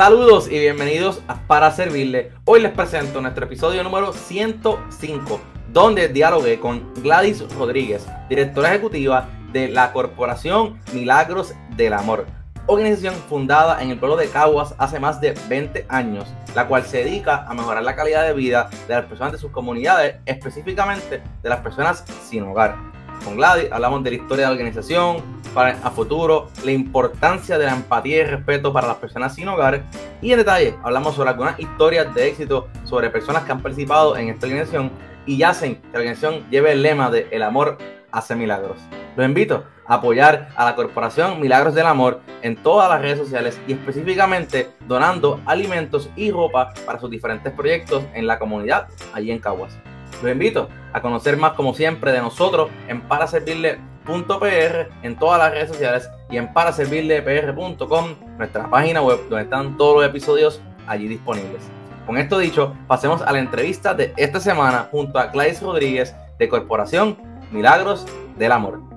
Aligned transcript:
Saludos 0.00 0.50
y 0.50 0.58
bienvenidos 0.58 1.20
a 1.28 1.46
Para 1.46 1.70
Servirle. 1.72 2.32
Hoy 2.46 2.62
les 2.62 2.72
presento 2.72 3.20
nuestro 3.20 3.44
episodio 3.44 3.84
número 3.84 4.14
105, 4.14 5.38
donde 5.74 6.08
dialogué 6.08 6.58
con 6.58 6.94
Gladys 7.02 7.44
Rodríguez, 7.54 8.06
directora 8.30 8.70
ejecutiva 8.70 9.28
de 9.52 9.68
la 9.68 9.92
Corporación 9.92 10.80
Milagros 10.94 11.52
del 11.76 11.92
Amor, 11.92 12.24
organización 12.66 13.12
fundada 13.28 13.82
en 13.82 13.90
el 13.90 13.98
pueblo 13.98 14.16
de 14.16 14.30
Caguas 14.30 14.74
hace 14.78 14.98
más 14.98 15.20
de 15.20 15.34
20 15.50 15.84
años, 15.90 16.32
la 16.54 16.66
cual 16.66 16.84
se 16.84 17.04
dedica 17.04 17.44
a 17.46 17.52
mejorar 17.52 17.82
la 17.82 17.94
calidad 17.94 18.24
de 18.24 18.32
vida 18.32 18.70
de 18.88 18.94
las 18.94 19.04
personas 19.04 19.32
de 19.32 19.38
sus 19.38 19.50
comunidades, 19.50 20.16
específicamente 20.24 21.22
de 21.42 21.48
las 21.50 21.60
personas 21.60 22.06
sin 22.26 22.44
hogar. 22.44 22.74
Con 23.24 23.36
Gladys 23.36 23.70
hablamos 23.70 24.02
de 24.02 24.10
la 24.10 24.16
historia 24.16 24.44
de 24.44 24.50
la 24.50 24.52
organización, 24.52 25.40
para 25.54 25.70
a 25.82 25.90
futuro, 25.90 26.48
la 26.64 26.72
importancia 26.72 27.58
de 27.58 27.66
la 27.66 27.74
empatía 27.74 28.18
y 28.18 28.24
respeto 28.24 28.72
para 28.72 28.86
las 28.86 28.96
personas 28.96 29.34
sin 29.34 29.48
hogar 29.48 29.82
y 30.22 30.32
en 30.32 30.38
detalle 30.38 30.76
hablamos 30.82 31.14
sobre 31.14 31.30
algunas 31.30 31.58
historias 31.58 32.14
de 32.14 32.28
éxito 32.28 32.68
sobre 32.84 33.10
personas 33.10 33.44
que 33.44 33.52
han 33.52 33.60
participado 33.60 34.16
en 34.16 34.28
esta 34.28 34.46
organización 34.46 34.90
y 35.26 35.42
hacen 35.42 35.76
que 35.76 35.88
la 35.92 35.98
organización 35.98 36.48
lleve 36.50 36.72
el 36.72 36.82
lema 36.82 37.10
de 37.10 37.26
el 37.30 37.42
amor 37.42 37.78
hace 38.12 38.34
milagros. 38.34 38.78
Los 39.16 39.26
invito 39.26 39.64
a 39.86 39.94
apoyar 39.94 40.50
a 40.56 40.64
la 40.64 40.76
corporación 40.76 41.40
Milagros 41.40 41.74
del 41.74 41.86
Amor 41.86 42.20
en 42.42 42.56
todas 42.56 42.88
las 42.88 43.02
redes 43.02 43.18
sociales 43.18 43.60
y 43.66 43.72
específicamente 43.72 44.70
donando 44.86 45.40
alimentos 45.46 46.10
y 46.16 46.30
ropa 46.30 46.72
para 46.86 47.00
sus 47.00 47.10
diferentes 47.10 47.52
proyectos 47.52 48.04
en 48.14 48.26
la 48.26 48.38
comunidad 48.38 48.88
allí 49.12 49.30
en 49.30 49.40
Caguas. 49.40 49.76
Los 50.22 50.32
invito 50.32 50.68
a 50.92 51.00
conocer 51.00 51.36
más 51.36 51.52
como 51.52 51.74
siempre 51.74 52.12
de 52.12 52.20
nosotros 52.20 52.70
en 52.88 53.00
para 53.02 53.26
servirle 53.26 53.78
.pr 54.04 54.88
en 55.02 55.16
todas 55.16 55.38
las 55.38 55.52
redes 55.52 55.68
sociales 55.68 56.10
y 56.30 56.36
en 56.36 56.52
paraservirlepr.com, 56.52 58.14
nuestra 58.38 58.68
página 58.68 59.02
web 59.02 59.20
donde 59.28 59.44
están 59.44 59.76
todos 59.76 59.96
los 59.96 60.04
episodios 60.06 60.60
allí 60.86 61.06
disponibles. 61.06 61.62
Con 62.06 62.18
esto 62.18 62.38
dicho, 62.38 62.74
pasemos 62.88 63.22
a 63.22 63.32
la 63.32 63.38
entrevista 63.38 63.94
de 63.94 64.12
esta 64.16 64.40
semana 64.40 64.88
junto 64.90 65.18
a 65.18 65.26
Gladys 65.26 65.62
Rodríguez 65.62 66.14
de 66.38 66.48
Corporación 66.48 67.16
Milagros 67.52 68.06
del 68.36 68.52
Amor. 68.52 68.89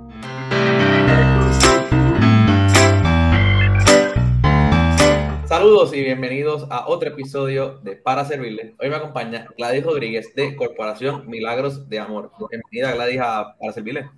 Saludos 5.64 5.94
y 5.94 6.04
bienvenidos 6.04 6.68
a 6.70 6.90
otro 6.90 7.08
episodio 7.08 7.80
de 7.84 7.96
Para 7.96 8.26
Servirle. 8.26 8.76
Hoy 8.82 8.90
me 8.90 8.98
acompaña 8.98 9.48
Gladys 9.58 9.86
Rodríguez 9.86 10.36
de 10.36 10.58
Corporación 10.58 11.26
Milagros 11.30 11.88
de 11.88 12.00
Amor. 12.00 12.32
Bienvenida 12.50 12.94
Gladys 12.94 13.22
a 13.22 13.56
Para 13.58 13.72
Servirle. 13.72 14.10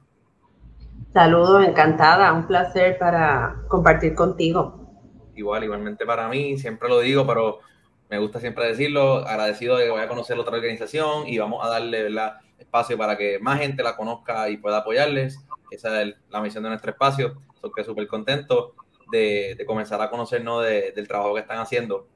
Saludos, 1.13 1.63
encantada, 1.67 2.33
un 2.33 2.47
placer 2.47 2.97
para 2.97 3.57
compartir 3.67 4.15
contigo. 4.15 4.89
Igual, 5.35 5.65
igualmente 5.65 6.03
para 6.03 6.27
mí, 6.29 6.57
siempre 6.57 6.89
lo 6.89 6.99
digo, 7.01 7.27
pero 7.27 7.59
me 8.09 8.17
gusta 8.17 8.39
siempre 8.39 8.65
decirlo, 8.65 9.17
agradecido 9.17 9.77
de 9.77 9.85
que 9.85 9.91
vaya 9.91 10.05
a 10.05 10.09
conocer 10.09 10.39
otra 10.39 10.55
organización 10.55 11.27
y 11.27 11.37
vamos 11.37 11.63
a 11.63 11.69
darle 11.69 12.09
espacio 12.57 12.97
para 12.97 13.19
que 13.19 13.37
más 13.37 13.59
gente 13.59 13.83
la 13.83 13.95
conozca 13.95 14.49
y 14.49 14.57
pueda 14.57 14.77
apoyarles. 14.77 15.45
Esa 15.69 16.01
es 16.01 16.15
la 16.31 16.41
misión 16.41 16.63
de 16.63 16.69
nuestro 16.69 16.89
espacio. 16.89 17.35
Estoy 17.53 17.83
súper 17.83 18.07
contento 18.07 18.73
de, 19.11 19.63
comenzar 19.65 20.01
a 20.01 20.09
conocernos 20.09 20.63
del 20.63 21.07
trabajo 21.07 21.33
que 21.33 21.41
están 21.41 21.59
haciendo. 21.59 22.07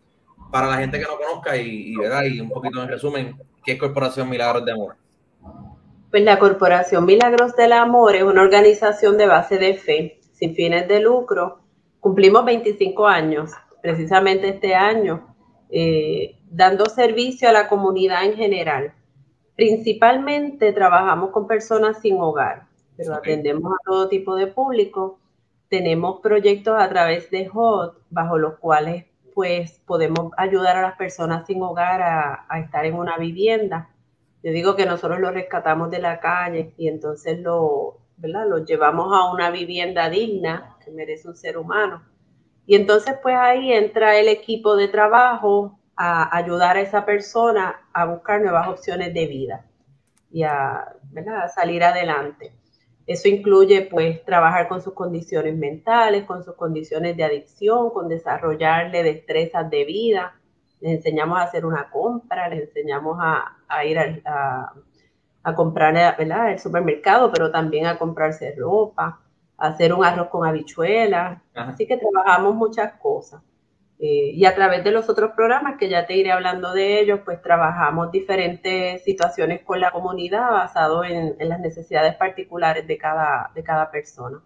Para 0.51 0.67
la 0.67 0.77
gente 0.77 0.97
que 0.97 1.05
no 1.05 1.17
conozca 1.17 1.57
y, 1.57 1.93
y, 1.93 1.95
y 2.27 2.39
un 2.39 2.49
poquito 2.49 2.81
en 2.81 2.89
resumen, 2.89 3.37
¿qué 3.63 3.73
es 3.73 3.79
Corporación 3.79 4.29
Milagros 4.29 4.65
de 4.65 4.71
Amor? 4.71 4.95
Pues 6.09 6.23
la 6.23 6.39
Corporación 6.39 7.05
Milagros 7.05 7.55
del 7.55 7.71
Amor 7.71 8.15
es 8.15 8.23
una 8.23 8.41
organización 8.41 9.17
de 9.17 9.27
base 9.27 9.59
de 9.59 9.75
fe, 9.75 10.19
sin 10.33 10.55
fines 10.55 10.87
de 10.87 11.01
lucro. 11.01 11.59
Cumplimos 11.99 12.45
25 12.45 13.05
años, 13.05 13.51
precisamente 13.81 14.49
este 14.49 14.73
año, 14.73 15.35
eh, 15.69 16.39
dando 16.49 16.85
servicio 16.87 17.47
a 17.47 17.53
la 17.53 17.67
comunidad 17.67 18.25
en 18.25 18.33
general. 18.33 18.93
Principalmente 19.55 20.73
trabajamos 20.73 21.29
con 21.29 21.45
personas 21.45 21.99
sin 22.01 22.19
hogar, 22.19 22.63
pero 22.97 23.13
atendemos 23.13 23.71
a 23.71 23.83
todo 23.85 24.09
tipo 24.09 24.35
de 24.35 24.47
público. 24.47 25.19
Tenemos 25.69 26.19
proyectos 26.21 26.75
a 26.77 26.89
través 26.89 27.29
de 27.31 27.49
HOT, 27.51 27.97
bajo 28.09 28.37
los 28.37 28.57
cuales 28.57 29.05
pues 29.33 29.79
podemos 29.85 30.31
ayudar 30.37 30.77
a 30.77 30.81
las 30.81 30.97
personas 30.97 31.45
sin 31.47 31.61
hogar 31.61 32.01
a, 32.01 32.59
estar 32.59 32.85
en 32.85 32.95
una 32.95 33.17
vivienda 33.17 33.89
yo 34.41 34.51
digo 34.51 34.75
que 34.75 34.85
nosotros 34.85 35.19
lo 35.19 35.31
rescatamos 35.31 35.91
de 35.91 35.99
la 35.99 36.19
calle 36.19 36.73
y 36.77 36.87
entonces 36.87 37.39
lo, 37.39 37.97
¿verdad? 38.17 38.47
lo 38.47 38.63
llevamos 38.63 39.13
a 39.13 39.29
una 39.31 39.51
vivienda 39.51 40.09
digna 40.09 40.77
que 40.83 40.91
merece 40.91 41.27
un 41.27 41.35
ser 41.35 41.57
humano. 41.57 42.03
Y 42.65 42.75
entonces 42.75 43.15
pues 43.21 43.35
ahí 43.35 43.73
entra 43.73 44.17
el 44.17 44.29
equipo 44.29 44.77
de 44.77 44.87
trabajo 44.87 45.79
a 45.97 46.35
ayudar 46.37 46.77
a 46.77 46.81
esa 46.81 47.05
persona 47.05 47.81
a 47.91 48.05
buscar 48.05 48.41
nuevas 48.41 48.69
opciones 48.69 49.13
de 49.13 49.27
vida 49.27 49.65
y 50.31 50.43
a 50.43 50.95
salir 51.53 51.83
adelante. 51.83 52.53
Eso 53.09 53.27
incluye 53.27 53.87
pues 53.89 54.23
trabajar 54.23 54.67
con 54.67 54.83
sus 54.83 54.93
condiciones 54.93 55.57
mentales, 55.57 56.25
con 56.25 56.43
sus 56.43 56.53
condiciones 56.53 57.17
de 57.17 57.23
adicción, 57.23 57.89
con 57.89 58.07
desarrollarle 58.07 59.01
destrezas 59.01 59.67
de 59.67 59.83
vida, 59.83 60.35
les 60.79 60.97
enseñamos 60.97 61.39
a 61.39 61.41
hacer 61.41 61.65
una 61.65 61.89
compra, 61.89 62.47
les 62.49 62.67
enseñamos 62.67 63.17
a, 63.19 63.83
ir 63.83 63.97
a, 63.97 64.73
a, 65.41 65.55
comprar 65.55 66.15
¿verdad? 66.19 66.51
el 66.51 66.59
supermercado, 66.59 67.31
pero 67.31 67.49
también 67.49 67.87
a 67.87 67.97
comprarse 67.97 68.53
ropa, 68.55 69.19
a 69.57 69.67
hacer 69.67 69.91
un 69.91 70.05
arroz 70.05 70.27
con 70.27 70.45
habichuelas. 70.45 71.41
Así 71.55 71.87
que 71.87 71.97
trabajamos 71.97 72.53
muchas 72.53 72.93
cosas. 72.99 73.41
Eh, 74.01 74.31
y 74.33 74.45
a 74.45 74.55
través 74.55 74.83
de 74.85 74.91
los 74.91 75.09
otros 75.09 75.31
programas, 75.35 75.77
que 75.77 75.89
ya 75.89 76.07
te 76.07 76.15
iré 76.15 76.31
hablando 76.31 76.71
de 76.71 77.01
ellos, 77.01 77.19
pues 77.25 77.41
trabajamos 77.41 78.13
diferentes 78.13 79.03
situaciones 79.03 79.61
con 79.63 79.81
la 79.81 79.91
comunidad 79.91 80.51
basado 80.51 81.03
en, 81.03 81.35
en 81.37 81.49
las 81.49 81.59
necesidades 81.59 82.15
particulares 82.15 82.87
de 82.87 82.97
cada, 82.97 83.51
de 83.53 83.61
cada 83.61 83.91
persona. 83.91 84.41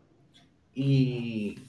Y 0.74 1.59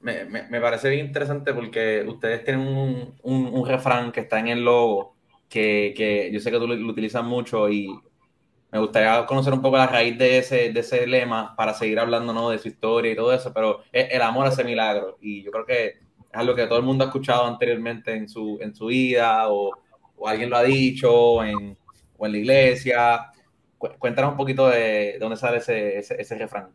me, 0.00 0.24
me, 0.24 0.60
parece 0.62 0.88
bien 0.88 1.06
interesante 1.06 1.52
porque 1.52 2.04
ustedes 2.08 2.42
tienen 2.42 2.66
un, 2.66 3.14
un, 3.22 3.66
refrán 3.66 4.12
que 4.12 4.20
está 4.20 4.40
en 4.40 4.48
el 4.48 4.64
logo 4.64 5.14
que, 5.50 5.92
que 5.94 6.30
yo 6.32 6.40
sé 6.40 6.50
que 6.50 6.58
tú 6.58 6.66
lo, 6.66 6.74
utilizas 6.90 7.22
mucho 7.22 7.68
y 7.68 8.00
me 8.72 8.78
gustaría 8.78 9.26
conocer 9.26 9.52
un 9.52 9.60
poco 9.60 9.76
la 9.76 9.86
raíz 9.86 10.16
de 10.16 10.38
ese, 10.38 10.72
de 10.72 10.80
ese 10.80 11.06
lema 11.06 11.54
para 11.54 11.74
seguir 11.74 11.98
hablando 11.98 12.32
¿no? 12.32 12.48
de 12.48 12.58
su 12.58 12.68
historia 12.68 13.12
y 13.12 13.16
todo 13.16 13.34
eso, 13.34 13.52
pero 13.52 13.82
el 13.92 14.22
amor 14.22 14.46
hace 14.46 14.64
milagro 14.64 15.18
y 15.20 15.42
yo 15.42 15.50
creo 15.50 15.66
que 15.66 16.09
algo 16.32 16.54
que 16.54 16.66
todo 16.66 16.78
el 16.78 16.84
mundo 16.84 17.04
ha 17.04 17.08
escuchado 17.08 17.46
anteriormente 17.46 18.14
en 18.14 18.28
su, 18.28 18.58
en 18.60 18.74
su 18.74 18.86
vida 18.86 19.48
o, 19.48 19.70
o 20.16 20.28
alguien 20.28 20.50
lo 20.50 20.56
ha 20.56 20.62
dicho 20.62 21.42
en, 21.42 21.76
o 22.16 22.26
en 22.26 22.32
la 22.32 22.38
iglesia. 22.38 23.30
Cuéntanos 23.98 24.32
un 24.32 24.36
poquito 24.36 24.68
de, 24.68 25.16
dónde 25.18 25.36
sale 25.36 25.58
ese, 25.58 25.98
ese, 25.98 26.38
refrán. 26.38 26.68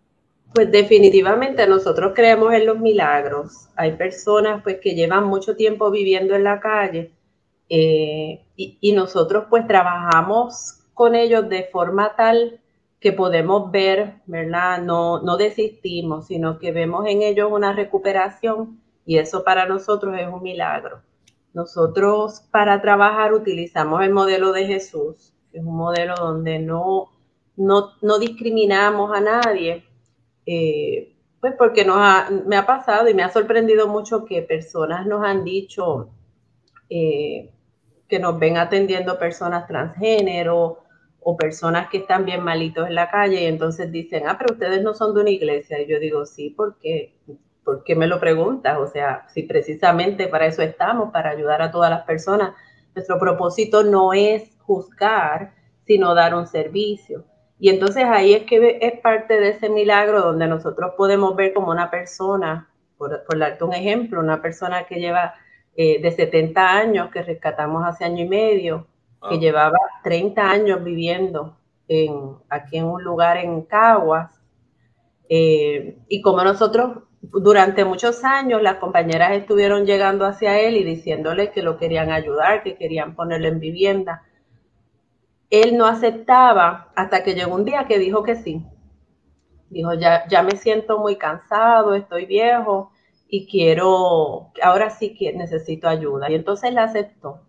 Pues 0.53 0.71
definitivamente 0.71 1.67
nosotros 1.67 2.13
creemos 2.16 2.53
en 2.53 2.66
los 2.66 2.79
milagros. 2.79 3.67
Hay 3.75 3.93
personas 3.93 4.63
pues 4.63 4.79
que 4.81 4.95
llevan 4.95 5.25
mucho 5.25 5.55
tiempo 5.55 5.91
viviendo 5.91 6.35
en 6.35 6.43
la 6.43 6.59
calle 6.59 7.11
eh, 7.69 8.41
y, 8.55 8.91
nosotros 8.93 9.45
pues 9.49 9.67
trabajamos 9.67 10.79
con 10.93 11.13
ellos 11.13 11.47
de 11.49 11.66
forma 11.72 12.16
tal 12.16 12.59
que 12.99 13.11
podemos 13.11 13.69
ver, 13.69 14.16
¿verdad? 14.25 14.81
No, 14.81 15.22
no 15.22 15.37
desistimos, 15.37 16.27
sino 16.27 16.57
que 16.57 16.72
vemos 16.72 17.05
en 17.07 17.22
ellos 17.22 17.51
una 17.51 17.73
recuperación 17.73 18.79
y 19.05 19.17
eso 19.17 19.43
para 19.43 19.66
nosotros 19.67 20.16
es 20.17 20.27
un 20.27 20.41
milagro. 20.41 21.01
Nosotros 21.53 22.41
para 22.51 22.81
trabajar 22.81 23.33
utilizamos 23.33 24.01
el 24.01 24.11
modelo 24.11 24.51
de 24.51 24.66
Jesús, 24.66 25.33
que 25.51 25.59
es 25.59 25.63
un 25.63 25.77
modelo 25.77 26.16
donde 26.16 26.59
no, 26.59 27.11
no, 27.55 27.91
no 28.01 28.19
discriminamos 28.19 29.16
a 29.16 29.21
nadie, 29.21 29.85
eh, 30.46 31.16
pues 31.40 31.53
porque 31.57 31.85
nos 31.85 31.97
me 32.46 32.57
ha 32.57 32.66
pasado 32.66 33.07
y 33.07 33.13
me 33.13 33.23
ha 33.23 33.29
sorprendido 33.29 33.87
mucho 33.87 34.25
que 34.25 34.41
personas 34.41 35.05
nos 35.05 35.23
han 35.23 35.43
dicho 35.43 36.09
eh, 36.90 37.52
que 38.07 38.19
nos 38.19 38.37
ven 38.40 38.57
atendiendo 38.57 39.17
personas 39.17 39.67
transgénero 39.67 40.79
o 41.19 41.37
personas 41.37 41.90
que 41.90 41.97
están 41.97 42.25
bien 42.25 42.43
malitos 42.43 42.87
en 42.87 42.96
la 42.96 43.09
calle 43.09 43.41
y 43.41 43.46
entonces 43.46 43.91
dicen, 43.91 44.28
ah, 44.28 44.37
pero 44.37 44.53
ustedes 44.53 44.84
no 44.84 44.93
son 44.93 45.16
de 45.16 45.22
una 45.22 45.29
iglesia. 45.31 45.81
Y 45.81 45.87
yo 45.87 45.99
digo, 45.99 46.25
sí, 46.25 46.53
porque 46.55 47.16
¿por 47.66 47.84
qué 47.84 47.96
me 47.96 48.08
lo 48.08 48.20
preguntas? 48.20 48.78
O 48.78 48.88
sea, 48.88 49.26
si 49.34 49.44
precisamente 49.44 50.28
para 50.28 50.46
eso 50.46 50.62
estamos, 50.62 51.12
para 51.12 51.32
ayudar 51.32 51.62
a 51.62 51.72
todas 51.72 51.90
las 51.90 52.03
personas. 52.03 52.53
Nuestro 52.94 53.20
propósito 53.20 53.84
no 53.84 54.14
es 54.14 54.56
juzgar, 54.62 55.53
sino 55.85 56.14
dar 56.14 56.35
un 56.35 56.47
servicio. 56.47 57.26
Y 57.59 57.70
entonces 57.70 58.06
ahí 58.06 58.34
es 58.34 58.44
que 58.44 58.78
es 58.82 59.00
parte 59.02 59.40
de 59.40 59.50
ese 59.50 59.70
milagro 59.70 60.22
donde 60.22 60.47
nosotros 60.47 60.94
podemos 60.96 61.35
ver 61.35 61.53
como 61.53 61.72
una 61.72 61.90
persona, 61.90 62.70
por, 62.97 63.23
darte 63.38 63.64
un 63.64 63.73
ejemplo, 63.73 64.20
una 64.20 64.41
persona 64.41 64.85
que 64.85 65.00
lleva 65.00 65.34
eh, 65.76 66.02
de 66.02 66.12
70 66.12 66.78
años, 66.78 67.09
que 67.12 67.23
rescatamos 67.23 67.84
hace 67.85 68.06
año 68.06 68.23
y 68.23 68.29
medio, 68.29 68.88
que 69.28 69.40
llevaba 69.40 69.79
30 70.03 70.50
años 70.50 70.84
viviendo 70.84 71.58
en, 71.88 72.35
aquí 72.47 72.78
en 72.78 72.85
un 72.85 73.03
lugar 73.03 73.38
en 73.38 73.64
Caguas, 73.64 74.40
eh, 75.28 75.97
y 76.08 76.22
como 76.22 76.44
nosotros 76.44 77.00
durante 77.31 77.85
muchos 77.85 78.23
años 78.23 78.61
las 78.61 78.75
compañeras 78.75 79.31
estuvieron 79.31 79.85
llegando 79.85 80.25
hacia 80.25 80.59
él 80.59 80.75
y 80.77 80.83
diciéndole 80.83 81.51
que 81.51 81.61
lo 81.61 81.77
querían 81.77 82.11
ayudar, 82.11 82.63
que 82.63 82.75
querían 82.75 83.16
ponerlo 83.16 83.47
en 83.47 83.59
vivienda. 83.59 84.23
Él 85.49 85.77
no 85.77 85.85
aceptaba 85.85 86.91
hasta 86.95 87.23
que 87.23 87.35
llegó 87.35 87.55
un 87.55 87.66
día 87.66 87.85
que 87.87 87.99
dijo 87.99 88.23
que 88.23 88.35
sí. 88.35 88.66
Dijo, 89.69 89.93
ya, 89.93 90.27
ya 90.27 90.43
me 90.43 90.57
siento 90.57 90.99
muy 90.99 91.16
cansado, 91.17 91.95
estoy 91.95 92.25
viejo 92.25 92.91
y 93.28 93.47
quiero, 93.47 94.51
ahora 94.61 94.89
sí 94.89 95.16
que 95.16 95.33
necesito 95.33 95.87
ayuda. 95.87 96.29
Y 96.29 96.35
entonces 96.35 96.69
él 96.69 96.78
aceptó. 96.78 97.41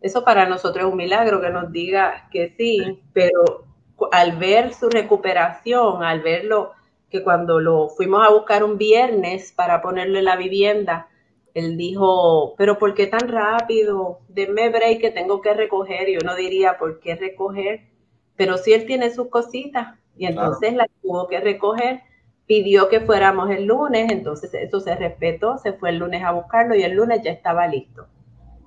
Eso 0.00 0.24
para 0.24 0.48
nosotros 0.48 0.86
es 0.86 0.90
un 0.90 0.96
milagro 0.96 1.40
que 1.40 1.50
nos 1.50 1.70
diga 1.72 2.28
que 2.30 2.54
sí, 2.56 3.02
pero 3.12 3.66
al 4.12 4.36
ver 4.36 4.72
su 4.72 4.88
recuperación, 4.88 6.02
al 6.02 6.20
verlo, 6.20 6.72
que 7.10 7.22
cuando 7.22 7.60
lo 7.60 7.88
fuimos 7.88 8.26
a 8.26 8.30
buscar 8.30 8.62
un 8.64 8.78
viernes 8.78 9.52
para 9.52 9.82
ponerle 9.82 10.22
la 10.22 10.36
vivienda, 10.36 11.08
él 11.54 11.76
dijo, 11.76 12.54
pero 12.56 12.78
¿por 12.78 12.94
qué 12.94 13.06
tan 13.06 13.28
rápido? 13.28 14.20
Denme 14.28 14.70
break 14.70 15.00
que 15.00 15.10
tengo 15.10 15.40
que 15.40 15.52
recoger. 15.54 16.08
Y 16.08 16.16
uno 16.16 16.36
diría, 16.36 16.78
¿por 16.78 17.00
qué 17.00 17.16
recoger? 17.16 17.88
Pero 18.36 18.56
si 18.56 18.72
él 18.72 18.86
tiene 18.86 19.10
sus 19.10 19.28
cositas 19.28 19.98
y 20.16 20.26
entonces 20.26 20.74
las 20.74 20.88
tuvo 21.02 21.26
que 21.26 21.40
recoger, 21.40 22.02
pidió 22.46 22.88
que 22.88 23.00
fuéramos 23.00 23.50
el 23.50 23.64
lunes, 23.64 24.10
entonces 24.10 24.52
eso 24.54 24.80
se 24.80 24.94
respetó, 24.94 25.58
se 25.58 25.72
fue 25.72 25.90
el 25.90 25.98
lunes 25.98 26.22
a 26.24 26.32
buscarlo 26.32 26.74
y 26.74 26.82
el 26.82 26.92
lunes 26.92 27.22
ya 27.22 27.32
estaba 27.32 27.66
listo. 27.66 28.06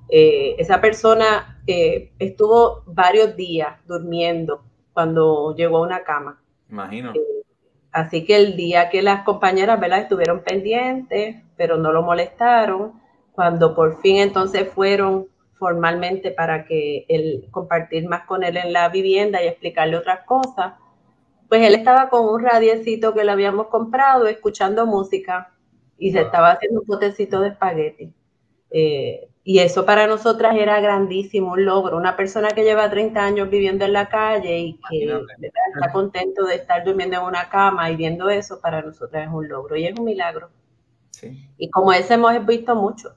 Eh, 0.10 0.56
esa 0.58 0.80
persona 0.80 1.62
eh, 1.66 2.12
estuvo 2.20 2.84
varios 2.86 3.36
días 3.36 3.78
durmiendo 3.88 4.64
cuando 4.94 5.56
llegó 5.56 5.78
a 5.78 5.82
una 5.82 6.04
cama. 6.04 6.42
Imagino. 6.70 7.12
Eh, 7.14 7.43
Así 7.94 8.26
que 8.26 8.36
el 8.36 8.56
día 8.56 8.90
que 8.90 9.04
las 9.04 9.24
compañeras, 9.24 9.80
¿verdad? 9.80 10.00
Estuvieron 10.00 10.44
pendientes, 10.44 11.38
pero 11.56 11.78
no 11.78 11.92
lo 11.92 12.02
molestaron, 12.02 12.94
cuando 13.34 13.76
por 13.76 14.02
fin 14.02 14.18
entonces 14.18 14.68
fueron 14.70 15.28
formalmente 15.60 16.32
para 16.32 16.66
que 16.66 17.06
él 17.08 17.48
compartir 17.52 18.08
más 18.08 18.26
con 18.26 18.44
él 18.44 18.58
en 18.58 18.74
la 18.74 18.90
vivienda 18.90 19.42
y 19.42 19.48
explicarle 19.48 19.98
otras 19.98 20.26
cosas, 20.26 20.74
pues 21.48 21.62
él 21.68 21.76
estaba 21.76 22.10
con 22.10 22.26
un 22.26 22.44
radiecito 22.44 23.14
que 23.14 23.24
le 23.24 23.32
habíamos 23.32 23.68
comprado, 23.68 24.26
escuchando 24.26 24.88
música 24.88 25.54
y 25.98 26.12
se 26.12 26.22
estaba 26.22 26.52
haciendo 26.52 26.82
un 26.82 26.88
potecito 26.88 27.42
de 27.42 27.50
espagueti. 27.50 28.12
Eh, 28.72 29.30
y 29.46 29.60
eso 29.60 29.86
para 29.86 30.08
nosotras 30.08 30.56
era 30.56 30.80
grandísimo, 30.80 31.52
un 31.52 31.66
logro. 31.66 31.98
Una 31.98 32.16
persona 32.16 32.50
que 32.52 32.64
lleva 32.64 32.90
30 32.90 33.22
años 33.22 33.50
viviendo 33.50 33.84
en 33.84 33.92
la 33.92 34.08
calle 34.08 34.58
y 34.58 34.80
que 34.90 35.04
está 35.42 35.92
contento 35.92 36.46
de 36.46 36.56
estar 36.56 36.86
durmiendo 36.86 37.18
en 37.18 37.24
una 37.24 37.50
cama 37.50 37.92
y 37.92 37.98
viendo 37.98 38.30
eso, 38.30 38.62
para 38.62 38.82
nosotras 38.82 39.28
es 39.28 39.34
un 39.34 39.50
logro 39.50 39.76
y 39.76 39.86
es 39.86 40.00
un 40.00 40.06
milagro. 40.06 40.50
Y 41.58 41.70
como 41.70 41.92
ese 41.92 42.14
hemos 42.14 42.46
visto 42.46 42.76
mucho, 42.76 43.16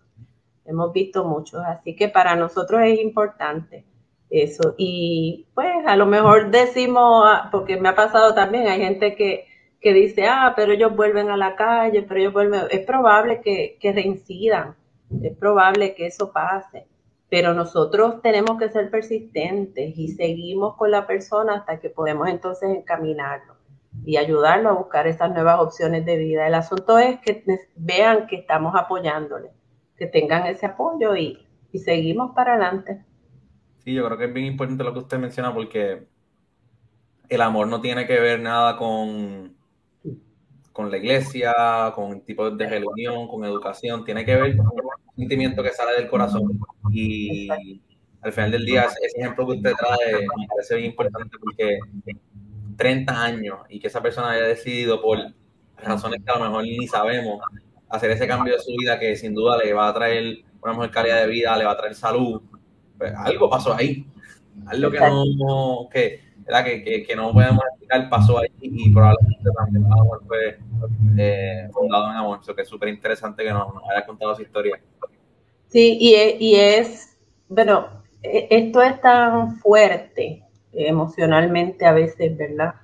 hemos 0.65 0.93
visto 0.93 1.25
muchos, 1.25 1.63
así 1.65 1.95
que 1.95 2.09
para 2.09 2.35
nosotros 2.35 2.81
es 2.83 3.01
importante 3.01 3.85
eso. 4.29 4.75
Y 4.77 5.47
pues 5.55 5.87
a 5.87 5.97
lo 5.97 6.07
mejor 6.07 6.51
decimos, 6.51 7.25
ah, 7.27 7.49
porque 7.53 7.77
me 7.77 7.89
ha 7.89 7.95
pasado 7.95 8.35
también, 8.35 8.67
hay 8.67 8.81
gente 8.81 9.15
que, 9.15 9.47
que 9.81 9.93
dice, 9.93 10.27
ah, 10.27 10.55
pero 10.57 10.73
ellos 10.73 10.95
vuelven 10.95 11.31
a 11.31 11.37
la 11.37 11.55
calle, 11.55 12.03
pero 12.03 12.21
ellos 12.21 12.33
vuelven, 12.33 12.63
es 12.71 12.85
probable 12.85 13.41
que, 13.41 13.79
que 13.81 13.93
reincidan 13.93 14.75
es 15.23 15.37
probable 15.37 15.95
que 15.95 16.07
eso 16.07 16.33
pase, 16.33 16.87
pero 17.29 17.55
nosotros 17.55 18.23
tenemos 18.23 18.59
que 18.59 18.69
ser 18.69 18.91
persistentes 18.91 19.97
y 19.97 20.09
seguimos 20.09 20.77
con 20.77 20.91
la 20.91 21.07
persona 21.07 21.57
hasta 21.57 21.81
que 21.81 21.91
podemos 21.91 22.29
entonces 22.29 22.71
encaminarlo 22.71 23.57
y 24.05 24.17
ayudarlo 24.17 24.71
a 24.71 24.75
buscar 24.75 25.07
esas 25.07 25.33
nuevas 25.33 25.61
opciones 25.61 26.05
de 26.05 26.17
vida. 26.17 26.47
El 26.47 26.55
asunto 26.55 26.99
es 26.99 27.19
que 27.21 27.43
vean 27.77 28.27
que 28.27 28.37
estamos 28.37 28.75
apoyándole, 28.77 29.51
que 29.97 30.07
tengan 30.07 30.47
ese 30.47 30.67
apoyo 30.67 31.17
y, 31.17 31.43
seguimos 31.77 32.31
para 32.35 32.55
adelante. 32.55 33.05
Sí, 33.85 33.93
yo 33.93 34.07
creo 34.07 34.17
que 34.17 34.25
es 34.25 34.33
bien 34.33 34.47
importante 34.47 34.83
lo 34.83 34.95
que 34.95 35.01
usted 35.01 35.19
menciona 35.19 35.53
porque 35.53 36.07
el 37.29 37.43
amor 37.43 37.69
no 37.69 37.83
tiene 37.83 38.07
que 38.07 38.19
ver 38.19 38.41
nada 38.41 38.79
con, 38.79 39.56
con 40.77 40.91
la 40.91 40.99
iglesia, 40.99 41.91
con 41.95 42.21
tipos 42.21 42.55
de 42.59 42.69
religión, 42.69 43.27
con 43.29 43.43
educación, 43.47 44.05
tiene 44.05 44.27
que 44.27 44.37
ver 44.37 44.59
con 44.59 44.67
un 44.67 45.17
sentimiento 45.17 45.63
que 45.63 45.71
sale 45.71 45.95
del 45.95 46.07
corazón. 46.07 46.61
Y 46.93 47.49
al 48.21 48.31
final 48.31 48.51
del 48.51 48.67
día, 48.67 48.85
ese 49.03 49.19
ejemplo 49.19 49.47
que 49.47 49.55
usted 49.55 49.73
trae 49.73 50.21
me 50.21 50.47
parece 50.47 50.75
bien 50.77 50.91
importante 50.91 51.39
porque 51.43 51.79
30 52.77 53.23
años 53.23 53.61
y 53.71 53.81
que 53.81 53.87
esa 53.87 54.03
persona 54.03 54.33
haya 54.33 54.43
decidido 54.43 55.01
por 55.01 55.19
razones 55.79 56.21
que 56.23 56.31
a 56.31 56.39
lo 56.39 56.45
mejor 56.45 56.65
ni 56.65 56.87
sabemos 56.87 57.41
hacer 57.89 58.11
ese 58.11 58.27
cambio 58.27 58.53
de 58.53 58.61
su 58.61 58.77
vida 58.79 58.99
que 58.99 59.17
sin 59.17 59.33
duda 59.33 59.57
le 59.57 59.73
va 59.73 59.89
a 59.89 59.95
traer 59.95 60.45
una 60.61 60.73
mejor 60.73 60.91
calidad 60.91 61.23
de 61.23 61.29
vida, 61.29 61.57
le 61.57 61.65
va 61.65 61.73
a 61.73 61.79
traer 61.79 61.95
salud. 61.95 62.43
Pues 62.99 63.15
algo 63.17 63.49
pasó 63.49 63.73
ahí. 63.73 64.05
Algo 64.67 64.91
que 64.91 65.01
no, 65.01 65.89
que, 65.91 66.21
que, 66.85 67.03
que, 67.03 67.17
no 67.17 67.33
podemos 67.33 67.65
explicar 67.87 68.11
pasó 68.11 68.39
ahí 68.39 68.49
y 68.61 68.93
probablemente 68.93 69.51
también 69.57 69.85
amor 69.85 70.23
fue 70.27 70.59
eh, 71.19 71.69
fundado 71.73 72.11
en 72.11 72.17
amor. 72.17 72.41
Eso 72.43 72.55
que 72.55 72.63
es 72.63 72.69
súper 72.69 72.89
interesante 72.89 73.45
que 73.45 73.53
nos, 73.53 73.69
haya 73.91 74.05
contado 74.05 74.33
esa 74.33 74.43
historia. 74.43 74.81
Sí, 75.69 75.97
y 76.01 76.15
es, 76.15 76.41
y 76.41 76.55
es, 76.55 77.19
bueno, 77.49 77.89
e, 78.23 78.49
esto 78.51 78.83
es 78.83 79.01
tan 79.01 79.57
fuerte 79.59 80.43
emocionalmente 80.73 81.87
a 81.87 81.93
veces, 81.93 82.37
¿verdad? 82.37 82.75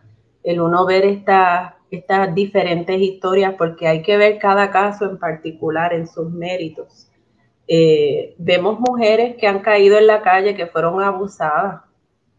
El 0.43 0.61
uno 0.61 0.87
ver 0.87 1.05
estas 1.05 1.75
estas 1.93 2.35
diferentes 2.35 2.99
historias, 3.01 3.55
porque 3.57 3.87
hay 3.87 4.03
que 4.03 4.17
ver 4.17 4.39
cada 4.39 4.71
caso 4.71 5.05
en 5.05 5.19
particular 5.19 5.93
en 5.93 6.09
sus 6.09 6.31
méritos. 6.31 7.11
Eh, 7.69 8.35
vemos 8.39 8.81
mujeres 8.81 9.37
que 9.37 9.47
han 9.47 9.61
caído 9.61 9.99
en 9.99 10.07
la 10.07 10.23
calle, 10.23 10.55
que 10.55 10.67
fueron 10.67 11.03
abusadas, 11.03 11.83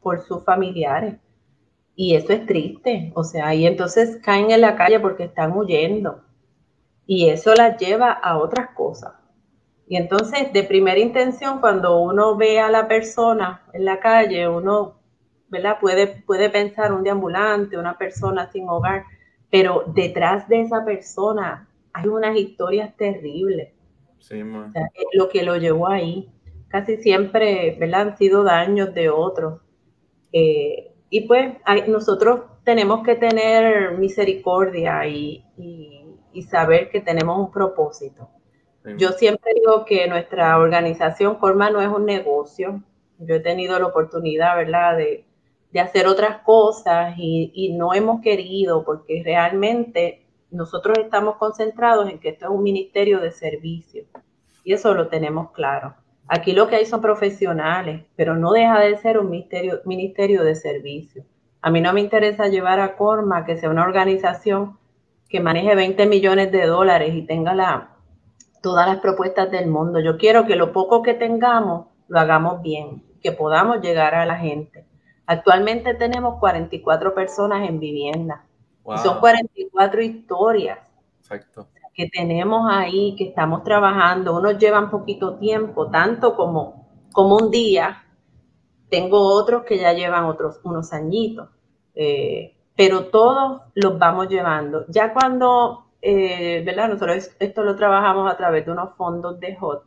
por 0.01 0.21
sus 0.21 0.43
familiares. 0.43 1.15
Y 1.95 2.15
eso 2.15 2.33
es 2.33 2.45
triste, 2.45 3.11
o 3.15 3.23
sea, 3.23 3.53
y 3.53 3.67
entonces 3.67 4.17
caen 4.23 4.51
en 4.51 4.61
la 4.61 4.75
calle 4.75 4.99
porque 4.99 5.25
están 5.25 5.55
huyendo. 5.55 6.23
Y 7.05 7.29
eso 7.29 7.53
las 7.53 7.77
lleva 7.77 8.11
a 8.11 8.37
otras 8.37 8.69
cosas. 8.71 9.13
Y 9.87 9.97
entonces, 9.97 10.51
de 10.53 10.63
primera 10.63 10.99
intención, 10.99 11.59
cuando 11.59 11.99
uno 11.99 12.35
ve 12.35 12.59
a 12.59 12.71
la 12.71 12.87
persona 12.87 13.61
en 13.73 13.85
la 13.85 13.99
calle, 13.99 14.47
uno 14.47 15.03
¿verdad? 15.53 15.77
Puede, 15.79 16.07
puede 16.07 16.49
pensar 16.49 16.91
un 16.91 17.03
deambulante, 17.03 17.77
una 17.77 17.95
persona 17.95 18.51
sin 18.51 18.67
hogar, 18.67 19.05
pero 19.51 19.83
detrás 19.93 20.49
de 20.49 20.61
esa 20.61 20.83
persona 20.83 21.69
hay 21.93 22.07
unas 22.07 22.35
historias 22.35 22.97
terribles. 22.97 23.71
Sí, 24.19 24.41
lo 25.13 25.29
que 25.29 25.43
lo 25.43 25.55
llevó 25.57 25.87
ahí. 25.89 26.27
Casi 26.69 26.97
siempre 26.97 27.77
¿verdad? 27.79 28.01
han 28.01 28.17
sido 28.17 28.43
daños 28.43 28.95
de 28.95 29.09
otros. 29.09 29.61
Eh, 30.31 30.92
y 31.13 31.27
pues 31.27 31.53
nosotros 31.87 32.39
tenemos 32.63 33.03
que 33.03 33.13
tener 33.13 33.99
misericordia 33.99 35.05
y, 35.05 35.45
saber 36.49 36.89
que 36.89 37.01
tenemos 37.01 37.37
un 37.37 37.51
propósito. 37.51 38.29
Yo 38.97 39.09
siempre 39.11 39.53
digo 39.53 39.85
que 39.85 40.07
nuestra 40.07 40.57
organización 40.57 41.37
Forma 41.37 41.69
no 41.69 41.83
es 41.83 41.87
un 41.87 42.05
negocio. 42.05 42.81
Yo 43.19 43.35
he 43.35 43.39
tenido 43.41 43.77
la 43.77 43.85
oportunidad, 43.85 44.57
¿verdad?, 44.57 44.97
de, 44.97 45.23
hacer 45.79 46.07
otras 46.07 46.39
cosas 46.39 47.13
y, 47.19 47.51
y, 47.53 47.73
no 47.73 47.93
hemos 47.93 48.21
querido 48.21 48.83
porque 48.83 49.21
realmente 49.23 50.25
nosotros 50.49 50.97
estamos 50.97 51.35
concentrados 51.35 52.09
en 52.09 52.19
que 52.19 52.29
esto 52.29 52.45
es 52.45 52.51
un 52.51 52.63
ministerio 52.63 53.19
de 53.19 53.31
servicio 53.31 54.05
y 54.63 54.73
eso 54.73 54.95
lo 54.95 55.09
tenemos 55.09 55.51
claro. 55.51 55.93
Aquí 56.27 56.53
lo 56.53 56.67
que 56.67 56.77
hay 56.77 56.85
son 56.85 57.01
profesionales, 57.01 58.05
pero 58.15 58.35
no 58.35 58.51
deja 58.51 58.79
de 58.79 58.97
ser 58.97 59.19
un 59.19 59.29
ministerio, 59.29 59.81
ministerio 59.85 60.43
de 60.43 60.55
servicio. 60.55 61.25
A 61.61 61.69
mí 61.69 61.81
no 61.81 61.93
me 61.93 62.01
interesa 62.01 62.47
llevar 62.47 62.79
a 62.79 62.95
Corma 62.95 63.45
que 63.45 63.57
sea 63.57 63.69
una 63.69 63.83
organización 63.83 64.77
que 65.29 65.39
maneje 65.39 65.75
20 65.75 66.05
millones 66.05 66.51
de 66.51 66.65
dólares 66.65 67.13
y 67.13 67.23
tenga 67.23 67.53
la, 67.53 67.97
todas 68.61 68.87
las 68.87 68.99
propuestas 68.99 69.51
del 69.51 69.67
mundo. 69.67 69.99
Yo 69.99 70.17
quiero 70.17 70.45
que 70.45 70.55
lo 70.55 70.71
poco 70.71 71.01
que 71.01 71.13
tengamos 71.13 71.87
lo 72.07 72.19
hagamos 72.19 72.61
bien, 72.61 73.03
que 73.21 73.31
podamos 73.31 73.81
llegar 73.81 74.15
a 74.15 74.25
la 74.25 74.37
gente. 74.37 74.85
Actualmente 75.25 75.93
tenemos 75.93 76.39
44 76.39 77.13
personas 77.13 77.67
en 77.67 77.79
vivienda. 77.79 78.45
son 79.01 79.19
44 79.19 80.01
historias. 80.01 80.79
Exacto 81.19 81.67
que 81.93 82.09
tenemos 82.09 82.67
ahí, 82.69 83.15
que 83.15 83.25
estamos 83.25 83.63
trabajando, 83.63 84.37
unos 84.37 84.57
llevan 84.57 84.89
poquito 84.89 85.35
tiempo, 85.37 85.89
tanto 85.89 86.35
como, 86.35 86.87
como 87.11 87.37
un 87.37 87.51
día. 87.51 88.03
Tengo 88.89 89.19
otros 89.19 89.63
que 89.63 89.77
ya 89.77 89.93
llevan 89.93 90.25
otros 90.25 90.59
unos 90.63 90.93
añitos, 90.93 91.49
eh, 91.95 92.55
pero 92.75 93.05
todos 93.05 93.61
los 93.75 93.97
vamos 93.99 94.27
llevando. 94.29 94.85
Ya 94.89 95.13
cuando, 95.13 95.87
eh, 96.01 96.63
¿verdad? 96.65 96.89
Nosotros 96.89 97.31
esto 97.39 97.63
lo 97.63 97.75
trabajamos 97.75 98.31
a 98.31 98.37
través 98.37 98.65
de 98.65 98.71
unos 98.71 98.95
fondos 98.95 99.39
de 99.39 99.57
HOT. 99.59 99.83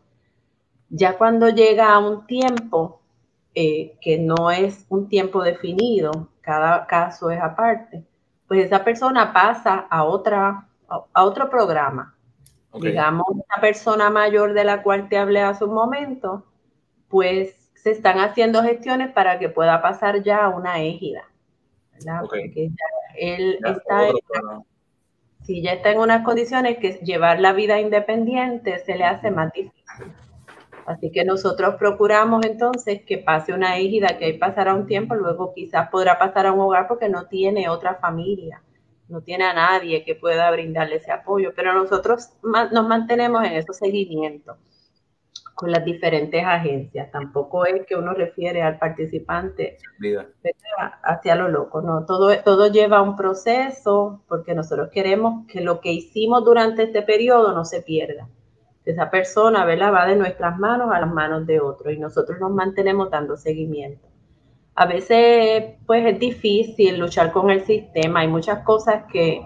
Ya 0.91 1.19
cuando 1.19 1.49
llega 1.49 1.93
a 1.93 1.99
un 1.99 2.27
tiempo 2.27 3.01
eh, 3.55 3.97
que 4.01 4.19
no 4.19 4.51
es 4.51 4.87
un 4.89 5.09
tiempo 5.09 5.43
definido, 5.43 6.29
cada 6.41 6.87
caso 6.87 7.31
es 7.31 7.41
aparte, 7.41 8.05
pues 8.47 8.65
esa 8.65 8.85
persona 8.85 9.33
pasa 9.33 9.87
a 9.91 10.05
otra 10.05 10.69
a, 10.89 11.25
otro 11.25 11.51
programa. 11.51 12.15
Digamos, 12.75 13.27
una 13.31 13.61
persona 13.61 14.11
mayor 14.11 14.53
de 14.53 14.65
la 14.65 14.83
cual 14.83 15.09
te 15.09 15.17
hablé 15.17 15.41
hace 15.41 15.65
un 15.65 15.73
momento, 15.73 16.45
pues 17.09 17.71
se 17.75 17.93
están 17.93 18.19
haciendo 18.19 18.63
gestiones 18.63 19.13
para 19.13 19.39
que 19.39 19.49
pueda 19.49 19.81
pasar 19.81 20.23
ya 20.23 20.45
a 20.45 20.49
una 20.51 20.83
égida. 20.83 21.25
Porque 22.21 22.71
él 23.17 23.59
está, 23.65 24.09
si 25.43 25.63
ya 25.63 25.73
está 25.73 25.93
en 25.93 26.01
unas 26.01 26.25
condiciones 26.25 26.79
que 26.79 26.95
llevar 27.05 27.41
la 27.41 27.53
vida 27.53 27.81
independiente 27.81 28.79
se 28.81 28.97
le 28.97 29.05
hace 29.05 29.31
más 29.31 29.53
difícil. 29.53 30.13
Así 30.87 31.11
que 31.11 31.25
nosotros 31.25 31.75
procuramos 31.77 32.45
entonces 32.45 33.03
que 33.03 33.19
pase 33.19 33.53
una 33.53 33.77
égida, 33.77 34.19
que 34.19 34.27
ahí 34.27 34.39
pasará 34.39 34.75
un 34.75 34.87
tiempo, 34.87 35.15
luego 35.15 35.53
quizás 35.53 35.89
podrá 35.89 36.19
pasar 36.19 36.47
a 36.47 36.53
un 36.53 36.61
hogar 36.61 36.87
porque 36.87 37.09
no 37.09 37.27
tiene 37.27 37.69
otra 37.69 37.97
familia, 37.97 38.63
no 39.09 39.21
tiene 39.21 39.45
a 39.45 39.55
nadie 39.55 40.05
que 40.05 40.15
pueda 40.15 40.51
brindarle 40.51 40.97
ese 40.97 41.13
apoyo, 41.13 41.53
pero 41.55 41.73
nosotros 41.75 42.31
nos 42.43 42.89
mantenemos 42.89 43.45
en 43.45 43.53
esos 43.53 43.77
seguimientos 43.77 44.57
con 45.57 45.73
las 45.73 45.85
diferentes 45.85 46.45
agencias. 46.45 47.11
Tampoco 47.11 47.65
es 47.65 47.87
que 47.87 47.97
uno 47.97 48.13
refiere 48.13 48.63
al 48.63 48.79
participante 48.79 49.79
hacia 51.03 51.35
lo 51.35 51.49
loco, 51.49 51.81
no, 51.81 52.05
todo, 52.05 52.31
todo 52.45 52.67
lleva 52.71 53.01
un 53.01 53.17
proceso 53.17 54.23
porque 54.29 54.55
nosotros 54.55 54.91
queremos 54.93 55.47
que 55.47 55.63
lo 55.63 55.81
que 55.81 55.93
hicimos 55.93 56.45
durante 56.45 56.83
este 56.85 57.03
periodo 57.03 57.53
no 57.53 57.65
se 57.65 57.81
pierda. 57.81 58.29
Esa 58.85 59.11
persona, 59.11 59.65
¿verdad? 59.65 59.93
Va 59.93 60.07
de 60.07 60.15
nuestras 60.15 60.59
manos 60.59 60.93
a 60.93 61.01
las 61.01 61.13
manos 61.13 61.47
de 61.47 61.59
otro 61.59 61.91
y 61.91 61.99
nosotros 61.99 62.39
nos 62.39 62.53
mantenemos 62.53 63.11
dando 63.11 63.37
seguimiento. 63.37 64.06
A 64.77 64.87
veces, 64.87 65.75
pues 65.87 66.07
es 66.07 66.19
difícil 66.19 66.99
luchar 66.99 67.33
con 67.33 67.51
el 67.51 67.65
sistema. 67.65 68.21
Hay 68.21 68.29
muchas 68.29 68.63
cosas 68.63 69.05
que 69.11 69.43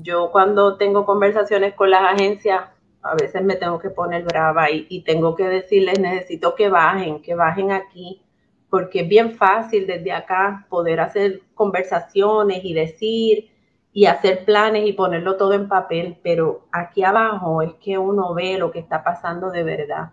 yo 0.00 0.30
cuando 0.32 0.76
tengo 0.76 1.04
conversaciones 1.04 1.74
con 1.74 1.90
las 1.90 2.02
agencias 2.02 2.62
a 3.02 3.14
veces 3.14 3.42
me 3.42 3.56
tengo 3.56 3.78
que 3.78 3.90
poner 3.90 4.24
brava 4.24 4.70
y, 4.70 5.02
tengo 5.02 5.34
que 5.34 5.48
decirles, 5.48 5.98
necesito 5.98 6.54
que 6.54 6.68
bajen, 6.68 7.20
que 7.20 7.34
bajen 7.34 7.72
aquí, 7.72 8.22
porque 8.70 9.00
es 9.00 9.08
bien 9.08 9.32
fácil 9.32 9.86
desde 9.86 10.12
acá 10.12 10.66
poder 10.68 11.00
hacer 11.00 11.42
conversaciones 11.54 12.64
y 12.64 12.72
decir 12.72 13.50
y 13.92 14.06
hacer 14.06 14.44
planes 14.44 14.86
y 14.86 14.92
ponerlo 14.92 15.36
todo 15.36 15.52
en 15.52 15.68
papel, 15.68 16.16
pero 16.22 16.66
aquí 16.72 17.02
abajo 17.02 17.60
es 17.60 17.74
que 17.74 17.98
uno 17.98 18.32
ve 18.32 18.56
lo 18.56 18.70
que 18.70 18.78
está 18.78 19.04
pasando 19.04 19.50
de 19.50 19.64
verdad. 19.64 20.10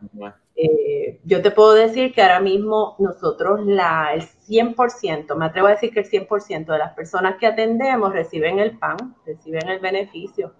Eh, 0.61 1.21
yo 1.23 1.41
te 1.41 1.51
puedo 1.51 1.73
decir 1.73 2.13
que 2.13 2.21
ahora 2.21 2.41
mismo 2.41 2.95
nosotros 2.99 3.65
la, 3.65 4.13
el 4.13 4.21
100%, 4.21 5.35
me 5.35 5.45
atrevo 5.45 5.67
a 5.67 5.71
decir 5.71 5.91
que 5.91 6.01
el 6.01 6.09
100% 6.09 6.65
de 6.65 6.77
las 6.77 6.93
personas 6.93 7.37
que 7.39 7.47
atendemos 7.47 8.11
reciben 8.11 8.59
el 8.59 8.77
PAN, 8.77 9.15
reciben 9.25 9.69
el 9.69 9.79
beneficio 9.79 10.53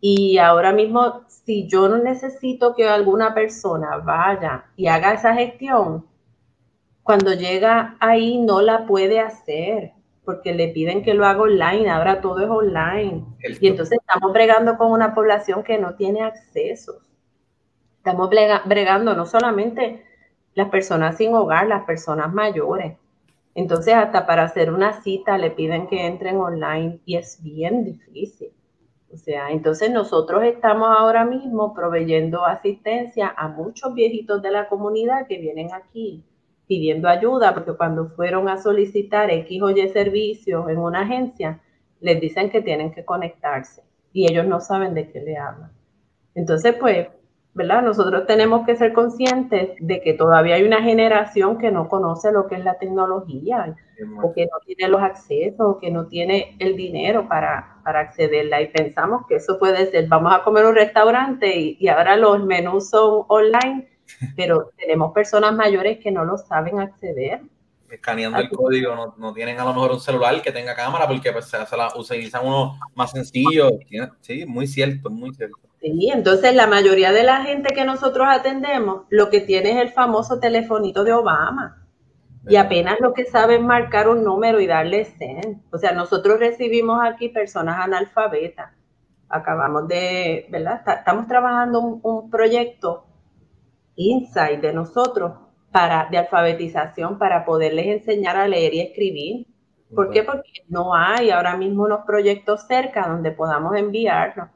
y 0.00 0.38
ahora 0.38 0.72
mismo, 0.72 1.24
si 1.26 1.66
yo 1.66 1.88
no 1.88 1.98
necesito 1.98 2.74
que 2.74 2.88
alguna 2.88 3.34
persona 3.34 3.96
vaya 3.98 4.66
y 4.76 4.88
haga 4.88 5.14
esa 5.14 5.34
gestión, 5.34 6.06
cuando 7.02 7.32
llega 7.32 7.96
ahí 8.00 8.38
no 8.38 8.60
la 8.60 8.86
puede 8.86 9.20
hacer 9.20 9.92
porque 10.24 10.52
le 10.52 10.68
piden 10.68 11.02
que 11.02 11.14
lo 11.14 11.24
haga 11.24 11.42
online, 11.42 11.88
ahora 11.88 12.20
todo 12.20 12.40
es 12.40 12.50
online. 12.50 13.24
Y 13.60 13.68
entonces 13.68 13.98
estamos 14.00 14.32
bregando 14.32 14.76
con 14.76 14.90
una 14.90 15.14
población 15.14 15.62
que 15.62 15.78
no 15.78 15.94
tiene 15.94 16.22
acceso. 16.22 17.00
Estamos 18.06 18.30
bregando 18.30 19.16
no 19.16 19.26
solamente 19.26 20.04
las 20.54 20.68
personas 20.68 21.16
sin 21.16 21.34
hogar, 21.34 21.66
las 21.66 21.84
personas 21.86 22.32
mayores. 22.32 22.96
Entonces 23.52 23.94
hasta 23.94 24.26
para 24.26 24.44
hacer 24.44 24.72
una 24.72 25.02
cita 25.02 25.36
le 25.38 25.50
piden 25.50 25.88
que 25.88 26.06
entren 26.06 26.36
online 26.36 27.00
y 27.04 27.16
es 27.16 27.42
bien 27.42 27.82
difícil. 27.82 28.52
O 29.12 29.16
sea, 29.16 29.50
entonces 29.50 29.90
nosotros 29.90 30.44
estamos 30.44 30.88
ahora 30.96 31.24
mismo 31.24 31.74
proveyendo 31.74 32.46
asistencia 32.46 33.34
a 33.36 33.48
muchos 33.48 33.92
viejitos 33.92 34.40
de 34.40 34.52
la 34.52 34.68
comunidad 34.68 35.26
que 35.26 35.38
vienen 35.38 35.74
aquí 35.74 36.22
pidiendo 36.68 37.08
ayuda, 37.08 37.54
porque 37.54 37.72
cuando 37.72 38.10
fueron 38.10 38.48
a 38.48 38.56
solicitar 38.58 39.32
X 39.32 39.62
o 39.62 39.70
Y 39.70 39.88
servicios 39.88 40.68
en 40.68 40.78
una 40.78 41.00
agencia, 41.00 41.60
les 41.98 42.20
dicen 42.20 42.50
que 42.50 42.62
tienen 42.62 42.92
que 42.92 43.04
conectarse 43.04 43.82
y 44.12 44.30
ellos 44.30 44.46
no 44.46 44.60
saben 44.60 44.94
de 44.94 45.10
qué 45.10 45.20
le 45.22 45.36
hablan. 45.36 45.72
Entonces, 46.36 46.76
pues, 46.78 47.08
¿verdad? 47.56 47.80
Nosotros 47.80 48.26
tenemos 48.26 48.66
que 48.66 48.76
ser 48.76 48.92
conscientes 48.92 49.70
de 49.80 50.02
que 50.02 50.12
todavía 50.12 50.56
hay 50.56 50.64
una 50.64 50.82
generación 50.82 51.56
que 51.56 51.72
no 51.72 51.88
conoce 51.88 52.30
lo 52.30 52.46
que 52.48 52.56
es 52.56 52.64
la 52.64 52.78
tecnología, 52.78 53.74
o 54.22 54.34
que 54.34 54.44
no 54.44 54.58
tiene 54.66 54.90
los 54.90 55.00
accesos, 55.00 55.60
o 55.60 55.78
que 55.78 55.90
no 55.90 56.06
tiene 56.06 56.54
el 56.58 56.76
dinero 56.76 57.26
para, 57.28 57.78
para 57.82 58.00
accederla. 58.00 58.60
Y 58.60 58.68
pensamos 58.68 59.22
que 59.26 59.36
eso 59.36 59.58
puede 59.58 59.90
ser, 59.90 60.06
vamos 60.06 60.34
a 60.34 60.42
comer 60.42 60.66
un 60.66 60.74
restaurante 60.74 61.58
y, 61.58 61.78
y 61.80 61.88
ahora 61.88 62.18
los 62.18 62.44
menús 62.44 62.90
son 62.90 63.24
online, 63.28 63.88
pero 64.36 64.72
tenemos 64.76 65.14
personas 65.14 65.54
mayores 65.54 65.98
que 65.98 66.10
no 66.10 66.26
lo 66.26 66.36
saben 66.36 66.78
acceder. 66.78 67.40
Escaneando 67.88 68.38
el 68.38 68.50
código, 68.50 68.94
no, 68.94 69.14
no, 69.16 69.32
tienen 69.32 69.58
a 69.58 69.64
lo 69.64 69.72
mejor 69.72 69.92
un 69.92 70.00
celular 70.00 70.42
que 70.42 70.52
tenga 70.52 70.74
cámara 70.74 71.08
porque 71.08 71.32
pues, 71.32 71.46
se, 71.46 71.64
se 71.64 71.76
la 71.76 71.88
utilizan 71.96 72.44
uno 72.44 72.78
más 72.94 73.12
sencillo. 73.12 73.70
Sí, 74.20 74.44
muy 74.44 74.66
cierto, 74.66 75.08
muy 75.08 75.32
cierto. 75.32 75.65
Sí, 75.86 76.10
entonces 76.12 76.52
la 76.52 76.66
mayoría 76.66 77.12
de 77.12 77.22
la 77.22 77.42
gente 77.42 77.72
que 77.72 77.84
nosotros 77.84 78.26
atendemos 78.28 79.02
lo 79.08 79.30
que 79.30 79.40
tiene 79.40 79.70
es 79.70 79.76
el 79.76 79.90
famoso 79.90 80.40
telefonito 80.40 81.04
de 81.04 81.12
Obama. 81.12 81.86
Y 82.48 82.56
apenas 82.56 82.96
lo 83.00 83.12
que 83.12 83.24
sabe 83.24 83.56
es 83.56 83.62
marcar 83.62 84.08
un 84.08 84.24
número 84.24 84.58
y 84.58 84.66
darle 84.66 85.04
send. 85.04 85.62
O 85.70 85.78
sea, 85.78 85.92
nosotros 85.92 86.40
recibimos 86.40 87.00
aquí 87.04 87.28
personas 87.28 87.78
analfabetas. 87.78 88.72
Acabamos 89.28 89.86
de, 89.86 90.48
¿verdad? 90.50 90.82
Estamos 90.84 91.28
trabajando 91.28 91.80
un, 91.80 92.00
un 92.02 92.30
proyecto 92.30 93.06
inside 93.94 94.58
de 94.58 94.72
nosotros 94.72 95.34
para, 95.70 96.08
de 96.10 96.18
alfabetización 96.18 97.16
para 97.16 97.44
poderles 97.44 97.86
enseñar 97.86 98.36
a 98.36 98.48
leer 98.48 98.74
y 98.74 98.80
escribir. 98.80 99.46
¿Por 99.94 100.10
qué? 100.10 100.24
Porque 100.24 100.64
no 100.68 100.96
hay 100.96 101.30
ahora 101.30 101.56
mismo 101.56 101.84
unos 101.84 102.04
proyectos 102.04 102.66
cerca 102.66 103.06
donde 103.06 103.30
podamos 103.30 103.76
enviarlos. 103.76 104.48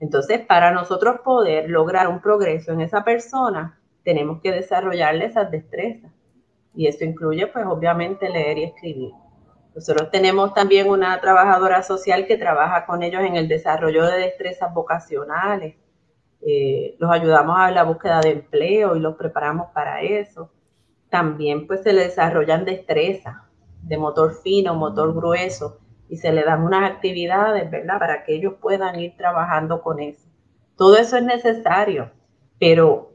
Entonces, 0.00 0.40
para 0.40 0.72
nosotros 0.72 1.20
poder 1.24 1.70
lograr 1.70 2.08
un 2.08 2.20
progreso 2.20 2.72
en 2.72 2.82
esa 2.82 3.04
persona, 3.04 3.80
tenemos 4.04 4.40
que 4.42 4.52
desarrollarle 4.52 5.26
esas 5.26 5.50
destrezas. 5.50 6.12
Y 6.74 6.86
eso 6.86 7.04
incluye, 7.04 7.46
pues, 7.46 7.64
obviamente, 7.66 8.28
leer 8.28 8.58
y 8.58 8.64
escribir. 8.64 9.12
Nosotros 9.74 10.10
tenemos 10.10 10.54
también 10.54 10.88
una 10.88 11.20
trabajadora 11.20 11.82
social 11.82 12.26
que 12.26 12.36
trabaja 12.36 12.86
con 12.86 13.02
ellos 13.02 13.22
en 13.22 13.36
el 13.36 13.48
desarrollo 13.48 14.06
de 14.06 14.18
destrezas 14.18 14.72
vocacionales. 14.72 15.76
Eh, 16.42 16.96
los 16.98 17.10
ayudamos 17.10 17.56
a 17.58 17.70
la 17.70 17.84
búsqueda 17.84 18.20
de 18.20 18.30
empleo 18.30 18.96
y 18.96 19.00
los 19.00 19.16
preparamos 19.16 19.68
para 19.72 20.02
eso. 20.02 20.50
También, 21.08 21.66
pues, 21.66 21.82
se 21.82 21.92
le 21.92 22.04
desarrollan 22.04 22.64
destrezas 22.64 23.36
de 23.82 23.96
motor 23.96 24.34
fino, 24.42 24.74
motor 24.74 25.14
grueso 25.14 25.78
y 26.08 26.16
se 26.16 26.32
le 26.32 26.44
dan 26.44 26.62
unas 26.62 26.90
actividades, 26.90 27.70
¿verdad? 27.70 27.98
Para 27.98 28.24
que 28.24 28.34
ellos 28.34 28.54
puedan 28.60 28.98
ir 29.00 29.16
trabajando 29.16 29.82
con 29.82 30.00
eso. 30.00 30.28
Todo 30.76 30.96
eso 30.98 31.16
es 31.16 31.24
necesario, 31.24 32.10
pero 32.58 33.12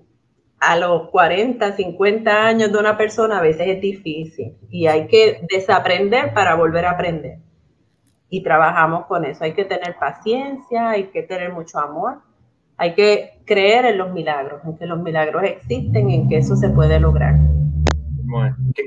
a 0.59 0.77
los 0.77 1.09
40, 1.09 1.75
50 1.75 2.45
años 2.45 2.71
de 2.71 2.77
una 2.77 2.97
persona 2.97 3.39
a 3.39 3.41
veces 3.41 3.67
es 3.67 3.81
difícil 3.81 4.57
y 4.69 4.87
hay 4.87 5.07
que 5.07 5.45
desaprender 5.49 6.33
para 6.33 6.55
volver 6.55 6.85
a 6.85 6.91
aprender. 6.91 7.39
Y 8.29 8.43
trabajamos 8.43 9.07
con 9.07 9.25
eso. 9.25 9.43
Hay 9.43 9.53
que 9.53 9.65
tener 9.65 9.95
paciencia, 9.99 10.89
hay 10.91 11.05
que 11.05 11.23
tener 11.23 11.51
mucho 11.51 11.79
amor, 11.79 12.21
hay 12.77 12.93
que 12.93 13.41
creer 13.45 13.85
en 13.85 13.97
los 13.97 14.11
milagros, 14.11 14.61
en 14.63 14.77
que 14.77 14.85
los 14.85 14.99
milagros 15.01 15.43
existen, 15.43 16.09
en 16.09 16.29
que 16.29 16.37
eso 16.37 16.55
se 16.55 16.69
puede 16.69 16.99
lograr. 16.99 17.35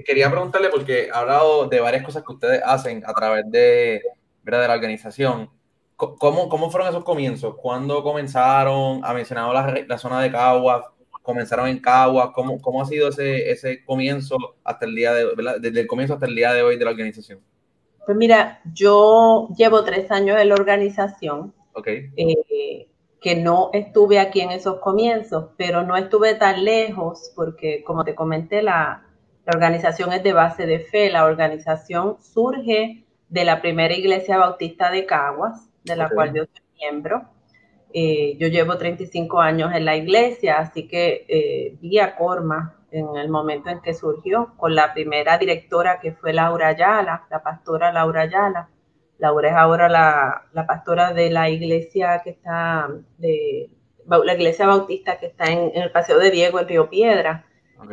Quería 0.04 0.30
preguntarle, 0.30 0.68
porque 0.68 1.08
ha 1.12 1.20
hablado 1.20 1.66
de 1.68 1.80
varias 1.80 2.04
cosas 2.04 2.22
que 2.22 2.32
ustedes 2.32 2.62
hacen 2.64 3.02
a 3.06 3.12
través 3.12 3.50
de, 3.50 4.02
de 4.42 4.68
la 4.68 4.74
organización. 4.74 5.50
¿Cómo, 5.96 6.48
¿Cómo 6.48 6.70
fueron 6.70 6.88
esos 6.88 7.04
comienzos? 7.04 7.54
¿Cuándo 7.56 8.02
comenzaron? 8.02 9.00
Ha 9.04 9.14
mencionado 9.14 9.52
la, 9.52 9.84
la 9.86 9.98
zona 9.98 10.20
de 10.20 10.30
Caguas. 10.30 10.84
¿Comenzaron 11.22 11.68
en 11.68 11.78
Caguas? 11.78 12.30
¿Cómo, 12.34 12.60
cómo 12.60 12.82
ha 12.82 12.86
sido 12.86 13.08
ese, 13.08 13.50
ese 13.50 13.84
comienzo 13.84 14.36
hasta 14.62 14.84
el 14.84 14.94
día 14.94 15.12
de 15.14 15.26
desde 15.60 15.80
el 15.80 15.86
comienzo 15.86 16.14
hasta 16.14 16.26
el 16.26 16.34
día 16.34 16.52
de 16.52 16.62
hoy 16.62 16.76
de 16.76 16.84
la 16.84 16.90
organización? 16.90 17.40
Pues 18.04 18.16
mira, 18.16 18.60
yo 18.74 19.48
llevo 19.56 19.84
tres 19.84 20.10
años 20.10 20.38
en 20.38 20.48
la 20.50 20.54
organización. 20.54 21.54
Ok. 21.72 21.86
Eh, 21.86 22.88
que 23.24 23.36
no 23.36 23.70
estuve 23.72 24.18
aquí 24.18 24.42
en 24.42 24.50
esos 24.50 24.80
comienzos, 24.80 25.46
pero 25.56 25.82
no 25.82 25.96
estuve 25.96 26.34
tan 26.34 26.62
lejos 26.62 27.32
porque, 27.34 27.82
como 27.82 28.04
te 28.04 28.14
comenté, 28.14 28.60
la, 28.60 29.06
la 29.46 29.52
organización 29.52 30.12
es 30.12 30.22
de 30.22 30.32
base 30.32 30.66
de 30.66 30.80
fe. 30.80 31.10
La 31.10 31.24
organización 31.24 32.16
surge 32.20 33.04
de 33.28 33.44
la 33.44 33.60
primera 33.60 33.94
iglesia 33.94 34.38
bautista 34.38 34.90
de 34.90 35.06
Caguas, 35.06 35.68
de 35.84 35.96
la 35.96 36.08
cual 36.08 36.32
yo 36.34 36.44
soy 36.44 36.64
miembro. 36.78 37.24
Eh, 37.92 38.36
yo 38.38 38.48
llevo 38.48 38.76
35 38.76 39.40
años 39.40 39.72
en 39.74 39.84
la 39.84 39.96
iglesia, 39.96 40.58
así 40.58 40.88
que 40.88 41.26
eh, 41.28 41.76
vi 41.80 41.98
a 41.98 42.16
Corma 42.16 42.76
en 42.90 43.16
el 43.16 43.28
momento 43.28 43.70
en 43.70 43.80
que 43.80 43.92
surgió, 43.92 44.54
con 44.56 44.74
la 44.74 44.94
primera 44.94 45.36
directora 45.36 46.00
que 46.00 46.12
fue 46.12 46.32
Laura 46.32 46.68
Ayala, 46.68 47.26
la 47.30 47.42
pastora 47.42 47.92
Laura 47.92 48.22
Ayala. 48.22 48.68
Laura 49.18 49.48
es 49.48 49.54
ahora 49.54 49.88
la, 49.88 50.46
la 50.52 50.66
pastora 50.66 51.12
de 51.12 51.30
la 51.30 51.48
iglesia 51.48 52.20
que 52.22 52.30
está 52.30 52.88
de 53.18 53.70
la 54.06 54.34
iglesia 54.34 54.66
bautista 54.66 55.18
que 55.18 55.26
está 55.26 55.46
en, 55.46 55.70
el 55.74 55.90
Paseo 55.90 56.18
de 56.18 56.30
Diego, 56.30 56.60
en 56.60 56.68
Río 56.68 56.90
Piedra. 56.90 57.46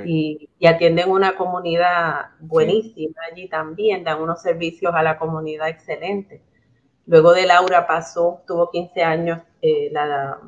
Y, 0.06 0.50
atienden 0.66 1.10
una 1.10 1.36
comunidad 1.36 2.32
buenísima 2.40 3.22
allí 3.32 3.50
también, 3.50 4.04
dan 4.04 4.22
unos 4.22 4.42
servicios 4.42 4.94
a 4.94 5.04
la 5.04 5.18
comunidad 5.18 5.70
excelentes. 5.70 6.42
Luego 7.06 7.34
de 7.34 7.46
Laura 7.46 7.88
pasó, 7.88 8.42
tuvo 8.48 8.70
15 8.70 9.04
años 9.04 9.42
eh, 9.62 9.90
la, 9.92 10.40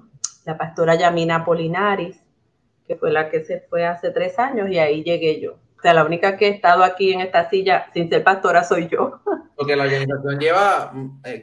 la, 0.46 0.58
pastora 0.58 0.96
Yamina 0.96 1.44
Polinaris, 1.44 2.18
que 2.88 2.96
fue 2.96 3.12
la 3.12 3.30
que 3.30 3.44
se 3.44 3.62
fue 3.62 3.86
hace 3.86 4.12
tres 4.12 4.38
años, 4.40 4.70
y 4.70 4.78
ahí 4.78 5.04
llegué 5.04 5.42
yo. 5.42 5.54
O 5.54 5.82
sea, 5.82 5.94
la 5.94 6.06
única 6.06 6.38
que 6.38 6.48
he 6.48 6.50
estado 6.52 6.84
aquí 6.84 7.12
en 7.12 7.20
esta 7.20 7.50
silla 7.50 7.88
sin 7.94 8.08
ser 8.08 8.24
pastora 8.24 8.63
soy 8.63 8.88
yo. 8.88 9.20
Porque 9.58 9.75
la 9.75 9.84
organización 9.84 10.40
lleva 10.40 10.94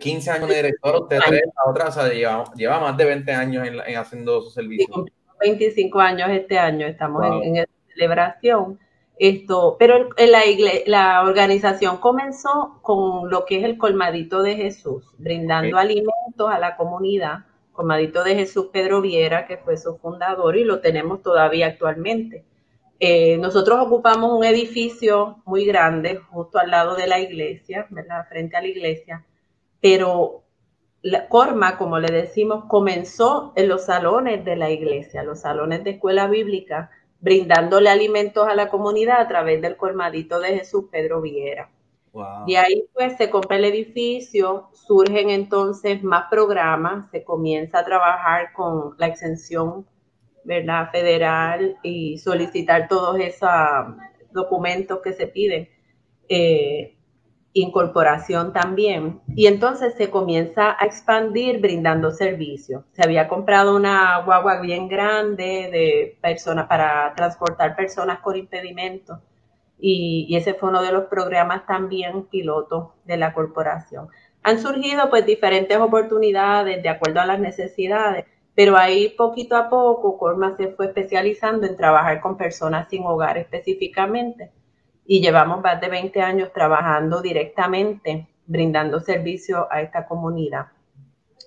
15 0.00 0.30
eh, 0.30 0.32
años 0.32 0.49
de 0.49 0.54
director, 0.56 1.02
usted 1.02 1.18
tres, 1.26 1.42
la 1.44 1.70
otra, 1.70 1.88
o 1.88 1.92
sea, 1.92 2.09
lleva, 2.09 2.44
lleva, 2.54 2.80
más 2.80 2.97
de 2.97 3.04
20 3.04 3.32
años 3.32 3.66
en, 3.66 3.97
haciendo 3.97 4.40
su 4.40 4.50
servicio. 4.50 5.04
25 5.40 6.00
años 6.00 6.30
este 6.30 6.59
año, 6.59 6.87
estamos 6.87 7.25
en, 7.26 7.56
en 7.56 7.66
celebración. 8.00 8.78
Esto, 9.19 9.76
pero 9.78 10.09
la, 10.16 10.40
la 10.87 11.23
organización 11.23 11.99
comenzó 11.99 12.78
con 12.80 13.28
lo 13.28 13.45
que 13.45 13.59
es 13.59 13.64
el 13.64 13.76
colmadito 13.76 14.42
de 14.42 14.57
Jesús, 14.57 15.04
brindando 15.19 15.76
alimentos 15.76 16.50
a 16.50 16.59
la 16.59 16.76
comunidad. 16.76 17.40
Colmadito 17.73 18.25
de 18.25 18.35
Jesús 18.35 18.69
Pedro 18.73 19.00
Viera, 19.00 19.47
que 19.47 19.59
fue 19.59 19.76
su 19.76 19.97
fundador 19.99 20.57
y 20.57 20.64
lo 20.64 20.80
tenemos 20.80 21.23
todavía 21.23 21.66
actualmente. 21.66 22.45
Eh, 22.99 23.38
nosotros 23.38 23.78
ocupamos 23.80 24.37
un 24.37 24.45
edificio 24.45 25.42
muy 25.45 25.64
grande 25.64 26.16
justo 26.16 26.59
al 26.59 26.71
lado 26.71 26.95
de 26.97 27.07
la 27.07 27.21
iglesia, 27.21 27.87
¿verdad? 27.90 28.26
Frente 28.28 28.57
a 28.57 28.61
la 28.61 28.69
iglesia, 28.69 29.25
pero 29.80 30.42
la 31.02 31.28
Corma, 31.28 31.78
como 31.78 31.99
le 31.99 32.12
decimos, 32.12 32.64
comenzó 32.66 33.52
en 33.57 33.69
los 33.69 33.87
salones 33.87 34.45
de 34.45 34.57
la 34.57 34.71
iglesia, 34.71 35.23
los 35.23 35.40
salones 35.40 35.83
de 35.85 35.92
escuela 35.92 36.26
bíblica, 36.26 36.90
brindándole 37.20 37.90
alimentos 37.90 38.48
a 38.48 38.54
la 38.54 38.68
comunidad 38.68 39.20
a 39.20 39.28
través 39.28 39.60
del 39.60 39.76
colmadito 39.76 40.40
de 40.40 40.58
Jesús 40.58 40.86
Pedro 40.90 41.20
Viera. 41.20 41.70
Y 42.46 42.56
ahí 42.56 42.88
pues 42.92 43.16
se 43.16 43.30
compra 43.30 43.56
el 43.56 43.64
edificio, 43.64 44.68
surgen 44.72 45.30
entonces 45.30 46.02
más 46.02 46.24
programas, 46.28 47.08
se 47.12 47.22
comienza 47.22 47.78
a 47.78 47.84
trabajar 47.84 48.52
con 48.52 48.96
la 48.98 49.06
exención 49.06 49.86
¿verdad? 50.42 50.90
federal 50.90 51.76
y 51.84 52.18
solicitar 52.18 52.88
todos 52.88 53.20
esos 53.20 53.48
documentos 54.32 55.00
que 55.02 55.12
se 55.12 55.28
piden. 55.28 55.68
Eh, 56.28 56.96
incorporación 57.52 58.52
también. 58.52 59.21
Y 59.35 59.47
entonces 59.47 59.95
se 59.95 60.11
comienza 60.11 60.76
a 60.78 60.87
expandir 60.87 61.61
brindando 61.61 62.11
servicios. 62.11 62.85
Se 62.92 63.02
había 63.02 63.28
comprado 63.28 63.76
una 63.76 64.23
guagua 64.23 64.61
bien 64.61 64.88
grande 64.88 65.69
de 65.73 66.19
personas 66.21 66.66
para 66.69 67.12
transportar 67.14 67.76
personas 67.76 68.21
con 68.21 68.37
impedimentos. 68.37 69.19
Y, 69.83 70.37
ese 70.37 70.54
fue 70.54 70.69
uno 70.69 70.83
de 70.83 70.92
los 70.92 71.04
programas 71.07 71.66
también 71.66 72.25
pilotos 72.25 72.90
de 73.04 73.16
la 73.16 73.33
corporación. 73.33 74.09
Han 74.42 74.59
surgido 74.59 75.09
pues 75.11 75.25
diferentes 75.26 75.76
oportunidades 75.78 76.83
de 76.83 76.88
acuerdo 76.88 77.21
a 77.21 77.26
las 77.26 77.40
necesidades, 77.40 78.26
pero 78.54 78.76
ahí 78.76 79.09
poquito 79.16 79.57
a 79.57 79.71
poco 79.71 80.19
Corma 80.19 80.57
se 80.57 80.69
fue 80.69 80.87
especializando 80.87 81.66
en 81.66 81.76
trabajar 81.76 82.21
con 82.21 82.37
personas 82.37 82.88
sin 82.88 83.04
hogar 83.04 83.38
específicamente 83.38 84.50
y 85.12 85.20
llevamos 85.20 85.60
más 85.60 85.80
de 85.80 85.88
20 85.88 86.22
años 86.22 86.52
trabajando 86.52 87.20
directamente, 87.20 88.28
brindando 88.46 89.00
servicio 89.00 89.66
a 89.68 89.82
esta 89.82 90.06
comunidad. 90.06 90.66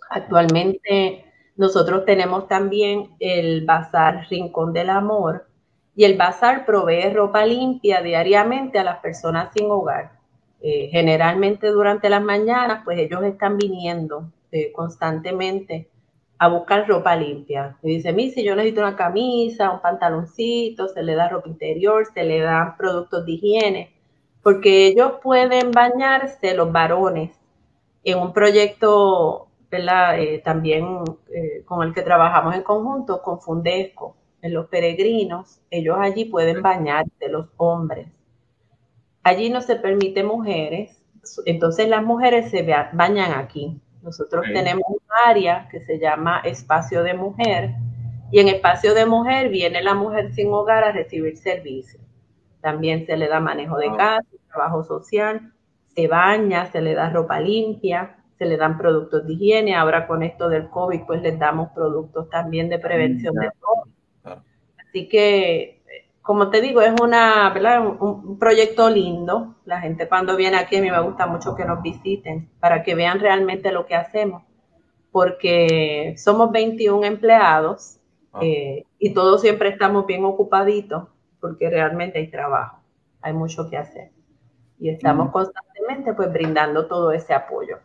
Actualmente 0.09 1.23
nosotros 1.55 2.03
tenemos 2.03 2.49
también 2.49 3.11
el 3.21 3.65
Bazar 3.65 4.27
Rincón 4.29 4.73
del 4.73 4.89
Amor 4.89 5.47
y 5.95 6.03
el 6.03 6.17
Bazar 6.17 6.65
provee 6.65 7.13
ropa 7.13 7.45
limpia 7.45 8.01
diariamente 8.01 8.79
a 8.79 8.83
las 8.83 8.99
personas 8.99 9.53
sin 9.55 9.71
hogar. 9.71 10.11
Eh, 10.59 10.89
generalmente 10.91 11.67
durante 11.67 12.09
las 12.09 12.21
mañanas, 12.21 12.81
pues 12.83 12.99
ellos 12.99 13.23
están 13.23 13.57
viniendo 13.57 14.29
eh, 14.51 14.73
constantemente 14.73 15.87
a 16.43 16.49
buscar 16.49 16.85
ropa 16.87 17.15
limpia. 17.15 17.77
Y 17.81 17.95
dice, 17.95 18.11
mi, 18.11 18.29
si 18.29 18.43
yo 18.43 18.55
necesito 18.55 18.81
una 18.81 18.97
camisa, 18.97 19.71
un 19.71 19.81
pantaloncito, 19.81 20.89
se 20.89 21.01
le 21.01 21.15
da 21.15 21.29
ropa 21.29 21.47
interior, 21.47 22.05
se 22.13 22.23
le 22.23 22.41
dan 22.41 22.75
productos 22.75 23.25
de 23.25 23.31
higiene, 23.31 23.93
porque 24.41 24.87
ellos 24.87 25.13
pueden 25.23 25.71
bañarse, 25.71 26.53
los 26.53 26.71
varones, 26.71 27.31
en 28.03 28.19
un 28.19 28.33
proyecto. 28.33 29.47
Eh, 29.75 30.41
también 30.43 30.99
eh, 31.33 31.63
con 31.65 31.81
el 31.87 31.95
que 31.95 32.03
trabajamos 32.03 32.53
en 32.53 32.61
conjunto, 32.61 33.23
con 33.23 33.41
Fundesco, 33.41 34.15
en 34.43 34.53
los 34.53 34.67
peregrinos, 34.67 35.61
ellos 35.71 35.97
allí 35.99 36.25
pueden 36.25 36.61
bañarse, 36.61 37.27
los 37.29 37.47
hombres. 37.57 38.07
Allí 39.23 39.49
no 39.49 39.61
se 39.61 39.77
permite 39.77 40.23
mujeres, 40.23 41.01
entonces 41.45 41.87
las 41.87 42.03
mujeres 42.03 42.51
se 42.51 42.61
bañan 42.93 43.31
aquí. 43.31 43.81
Nosotros 44.03 44.45
tenemos 44.53 44.83
un 44.87 44.99
área 45.25 45.67
que 45.71 45.79
se 45.85 45.97
llama 45.97 46.41
espacio 46.43 47.03
de 47.03 47.13
mujer 47.13 47.71
y 48.31 48.39
en 48.39 48.49
espacio 48.49 48.93
de 48.93 49.05
mujer 49.05 49.49
viene 49.49 49.81
la 49.81 49.93
mujer 49.93 50.33
sin 50.33 50.51
hogar 50.51 50.83
a 50.83 50.91
recibir 50.91 51.37
servicios. 51.37 52.03
También 52.61 53.05
se 53.05 53.15
le 53.15 53.27
da 53.27 53.39
manejo 53.39 53.77
de 53.77 53.95
casa, 53.95 54.27
trabajo 54.49 54.83
social, 54.83 55.53
se 55.95 56.07
baña, 56.07 56.71
se 56.71 56.81
le 56.81 56.95
da 56.95 57.09
ropa 57.09 57.39
limpia, 57.39 58.17
se 58.37 58.45
le 58.45 58.57
dan 58.57 58.77
productos 58.77 59.25
de 59.25 59.33
higiene. 59.33 59.75
Ahora 59.75 60.07
con 60.07 60.23
esto 60.23 60.49
del 60.49 60.69
COVID, 60.69 61.01
pues 61.05 61.21
les 61.21 61.39
damos 61.39 61.69
productos 61.71 62.29
también 62.29 62.69
de 62.69 62.79
prevención 62.79 63.35
de 63.35 63.51
COVID. 63.59 63.91
Así 64.87 65.07
que 65.07 65.82
como 66.23 66.49
te 66.49 66.61
digo, 66.61 66.81
es 66.81 66.93
una, 67.01 67.53
Un, 67.99 68.39
proyecto 68.39 68.89
lindo. 68.89 69.55
La 69.65 69.81
gente 69.81 70.07
cuando 70.07 70.35
viene 70.35 70.57
aquí, 70.57 70.77
a 70.77 70.81
mí 70.81 70.89
me 70.89 71.01
gusta 71.01 71.27
mucho 71.27 71.53
que 71.55 71.65
nos 71.65 71.83
visiten 71.83 72.49
para 72.59 72.81
que 72.81 72.95
vean 72.95 73.19
realmente 73.19 73.71
lo 73.71 73.85
que 73.85 73.95
hacemos, 73.95 74.41
porque 75.11 76.15
somos 76.17 76.51
21 76.51 77.05
empleados 77.05 77.97
ah. 78.31 78.39
eh, 78.41 78.85
y 78.97 79.13
todos 79.13 79.41
siempre 79.41 79.69
estamos 79.69 80.07
bien 80.07 80.23
ocupaditos 80.23 81.09
porque 81.41 81.69
realmente 81.69 82.19
hay 82.19 82.31
trabajo, 82.31 82.79
hay 83.21 83.33
mucho 83.33 83.69
que 83.69 83.75
hacer. 83.75 84.11
Y 84.79 84.89
estamos 84.89 85.29
constantemente 85.31 86.13
pues 86.13 86.31
brindando 86.31 86.87
todo 86.87 87.11
ese 87.11 87.33
apoyo. 87.33 87.79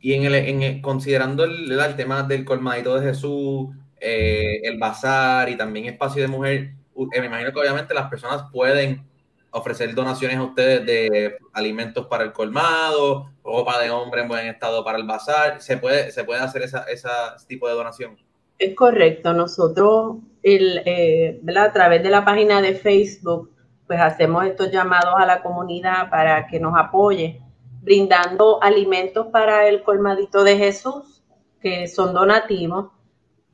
Y 0.00 0.14
en 0.14 0.24
el, 0.24 0.80
considerando 0.80 1.44
el, 1.44 1.70
el, 1.70 1.96
tema 1.96 2.22
del 2.22 2.44
colmadito 2.46 2.98
de 2.98 3.06
Jesús, 3.06 3.68
eh, 4.00 4.60
el 4.64 4.78
bazar 4.78 5.50
y 5.50 5.56
también 5.56 5.86
espacio 5.86 6.22
de 6.22 6.28
mujer, 6.28 6.70
me 6.96 7.26
imagino 7.26 7.52
que 7.52 7.60
obviamente 7.60 7.94
las 7.94 8.08
personas 8.08 8.44
pueden 8.52 9.06
ofrecer 9.50 9.94
donaciones 9.94 10.36
a 10.36 10.42
ustedes 10.42 10.84
de 10.84 11.38
alimentos 11.52 12.06
para 12.06 12.24
el 12.24 12.32
colmado, 12.32 13.30
ropa 13.42 13.80
de 13.80 13.90
hombre 13.90 14.22
en 14.22 14.28
buen 14.28 14.46
estado 14.46 14.84
para 14.84 14.98
el 14.98 15.04
bazar. 15.04 15.60
¿Se 15.60 15.78
puede, 15.78 16.10
se 16.10 16.20
hacer 16.20 16.62
ese 16.62 17.08
tipo 17.46 17.68
de 17.68 17.74
donación? 17.74 18.16
Es 18.58 18.74
correcto. 18.74 19.32
Nosotros, 19.32 20.16
el, 20.42 20.82
eh, 20.84 21.40
a 21.56 21.72
través 21.72 22.02
de 22.02 22.10
la 22.10 22.24
página 22.24 22.60
de 22.60 22.74
Facebook, 22.74 23.50
pues 23.86 24.00
hacemos 24.00 24.44
estos 24.44 24.70
llamados 24.70 25.14
a 25.16 25.26
la 25.26 25.42
comunidad 25.42 26.10
para 26.10 26.46
que 26.46 26.60
nos 26.60 26.76
apoye, 26.76 27.40
brindando 27.82 28.62
alimentos 28.62 29.28
para 29.28 29.68
el 29.68 29.82
colmadito 29.82 30.42
de 30.44 30.58
Jesús, 30.58 31.22
que 31.60 31.86
son 31.86 32.12
donativos 32.12 32.90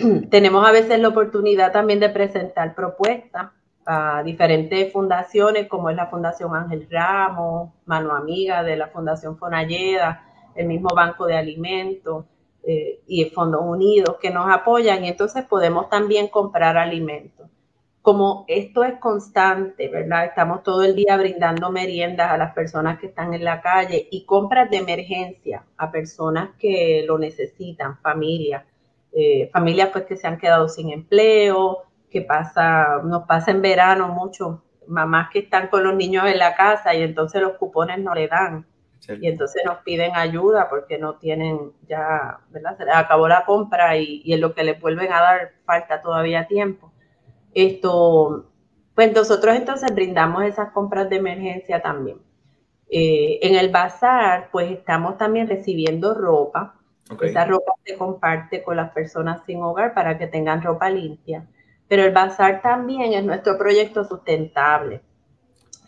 tenemos 0.30 0.66
a 0.66 0.72
veces 0.72 0.98
la 1.00 1.08
oportunidad 1.08 1.72
también 1.72 2.00
de 2.00 2.08
presentar 2.08 2.74
propuestas 2.74 3.50
a 3.84 4.22
diferentes 4.22 4.92
fundaciones, 4.92 5.66
como 5.68 5.90
es 5.90 5.96
la 5.96 6.06
Fundación 6.06 6.54
Ángel 6.54 6.86
Ramos, 6.90 7.70
Mano 7.84 8.14
Amiga 8.14 8.62
de 8.62 8.76
la 8.76 8.88
Fundación 8.88 9.36
Fonalleda, 9.36 10.24
el 10.54 10.66
mismo 10.66 10.90
Banco 10.94 11.26
de 11.26 11.36
Alimentos 11.36 12.26
eh, 12.62 13.00
y 13.06 13.24
Fondos 13.30 13.62
Unidos 13.64 14.16
que 14.20 14.30
nos 14.30 14.48
apoyan 14.48 15.04
y 15.04 15.08
entonces 15.08 15.44
podemos 15.44 15.88
también 15.88 16.28
comprar 16.28 16.76
alimentos. 16.76 17.48
Como 18.02 18.44
esto 18.48 18.82
es 18.82 18.98
constante, 18.98 19.88
¿verdad? 19.88 20.24
Estamos 20.24 20.64
todo 20.64 20.82
el 20.82 20.96
día 20.96 21.16
brindando 21.16 21.70
meriendas 21.70 22.30
a 22.32 22.36
las 22.36 22.52
personas 22.52 22.98
que 22.98 23.06
están 23.06 23.32
en 23.32 23.44
la 23.44 23.60
calle 23.60 24.08
y 24.10 24.24
compras 24.24 24.70
de 24.70 24.78
emergencia 24.78 25.64
a 25.76 25.90
personas 25.90 26.50
que 26.58 27.04
lo 27.06 27.18
necesitan, 27.18 27.98
familias 27.98 28.64
eh, 29.12 29.50
familias 29.52 29.90
pues 29.92 30.04
que 30.04 30.16
se 30.16 30.26
han 30.26 30.38
quedado 30.38 30.68
sin 30.68 30.90
empleo, 30.90 31.84
que 32.10 32.22
pasa, 32.22 33.00
nos 33.04 33.24
pasa 33.24 33.50
en 33.50 33.62
verano 33.62 34.08
mucho, 34.08 34.62
mamás 34.86 35.30
que 35.30 35.40
están 35.40 35.68
con 35.68 35.84
los 35.84 35.94
niños 35.94 36.26
en 36.26 36.38
la 36.38 36.54
casa 36.54 36.94
y 36.94 37.02
entonces 37.02 37.40
los 37.42 37.52
cupones 37.52 37.98
no 37.98 38.14
le 38.14 38.28
dan. 38.28 38.66
Y 39.20 39.26
entonces 39.26 39.64
nos 39.64 39.78
piden 39.78 40.14
ayuda 40.14 40.68
porque 40.70 40.96
no 40.96 41.16
tienen 41.16 41.72
ya, 41.88 42.38
¿verdad? 42.50 42.76
Se 42.78 42.84
les 42.84 42.94
acabó 42.94 43.26
la 43.26 43.44
compra 43.44 43.96
y, 43.96 44.22
y 44.24 44.32
en 44.32 44.40
lo 44.40 44.54
que 44.54 44.62
les 44.62 44.80
vuelven 44.80 45.12
a 45.12 45.20
dar 45.20 45.50
falta 45.64 46.00
todavía 46.00 46.46
tiempo. 46.46 46.92
Esto, 47.52 48.46
pues 48.94 49.12
nosotros 49.12 49.56
entonces 49.56 49.92
brindamos 49.92 50.44
esas 50.44 50.70
compras 50.70 51.10
de 51.10 51.16
emergencia 51.16 51.82
también. 51.82 52.18
Eh, 52.94 53.38
en 53.42 53.56
el 53.56 53.70
bazar, 53.70 54.50
pues 54.52 54.70
estamos 54.70 55.16
también 55.16 55.48
recibiendo 55.48 56.14
ropa 56.14 56.74
Esa 57.20 57.44
ropa 57.44 57.72
se 57.84 57.96
comparte 57.96 58.62
con 58.62 58.76
las 58.76 58.90
personas 58.92 59.44
sin 59.44 59.62
hogar 59.62 59.94
para 59.94 60.18
que 60.18 60.26
tengan 60.26 60.62
ropa 60.62 60.88
limpia. 60.88 61.46
Pero 61.88 62.04
el 62.04 62.12
bazar 62.12 62.62
también 62.62 63.12
es 63.12 63.24
nuestro 63.24 63.58
proyecto 63.58 64.04
sustentable. 64.04 65.02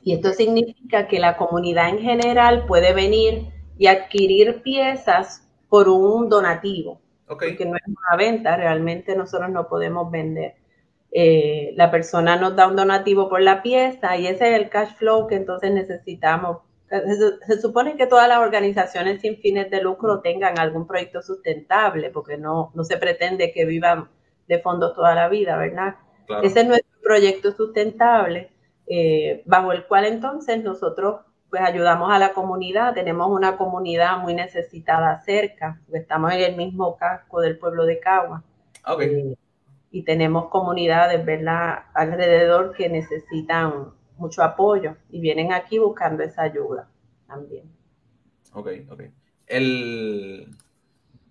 Y 0.02 0.14
esto 0.14 0.32
significa 0.32 1.08
que 1.08 1.18
la 1.18 1.36
comunidad 1.36 1.88
en 1.88 1.98
general 1.98 2.66
puede 2.66 2.92
venir 2.92 3.48
y 3.78 3.86
adquirir 3.86 4.62
piezas 4.62 5.48
por 5.68 5.88
un 5.88 6.28
donativo. 6.28 7.00
Porque 7.26 7.64
no 7.64 7.76
es 7.76 7.82
una 7.86 8.16
venta, 8.16 8.56
realmente 8.56 9.16
nosotros 9.16 9.50
no 9.50 9.66
podemos 9.66 10.10
vender. 10.10 10.56
Eh, 11.10 11.72
la 11.76 11.90
persona 11.90 12.36
nos 12.36 12.54
da 12.54 12.66
un 12.66 12.76
donativo 12.76 13.28
por 13.28 13.40
la 13.40 13.62
pieza 13.62 14.16
y 14.16 14.26
ese 14.26 14.50
es 14.50 14.60
el 14.60 14.68
cash 14.68 14.94
flow 14.96 15.26
que 15.26 15.36
entonces 15.36 15.72
necesitamos. 15.72 16.58
Se, 16.88 17.60
supone 17.60 17.96
que 17.96 18.06
todas 18.06 18.28
las 18.28 18.38
organizaciones 18.38 19.20
sin 19.20 19.38
fines 19.38 19.70
de 19.70 19.80
lucro 19.80 20.20
tengan 20.20 20.58
algún 20.58 20.86
proyecto 20.86 21.22
sustentable, 21.22 22.10
porque 22.10 22.36
no, 22.36 22.70
no 22.74 22.84
se 22.84 22.96
pretende 22.98 23.52
que 23.52 23.64
vivan 23.64 24.08
de 24.46 24.58
fondos 24.58 24.94
toda 24.94 25.14
la 25.14 25.28
vida, 25.28 25.56
¿verdad? 25.56 25.96
Ese 26.42 26.60
es 26.60 26.66
nuestro 26.66 27.00
proyecto 27.02 27.52
sustentable, 27.52 28.50
eh, 28.86 29.42
bajo 29.46 29.72
el 29.72 29.84
cual 29.86 30.04
entonces 30.04 30.62
nosotros 30.62 31.20
pues 31.50 31.62
ayudamos 31.62 32.10
a 32.12 32.18
la 32.18 32.32
comunidad, 32.32 32.94
tenemos 32.94 33.28
una 33.28 33.56
comunidad 33.56 34.18
muy 34.18 34.34
necesitada 34.34 35.20
cerca, 35.20 35.80
estamos 35.92 36.32
en 36.32 36.40
el 36.40 36.56
mismo 36.56 36.96
casco 36.96 37.40
del 37.40 37.58
pueblo 37.58 37.84
de 37.84 38.00
Cagua. 38.00 38.42
Okay. 38.84 39.08
Eh, 39.08 39.36
y 39.92 40.02
tenemos 40.02 40.48
comunidades, 40.48 41.24
¿verdad?, 41.24 41.84
alrededor 41.94 42.72
que 42.72 42.88
necesitan 42.88 43.92
mucho 44.16 44.42
apoyo 44.42 44.96
y 45.10 45.20
vienen 45.20 45.52
aquí 45.52 45.78
buscando 45.78 46.22
esa 46.22 46.42
ayuda 46.42 46.88
también. 47.26 47.64
Ok, 48.52 48.68
ok. 48.90 49.02
El, 49.46 50.48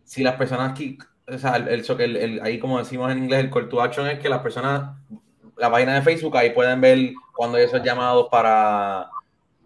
si 0.04 0.24
las 0.24 0.36
personas 0.36 0.72
aquí, 0.72 0.98
o 1.28 1.38
sea, 1.38 1.56
el, 1.56 2.42
ahí 2.44 2.60
como 2.60 2.78
decimos 2.78 3.12
en 3.12 3.24
inglés, 3.24 3.40
el 3.40 3.50
call 3.50 3.70
to 3.70 3.82
action 3.82 4.08
es 4.08 4.20
que 4.20 4.30
las 4.30 4.42
personas, 4.42 4.96
la 5.58 5.72
página 5.72 5.96
de 5.96 6.02
Facebook, 6.02 6.38
ahí 6.38 6.52
pueden 6.52 6.82
ver 6.82 7.14
cuando 7.36 7.58
hay 7.58 7.64
esos 7.66 7.84
llamados 7.84 8.28
para... 8.30 9.10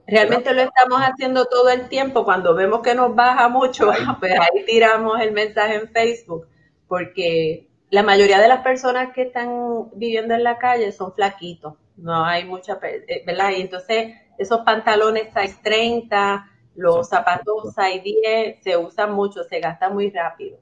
Realmente 0.05 0.53
lo 0.53 0.61
estamos 0.61 1.01
haciendo 1.01 1.45
todo 1.45 1.69
el 1.69 1.89
tiempo. 1.89 2.23
Cuando 2.23 2.55
vemos 2.55 2.81
que 2.81 2.95
nos 2.95 3.13
baja 3.13 3.49
mucho, 3.49 3.91
pues 4.19 4.33
ahí 4.39 4.63
tiramos 4.65 5.19
el 5.19 5.33
mensaje 5.33 5.75
en 5.75 5.89
Facebook, 5.89 6.47
porque 6.87 7.67
la 7.89 8.03
mayoría 8.03 8.39
de 8.39 8.47
las 8.47 8.61
personas 8.61 9.13
que 9.13 9.23
están 9.23 9.89
viviendo 9.93 10.33
en 10.33 10.43
la 10.43 10.57
calle 10.57 10.91
son 10.91 11.13
flaquitos, 11.13 11.73
no 11.97 12.23
hay 12.23 12.45
mucha, 12.45 12.79
eh, 12.83 13.23
¿verdad? 13.25 13.51
Y 13.55 13.61
entonces 13.61 14.13
esos 14.37 14.61
pantalones 14.61 15.29
size 15.33 15.59
30, 15.63 16.49
los 16.75 17.09
zapatos 17.09 17.73
size 17.75 18.01
10 18.01 18.63
se 18.63 18.77
usan 18.77 19.13
mucho, 19.13 19.43
se 19.43 19.59
gastan 19.59 19.93
muy 19.93 20.11
rápido. 20.11 20.59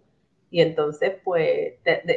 Y 0.50 0.62
entonces, 0.62 1.15
pues, 1.24 1.74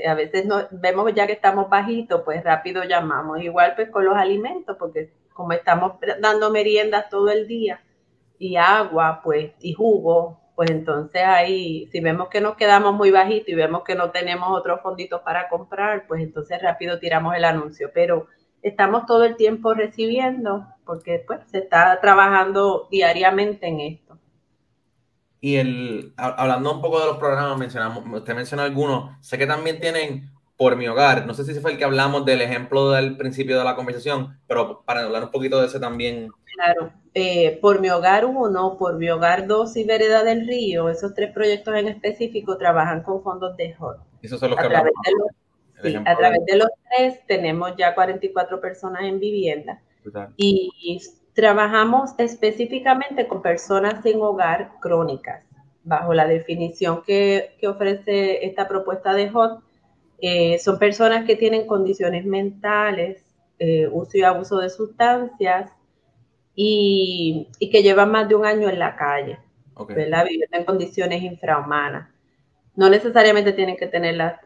a 0.06 0.14
veces 0.14 0.46
no, 0.46 0.68
vemos 0.70 1.12
ya 1.14 1.26
que 1.26 1.32
estamos 1.32 1.68
bajitos, 1.68 2.22
pues 2.24 2.44
rápido 2.44 2.84
llamamos. 2.84 3.40
Igual 3.42 3.74
pues 3.74 3.90
con 3.90 4.04
los 4.04 4.16
alimentos, 4.16 4.76
porque 4.78 5.12
como 5.32 5.52
estamos 5.52 5.94
dando 6.20 6.50
meriendas 6.50 7.08
todo 7.10 7.30
el 7.30 7.48
día 7.48 7.82
y 8.38 8.56
agua, 8.56 9.22
pues, 9.24 9.52
y 9.60 9.72
jugo, 9.72 10.40
pues 10.54 10.70
entonces 10.70 11.22
ahí, 11.24 11.88
si 11.90 12.00
vemos 12.00 12.28
que 12.28 12.40
nos 12.40 12.56
quedamos 12.56 12.94
muy 12.94 13.10
bajitos 13.10 13.48
y 13.48 13.54
vemos 13.54 13.82
que 13.84 13.94
no 13.94 14.10
tenemos 14.10 14.56
otros 14.56 14.80
fonditos 14.82 15.20
para 15.22 15.48
comprar, 15.48 16.06
pues 16.06 16.22
entonces 16.22 16.60
rápido 16.62 16.98
tiramos 16.98 17.34
el 17.34 17.44
anuncio. 17.44 17.90
Pero 17.94 18.28
estamos 18.62 19.06
todo 19.06 19.24
el 19.24 19.36
tiempo 19.36 19.74
recibiendo 19.74 20.66
porque 20.84 21.22
pues 21.26 21.40
se 21.50 21.58
está 21.58 22.00
trabajando 22.00 22.88
diariamente 22.90 23.66
en 23.66 23.80
esto. 23.80 24.18
Y 25.40 25.56
el, 25.56 26.14
hablando 26.16 26.74
un 26.74 26.82
poco 26.82 26.98
de 26.98 27.06
los 27.06 27.18
programas, 27.18 27.58
mencionamos, 27.58 28.04
usted 28.10 28.34
mencionó 28.34 28.62
algunos, 28.62 29.14
sé 29.20 29.38
que 29.38 29.46
también 29.46 29.78
tienen 29.80 30.30
por 30.56 30.74
mi 30.74 30.88
hogar, 30.88 31.24
no 31.24 31.34
sé 31.34 31.44
si 31.44 31.60
fue 31.60 31.72
el 31.72 31.78
que 31.78 31.84
hablamos 31.84 32.24
del 32.24 32.40
ejemplo 32.40 32.90
del 32.90 33.16
principio 33.16 33.56
de 33.56 33.64
la 33.64 33.76
conversación, 33.76 34.40
pero 34.48 34.82
para 34.84 35.04
hablar 35.04 35.22
un 35.22 35.30
poquito 35.30 35.60
de 35.60 35.66
ese 35.68 35.78
también. 35.78 36.30
Claro, 36.56 36.92
eh, 37.14 37.60
por 37.62 37.80
mi 37.80 37.90
hogar 37.90 38.24
1, 38.24 38.76
por 38.76 38.96
mi 38.96 39.08
hogar 39.08 39.46
2 39.46 39.76
y 39.76 39.84
Vereda 39.84 40.24
del 40.24 40.48
Río, 40.48 40.88
esos 40.88 41.14
tres 41.14 41.32
proyectos 41.32 41.76
en 41.76 41.86
específico 41.86 42.58
trabajan 42.58 43.04
con 43.04 43.22
fondos 43.22 43.56
de 43.56 43.76
HOT. 43.78 43.98
Esos 44.22 44.40
son 44.40 44.50
los 44.50 44.58
a 44.58 44.62
que 44.62 44.68
de 44.68 44.74
los, 44.74 44.92
sí, 45.82 45.96
a 45.96 46.16
través 46.16 46.44
de 46.46 46.56
los 46.56 46.68
tres 46.90 47.20
tenemos 47.26 47.74
ya 47.76 47.94
44 47.94 48.60
personas 48.60 49.02
en 49.02 49.20
vivienda 49.20 49.80
y 50.36 51.00
trabajamos 51.34 52.12
específicamente 52.18 53.28
con 53.28 53.42
personas 53.42 54.02
sin 54.02 54.20
hogar 54.20 54.72
crónicas. 54.80 55.44
Bajo 55.84 56.12
la 56.12 56.26
definición 56.26 57.02
que, 57.06 57.56
que 57.60 57.68
ofrece 57.68 58.44
esta 58.46 58.68
propuesta 58.68 59.14
de 59.14 59.30
HOT, 59.32 59.62
eh, 60.20 60.58
son 60.58 60.78
personas 60.78 61.24
que 61.24 61.36
tienen 61.36 61.66
condiciones 61.66 62.24
mentales, 62.24 63.24
eh, 63.60 63.88
uso 63.90 64.18
y 64.18 64.22
abuso 64.22 64.58
de 64.58 64.70
sustancias 64.70 65.70
y, 66.54 67.48
que 67.70 67.82
llevan 67.82 68.10
más 68.10 68.28
de 68.28 68.34
un 68.34 68.44
año 68.44 68.68
en 68.68 68.78
la 68.78 68.96
calle, 68.96 69.38
¿verdad? 69.88 70.24
viviendo 70.24 70.56
en 70.56 70.64
condiciones 70.64 71.22
infrahumanas. 71.22 72.08
No 72.74 72.90
necesariamente 72.90 73.52
tienen 73.52 73.76
que 73.76 73.86
tener 73.86 74.16
las, 74.16 74.40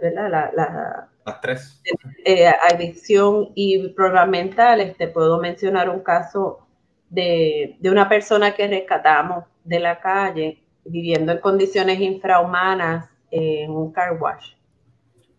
las 1.24 1.40
tres. 1.40 1.82
Eh, 2.24 2.46
adicción 2.46 3.50
y 3.54 3.88
problemas 3.88 4.28
mentales. 4.28 4.96
Te 4.96 5.08
puedo 5.08 5.38
mencionar 5.40 5.88
un 5.88 6.00
caso 6.00 6.66
de, 7.08 7.76
de 7.80 7.90
una 7.90 8.08
persona 8.08 8.54
que 8.54 8.66
rescatamos 8.66 9.44
de 9.64 9.80
la 9.80 10.00
calle 10.00 10.62
viviendo 10.84 11.32
en 11.32 11.38
condiciones 11.38 12.00
infrahumanas 12.00 13.08
en 13.30 13.70
un 13.70 13.92
car 13.92 14.20
wash 14.20 14.52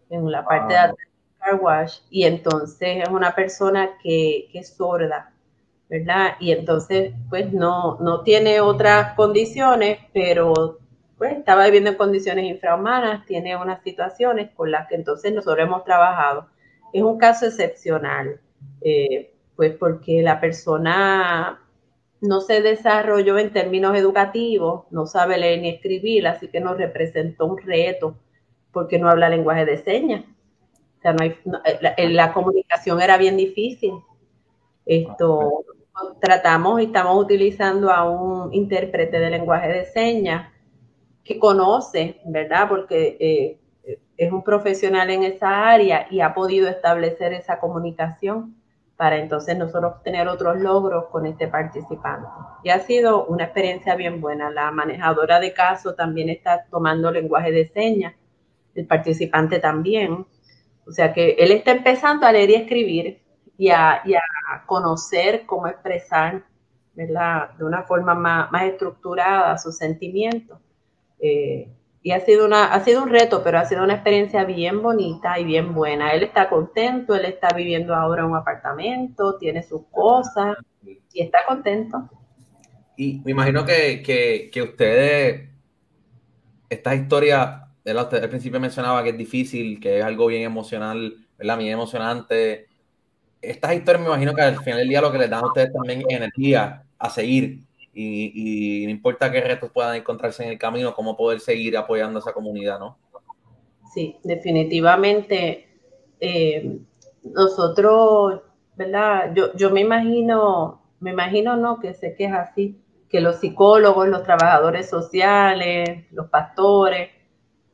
en 0.10 0.32
la 0.32 0.46
parte 0.46 0.74
de 0.74 0.80
atrás 0.80 1.08
car 1.40 1.56
wash, 1.56 1.98
y 2.10 2.24
entonces 2.24 3.04
es 3.04 3.10
una 3.10 3.36
persona 3.36 3.98
que, 4.02 4.48
que, 4.52 4.60
es 4.60 4.76
sorda, 4.76 5.34
¿verdad? 5.90 6.36
Y 6.40 6.52
entonces, 6.52 7.14
pues 7.30 7.52
no, 7.52 7.98
no 8.00 8.22
tiene 8.22 8.62
otras 8.62 9.14
condiciones, 9.16 10.00
pero 10.14 10.80
pues 11.18 11.38
estaba 11.38 11.66
viviendo 11.66 11.92
en 11.92 11.98
condiciones 11.98 12.46
infrahumanas, 12.46 13.26
tiene 13.26 13.56
unas 13.56 13.82
situaciones 13.84 14.52
con 14.56 14.72
las 14.72 14.88
que 14.88 14.96
entonces 14.96 15.34
nosotros 15.34 15.66
hemos 15.68 15.84
trabajado. 15.84 16.48
Es 16.92 17.02
un 17.02 17.18
caso 17.18 17.46
excepcional, 17.46 18.40
eh, 18.82 19.34
pues 19.56 19.76
porque 19.78 20.22
la 20.22 20.40
persona 20.40 21.60
no 22.22 22.42
se 22.42 22.62
desarrolló 22.62 23.38
en 23.38 23.52
términos 23.52 23.96
educativos, 23.96 24.86
no 24.92 25.06
sabe 25.06 25.38
leer 25.38 25.62
ni 25.62 25.70
escribir, 25.70 26.28
así 26.28 26.48
que 26.48 26.60
nos 26.60 26.78
representó 26.78 27.46
un 27.46 27.58
reto 27.58 28.16
porque 28.72 28.98
no 28.98 29.10
habla 29.10 29.30
lenguaje 29.30 29.66
de 29.66 29.78
señas. 29.78 30.24
O 31.00 31.02
sea, 31.02 31.14
no 31.14 31.24
hay, 31.24 31.36
eh, 31.98 32.10
la, 32.10 32.34
comunicación 32.34 33.02
era 33.02 33.18
bien 33.18 33.36
difícil. 33.36 33.94
Esto 34.86 35.66
tratamos 36.20 36.82
y 36.82 36.86
estamos 36.86 37.22
utilizando 37.22 37.92
a 37.92 38.10
un 38.10 38.54
intérprete 38.54 39.20
de 39.20 39.30
lenguaje 39.30 39.68
de 39.68 39.86
señas 39.86 40.53
que 41.24 41.40
conoce, 41.40 42.22
¿verdad? 42.26 42.68
Porque 42.70 43.18
eh, 43.20 43.98
es 44.18 44.32
un 44.32 44.44
profesional 44.44 45.10
en 45.10 45.24
esa 45.24 45.70
área 45.70 46.08
y 46.10 46.22
ha 46.22 46.34
podido 46.34 46.68
establecer 46.68 47.34
esa 47.34 47.60
comunicación 47.60 48.56
para 48.96 49.18
entonces 49.18 49.58
nosotros 49.58 50.04
tener 50.04 50.28
otros 50.28 50.60
logros 50.60 51.06
con 51.12 51.26
este 51.26 51.48
participante. 51.48 52.28
Y 52.64 52.70
ha 52.70 52.80
sido 52.80 53.26
una 53.26 53.46
experiencia 53.46 53.96
bien 53.96 54.22
buena. 54.22 54.52
La 54.52 54.72
manejadora 54.72 55.40
de 55.40 55.54
caso 55.54 55.96
también 55.96 56.30
está 56.30 56.66
tomando 56.70 57.12
lenguaje 57.12 57.52
de 57.52 57.68
señas 57.68 58.14
el 58.76 58.88
participante 58.88 59.60
también. 59.60 60.26
O 60.86 60.92
sea 60.92 61.14
que 61.14 61.32
él 61.32 61.52
está 61.52 61.72
empezando 61.72 62.26
a 62.26 62.32
leer 62.32 62.50
y 62.50 62.56
escribir 62.56 63.22
y 63.58 63.70
a, 63.70 64.02
conocer 64.66 65.46
cómo 65.46 65.68
expresar, 65.68 66.44
¿verdad? 66.94 67.52
De 67.58 67.66
una 67.66 67.84
forma 67.84 68.14
más, 68.14 68.64
estructurada 68.64 69.58
sus 69.58 69.78
sentimientos. 69.78 70.60
Eh, 71.20 71.68
y 72.02 72.12
ha 72.12 72.20
sido, 72.20 72.46
una, 72.46 72.74
ha 72.74 72.84
sido 72.84 73.02
un 73.02 73.10
reto, 73.10 73.42
pero 73.44 73.60
ha 73.60 73.66
sido 73.66 73.84
una 73.84 73.94
experiencia 73.94 74.44
bien 74.44 74.82
bonita 74.82 75.40
y 75.40 75.46
bien 75.46 75.74
buena. 75.74 76.12
Él 76.12 76.24
está 76.24 76.50
contento, 76.50 77.16
él 77.16 77.26
está 77.26 77.48
viviendo 77.56 77.96
ahora 77.96 78.24
en 78.24 78.30
un 78.30 78.36
apartamento, 78.36 79.38
tiene 79.38 79.64
sus 79.64 79.84
cosas 79.90 80.58
y 80.86 81.22
está 81.22 81.40
contento. 81.48 82.10
Y 82.98 83.22
me 83.24 83.32
imagino 83.32 83.66
que, 83.66 84.04
que, 84.04 84.50
que 84.52 84.62
ustedes, 84.62 85.50
esta 86.70 86.94
historia 86.94 87.64
al 87.86 88.30
principio 88.30 88.60
mencionaba 88.60 89.04
que 89.04 89.10
es 89.10 89.18
difícil, 89.18 89.80
que 89.80 90.00
es 90.00 90.04
algo 90.04 90.28
bien 90.28 90.44
emocional, 90.44 91.16
¿verdad? 91.38 91.58
Bien 91.58 91.74
emocionante. 91.74 92.68
Estas 93.42 93.74
historias 93.74 94.02
me 94.02 94.08
imagino 94.08 94.34
que 94.34 94.42
al 94.42 94.62
final 94.64 94.80
del 94.80 94.90
día 94.90 95.02
lo 95.02 95.12
que 95.12 95.18
les 95.18 95.30
dan 95.30 95.44
a 95.44 95.48
ustedes 95.48 95.74
también 95.74 96.02
es 96.02 96.16
energía 96.18 96.84
a 96.98 97.10
seguir 97.10 97.60
y, 97.94 98.84
no 98.86 98.92
importa 98.92 99.32
qué 99.32 99.42
retos 99.42 99.72
puedan 99.72 99.96
encontrarse 99.96 100.44
en 100.44 100.50
el 100.50 100.58
camino, 100.58 100.94
cómo 100.94 101.16
poder 101.16 101.40
seguir 101.40 101.78
apoyando 101.78 102.20
a 102.20 102.22
esa 102.22 102.34
comunidad, 102.34 102.80
¿no? 102.80 102.98
Sí, 103.94 104.18
definitivamente. 104.24 105.68
Eh, 106.20 106.80
nosotros, 107.24 108.42
¿verdad? 108.76 109.34
Yo, 109.36 109.54
yo 109.56 109.70
me 109.70 109.82
imagino, 109.82 110.82
me 111.00 111.12
imagino, 111.12 111.56
no, 111.56 111.80
que 111.80 111.94
sé 111.94 112.16
que 112.16 112.26
es 112.26 112.34
así, 112.34 112.82
que 113.10 113.22
los 113.22 113.36
psicólogos, 113.36 114.08
los 114.08 114.24
trabajadores 114.24 114.90
sociales, 114.90 116.06
los 116.12 116.30
pastores, 116.30 117.12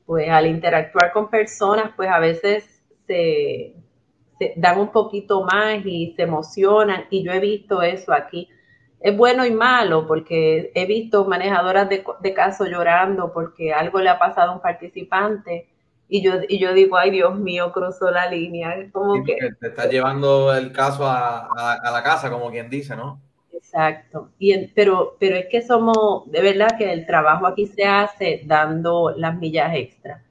pues 0.06 0.30
al 0.30 0.48
interactuar 0.48 1.14
con 1.14 1.30
personas, 1.30 1.94
pues 1.96 2.10
a 2.10 2.20
veces 2.20 2.84
se, 3.08 3.76
dan 4.56 4.80
un 4.80 4.92
poquito 4.92 5.44
más 5.44 5.86
y 5.86 6.14
se 6.16 6.24
emocionan 6.24 7.06
y 7.10 7.24
yo 7.24 7.32
he 7.32 7.40
visto 7.40 7.82
eso 7.82 8.12
aquí. 8.12 8.50
Es 9.00 9.16
bueno 9.16 9.46
y 9.46 9.52
malo 9.52 10.08
porque 10.08 10.72
he 10.76 10.86
visto 10.86 11.26
manejadoras 11.26 11.88
de, 11.88 12.04
de 12.20 12.34
casos 12.34 12.70
llorando 12.70 13.32
porque 13.32 13.74
algo 13.74 14.00
le 14.00 14.10
ha 14.10 14.20
pasado 14.20 14.52
a 14.52 14.56
un 14.56 14.62
participante 14.62 15.68
y 16.12 16.24
yo, 16.24 16.34
y 16.50 16.58
yo 16.58 16.74
digo, 16.74 16.98
ay 16.98 17.12
Dios 17.12 17.38
mío, 17.38 17.72
cruzó 17.72 18.10
la 18.10 18.28
línea. 18.28 18.76
Como 18.92 19.24
que, 19.24 19.38
te 19.60 19.68
está 19.68 19.88
llevando 19.88 20.54
el 20.54 20.72
caso 20.72 21.06
a, 21.06 21.48
a, 21.56 21.92
la 21.92 22.04
casa, 22.04 22.32
como 22.32 22.50
quien 22.50 22.70
dice, 22.70 22.96
¿no? 22.96 23.22
Exacto. 23.54 24.32
Y 24.40 24.68
pero, 24.70 25.16
pero 25.20 25.36
es 25.36 25.46
que 25.46 25.62
somos, 25.62 26.30
de 26.32 26.42
verdad 26.42 26.78
que 26.78 26.92
el 26.92 27.06
trabajo 27.06 27.46
aquí 27.46 27.68
se 27.68 27.86
hace 27.86 28.42
dando 28.46 29.12
las 29.16 29.38
millas 29.38 29.72
extra 29.76 30.24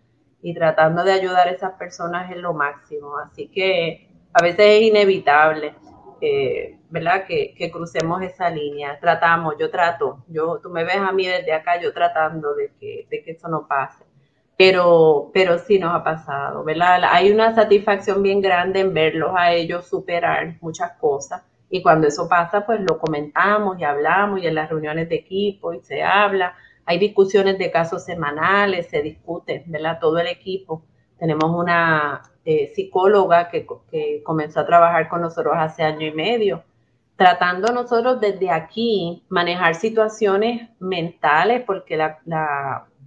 y 0.43 0.53
tratando 0.53 1.05
de 1.05 1.13
ayudar 1.13 1.47
a 1.47 1.53
esas 1.53 1.75
personas 1.75 2.31
en 2.33 2.43
lo 2.43 2.55
máximo. 2.55 3.17
Así 3.19 3.47
que 3.47 4.09
a 4.33 4.43
veces 4.43 4.67
es 4.67 4.83
inevitable, 4.83 5.75
eh, 6.21 6.79
¿verdad? 6.91 7.25
Que, 7.27 7.55
que, 7.57 7.71
crucemos 7.71 8.23
esa 8.23 8.51
línea. 8.51 8.99
Tratamos, 9.01 9.55
yo 9.59 9.71
trato, 9.71 10.25
yo, 10.29 10.59
tú 10.63 10.71
me 10.71 10.85
ves 10.85 10.97
a 10.97 11.13
mí 11.13 11.27
desde 11.27 11.53
acá, 11.53 11.81
yo 11.81 11.93
tratando 11.93 12.55
de 12.55 12.73
que, 12.81 13.07
de 13.11 13.23
que 13.23 13.33
eso 13.33 13.49
no 13.49 13.67
pase 13.67 14.05
pero, 14.59 15.31
pero 15.33 15.57
sí 15.59 15.79
nos 15.79 15.95
ha 15.95 16.03
pasado, 16.03 16.65
¿verdad? 16.65 17.01
Hay 17.13 17.31
una 17.31 17.55
satisfacción 17.55 18.25
bien 18.25 18.41
grande 18.41 18.81
en 18.81 18.93
verlos 18.93 19.31
a 19.37 19.53
ellos 19.53 19.87
superar 19.87 20.57
muchas 20.61 20.93
cosas 20.99 21.43
y 21.71 21.81
cuando 21.81 22.09
eso 22.09 22.29
pasa, 22.29 22.67
pues 22.67 22.81
lo 22.81 22.99
comentamos 22.99 23.79
y 23.79 23.85
hablamos 23.85 24.43
y 24.43 24.47
en 24.49 24.57
las 24.57 24.69
reuniones 24.69 25.09
de 25.09 25.15
equipo 25.17 25.73
y 25.75 25.81
se 25.81 26.03
habla. 26.03 26.57
Hay 26.87 26.99
discusiones 26.99 27.57
de 27.59 27.71
casos 27.71 28.05
semanales, 28.05 28.89
se 28.89 29.01
discute, 29.03 29.63
¿verdad? 29.67 29.99
Todo 30.01 30.19
el 30.19 30.27
equipo. 30.27 30.83
Tenemos 31.19 31.51
una 31.51 32.23
eh, 32.51 32.73
psicóloga 32.75 33.51
que, 33.51 33.67
que 33.91 34.23
comenzó 34.25 34.61
a 34.61 34.67
trabajar 34.67 35.09
con 35.09 35.21
nosotros 35.21 35.55
hace 35.57 35.83
año 35.83 36.07
y 36.07 36.13
medio 36.13 36.63
tratando 37.17 37.73
nosotros 37.73 38.21
desde 38.21 38.49
aquí 38.49 39.25
manejar 39.29 39.75
situaciones 39.75 40.71
mentales, 40.79 41.65
porque 41.67 41.97
la, 41.97 42.21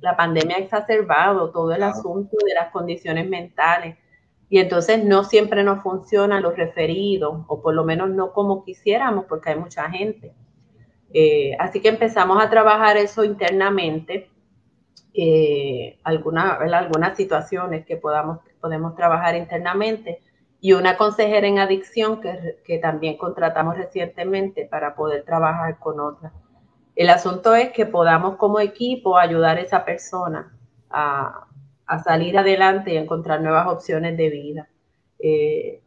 la 0.02 0.18
pandemia 0.18 0.58
ha 0.58 0.60
exacerbado 0.60 1.50
todo 1.52 1.72
el 1.72 1.82
asunto 1.82 2.36
de 2.46 2.54
las 2.54 2.72
condiciones 2.72 3.30
mentales. 3.30 3.96
Y 4.50 4.60
entonces 4.60 5.06
no 5.06 5.24
siempre 5.24 5.64
nos 5.64 5.82
funcionan 5.82 6.44
los 6.44 6.58
referidos 6.58 7.46
o 7.48 7.62
por 7.62 7.74
lo 7.74 7.86
menos 7.86 8.10
no 8.10 8.34
como 8.34 8.66
quisiéramos 8.66 9.26
porque 9.30 9.52
hay 9.52 9.60
mucha 9.60 9.90
gente. 9.90 10.34
Eh, 11.14 11.56
así 11.58 11.82
que 11.82 11.88
empezamos 11.88 12.44
a 12.44 12.50
trabajar 12.50 12.98
eso 12.98 13.24
internamente, 13.24 14.30
eh, 15.14 15.98
algunas 16.04 17.16
situaciones 17.16 17.86
que 17.86 17.96
podamos, 17.96 18.40
podemos 18.62 18.96
trabajar 18.96 19.36
internamente 19.36 20.22
y 20.62 20.74
una 20.74 20.96
consejera 20.96 21.48
en 21.48 21.60
adicción 21.60 22.22
que, 22.22 22.60
que 22.64 22.78
también 22.78 23.18
contratamos 23.18 23.78
recientemente 23.78 24.68
para 24.70 24.96
poder 24.96 25.24
trabajar 25.26 25.80
con 25.80 26.00
otras. 26.00 26.32
El 26.96 27.10
asunto 27.10 27.56
es 27.56 27.72
que 27.72 27.86
podamos 27.86 28.36
como 28.38 28.60
equipo 28.60 29.18
ayudar 29.18 29.58
a 29.58 29.62
esa 29.62 29.86
persona 29.86 30.56
a, 30.90 31.48
salir 32.06 32.38
adelante 32.38 32.94
y 32.94 32.98
encontrar 32.98 33.42
nuevas 33.42 33.68
opciones 33.68 34.16
de 34.16 34.30
vida. 34.30 34.70
Eh, 35.20 35.82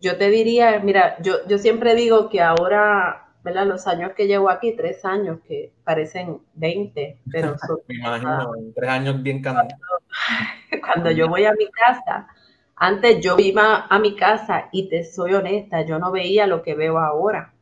yo 0.00 0.18
te 0.18 0.28
diría, 0.28 0.78
mira, 0.80 1.16
yo, 1.22 1.36
yo 1.48 1.56
siempre 1.56 1.94
digo 1.94 2.28
que 2.28 2.42
ahora, 2.42 3.25
¿verdad? 3.46 3.64
Los 3.64 3.86
años 3.86 4.10
que 4.16 4.26
llevo 4.26 4.50
aquí, 4.50 4.72
tres 4.72 5.04
años 5.04 5.38
que 5.46 5.72
parecen 5.84 6.40
20, 6.54 7.20
pero 7.30 7.56
son... 7.66 7.78
Me 7.86 7.94
imagino, 7.94 8.52
tres 8.74 8.90
años 8.90 9.22
bien 9.22 9.40
cuando, 9.40 9.62
cuando 10.84 11.12
yo 11.12 11.28
voy 11.28 11.44
a 11.44 11.52
mi 11.52 11.70
casa, 11.70 12.26
antes 12.74 13.20
yo 13.20 13.36
iba 13.38 13.86
a 13.88 13.98
mi 14.00 14.16
casa 14.16 14.68
y 14.72 14.88
te 14.88 15.04
soy 15.04 15.34
honesta, 15.34 15.82
yo 15.82 16.00
no 16.00 16.10
veía 16.10 16.48
lo 16.48 16.62
que 16.62 16.74
veo 16.74 16.98
ahora. 16.98 17.52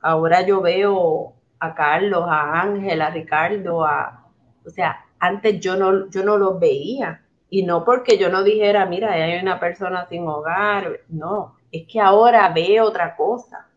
Ahora 0.00 0.46
yo 0.46 0.60
veo 0.60 1.34
a 1.58 1.74
Carlos, 1.74 2.24
a 2.28 2.60
Ángel, 2.60 3.02
a 3.02 3.10
Ricardo, 3.10 3.84
a, 3.84 4.24
o 4.64 4.70
sea, 4.70 5.04
antes 5.18 5.58
yo 5.58 5.74
no, 5.76 6.08
yo 6.10 6.22
no 6.22 6.38
los 6.38 6.60
veía. 6.60 7.22
Y 7.50 7.64
no 7.64 7.84
porque 7.84 8.18
yo 8.18 8.28
no 8.28 8.44
dijera, 8.44 8.86
mira, 8.86 9.14
hay 9.14 9.40
una 9.42 9.58
persona 9.58 10.06
sin 10.06 10.28
hogar, 10.28 11.00
no, 11.08 11.56
es 11.72 11.86
que 11.90 11.98
ahora 11.98 12.48
veo 12.50 12.84
otra 12.84 13.16
cosa. 13.16 13.67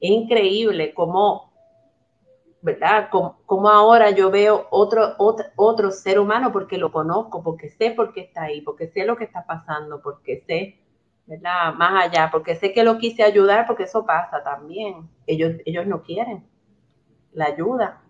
Es 0.00 0.10
increíble 0.10 0.94
cómo, 0.94 1.52
¿verdad? 2.62 3.08
Como, 3.10 3.68
ahora 3.68 4.10
yo 4.10 4.30
veo 4.30 4.66
otro, 4.70 5.14
otro, 5.18 5.46
otro 5.56 5.90
ser 5.90 6.18
humano 6.18 6.52
porque 6.52 6.78
lo 6.78 6.92
conozco, 6.92 7.42
porque 7.42 7.68
sé 7.68 7.90
por 7.90 8.12
qué 8.12 8.22
está 8.22 8.44
ahí, 8.44 8.60
porque 8.60 8.88
sé 8.88 9.04
lo 9.04 9.16
que 9.16 9.24
está 9.24 9.44
pasando, 9.46 10.00
porque 10.02 10.44
sé, 10.46 10.78
¿verdad? 11.26 11.74
Más 11.74 12.06
allá, 12.06 12.30
porque 12.30 12.54
sé 12.56 12.72
que 12.72 12.84
lo 12.84 12.98
quise 12.98 13.22
ayudar, 13.22 13.66
porque 13.66 13.84
eso 13.84 14.06
pasa 14.06 14.42
también. 14.42 15.08
Ellos, 15.26 15.54
ellos 15.64 15.86
no 15.86 16.02
quieren 16.02 16.44
la 17.32 17.46
ayuda. 17.46 18.02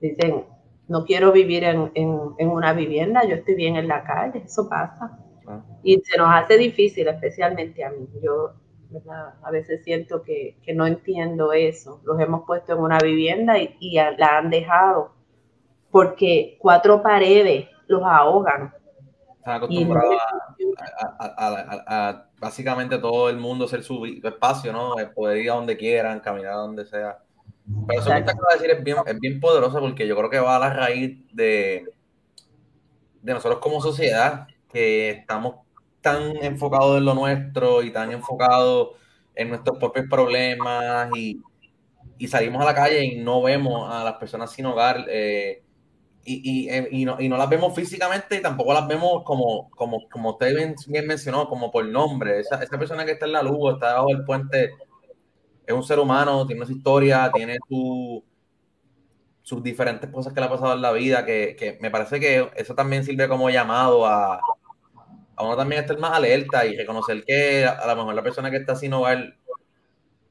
Dicen, 0.00 0.44
no 0.88 1.04
quiero 1.04 1.32
vivir 1.32 1.64
en, 1.64 1.90
una 2.38 2.72
vivienda, 2.72 3.24
yo 3.24 3.36
estoy 3.36 3.54
bien 3.54 3.76
en 3.76 3.88
la 3.88 4.02
calle, 4.04 4.42
eso 4.44 4.68
pasa. 4.68 5.18
Ah. 5.46 5.62
Y 5.82 6.00
se 6.00 6.18
nos 6.18 6.28
hace 6.30 6.58
difícil, 6.58 7.06
especialmente 7.06 7.84
a 7.84 7.90
mí. 7.90 8.08
Yo 8.22 8.54
a 9.42 9.50
veces 9.50 9.82
siento 9.84 10.22
que, 10.22 10.56
no 10.74 10.86
entiendo 10.86 11.52
eso. 11.52 12.00
Los 12.04 12.20
hemos 12.20 12.44
puesto 12.44 12.72
en 12.72 12.80
una 12.80 12.98
vivienda 12.98 13.58
y, 13.58 13.94
la 13.94 14.38
han 14.38 14.50
dejado 14.50 15.12
porque 15.90 16.56
cuatro 16.60 17.02
paredes 17.02 17.68
los 17.86 18.02
ahogan. 18.04 18.74
Están 19.38 19.56
acostumbrados 19.56 20.16
a, 21.18 22.26
básicamente 22.38 22.98
todo 22.98 23.28
el 23.28 23.36
mundo 23.36 23.66
ser 23.66 23.82
su 23.82 24.04
espacio, 24.04 24.72
¿no? 24.72 24.94
Poder 25.14 25.38
ir 25.38 25.50
a 25.50 25.54
donde 25.54 25.76
quieran, 25.76 26.20
caminar 26.20 26.52
a 26.52 26.56
donde 26.56 26.84
sea. 26.86 27.18
Pero 27.86 28.00
eso 28.00 28.10
que 28.10 28.22
de 28.22 28.32
decir 28.52 28.70
es 28.70 28.84
bien, 28.84 28.96
es 29.06 29.20
bien 29.20 29.40
poderoso 29.40 29.78
porque 29.80 30.06
yo 30.06 30.16
creo 30.16 30.30
que 30.30 30.40
va 30.40 30.56
a 30.56 30.58
la 30.58 30.72
raíz 30.72 31.18
de, 31.32 31.86
de 33.22 33.34
nosotros 33.34 33.60
como 33.60 33.80
sociedad, 33.80 34.48
que 34.68 35.10
estamos 35.10 35.56
tan 36.00 36.36
enfocados 36.42 36.98
en 36.98 37.04
lo 37.04 37.14
nuestro 37.14 37.82
y 37.82 37.92
tan 37.92 38.12
enfocados 38.12 38.90
en 39.34 39.48
nuestros 39.48 39.78
propios 39.78 40.06
problemas 40.08 41.08
y, 41.16 41.40
y 42.18 42.28
salimos 42.28 42.62
a 42.62 42.66
la 42.66 42.74
calle 42.74 43.04
y 43.04 43.18
no 43.18 43.42
vemos 43.42 43.92
a 43.92 44.04
las 44.04 44.14
personas 44.14 44.50
sin 44.52 44.66
hogar 44.66 45.06
eh, 45.08 45.62
y, 46.22 46.68
eh, 46.68 46.88
y, 46.90 47.04
no, 47.04 47.16
y, 47.18 47.28
no, 47.28 47.36
las 47.36 47.48
vemos 47.48 47.74
físicamente 47.74 48.36
y 48.36 48.42
tampoco 48.42 48.74
las 48.74 48.86
vemos 48.86 49.24
como, 49.24 49.70
como, 49.70 50.08
como 50.08 50.30
usted 50.32 50.54
bien, 50.54 51.06
mencionó, 51.06 51.48
como 51.48 51.70
por 51.70 51.84
nombre. 51.86 52.38
Esa, 52.38 52.62
esa 52.62 52.78
persona 52.78 53.04
que 53.04 53.12
está 53.12 53.26
en 53.26 53.32
la 53.32 53.42
luz, 53.42 53.74
está 53.74 53.88
debajo 53.88 54.08
del 54.08 54.24
puente 54.24 54.70
es 55.70 55.74
un 55.74 55.82
ser 55.84 55.98
humano, 55.98 56.46
tiene 56.46 56.66
su 56.66 56.72
historia, 56.72 57.30
tiene 57.32 57.58
su, 57.68 58.24
sus 59.42 59.62
diferentes 59.62 60.10
cosas 60.10 60.32
que 60.32 60.40
le 60.40 60.46
ha 60.46 60.50
pasado 60.50 60.74
en 60.74 60.82
la 60.82 60.92
vida, 60.92 61.24
que, 61.24 61.78
me 61.80 61.90
parece 61.90 62.18
que 62.18 62.50
eso 62.56 62.74
también 62.74 63.04
sirve 63.04 63.28
como 63.28 63.50
llamado 63.50 64.06
a, 64.06 64.40
a 65.40 65.46
uno 65.46 65.56
también 65.56 65.80
estar 65.80 65.98
más 65.98 66.12
alerta 66.12 66.66
y 66.66 66.76
reconocer 66.76 67.24
que 67.24 67.64
a, 67.64 67.86
lo 67.86 67.96
mejor 67.96 68.14
la 68.14 68.22
persona 68.22 68.50
que 68.50 68.58
está 68.58 68.76
sin 68.76 68.92
hogar 68.92 69.36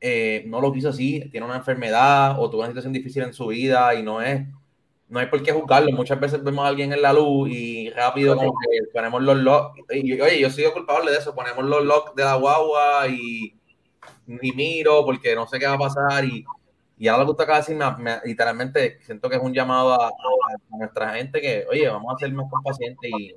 eh, 0.02 0.44
no 0.48 0.62
lo 0.62 0.72
quiso 0.72 0.90
así, 0.90 1.28
tiene 1.32 1.46
una 1.46 1.58
enfermedad 1.58 2.40
o 2.40 2.50
tuvo 2.50 2.62
una 2.62 2.70
situación 2.70 2.94
difícil 2.94 3.24
en 3.24 3.34
su 3.34 3.48
vida 3.48 3.94
y 3.96 4.04
no 4.04 4.22
es, 4.22 4.46
no 5.10 5.20
hay 5.20 5.26
por 5.26 5.42
qué 5.42 5.52
juzgarlo. 5.52 5.92
Muchas 5.92 6.20
veces 6.20 6.44
vemos 6.44 6.64
a 6.64 6.68
alguien 6.70 6.94
en 6.94 7.02
la 7.02 7.12
luz 7.12 7.50
y 7.50 7.90
rápido 7.90 8.36
como 8.36 8.52
que 8.52 8.92
ponemos 8.94 9.22
los 9.24 9.38
locks, 9.38 9.82
y 9.92 10.22
oye, 10.22 10.40
yo 10.40 10.50
soy 10.50 10.66
culpable 10.66 11.12
de 11.12 11.18
eso, 11.18 11.34
ponemos 11.34 11.66
los 11.66 11.84
locks 11.84 12.16
de 12.16 12.24
la 12.24 12.36
guagua 12.36 13.08
y 13.08 13.56
ni 14.28 14.52
miro 14.52 15.04
porque 15.04 15.36
no 15.36 15.48
sé 15.48 15.58
qué 15.58 15.66
va 15.66 15.74
a 15.74 15.80
pasar 15.80 16.24
y, 16.24 16.46
y 17.00 17.08
ahora 17.08 17.24
lo 17.24 17.36
que 17.36 17.44
acaba 17.44 17.62
de 17.62 17.74
decir, 17.74 18.22
literalmente 18.26 19.00
siento 19.02 19.30
que 19.30 19.38
es 19.38 19.42
un 19.42 19.54
llamado 19.54 19.94
a, 19.94 20.12
nuestra 20.78 21.14
gente 21.14 21.42
que, 21.42 21.66
oye, 21.70 21.88
vamos 21.88 22.14
a 22.14 22.20
ser 22.20 22.32
más 22.34 22.46
pacientes 22.64 23.10
y 23.18 23.36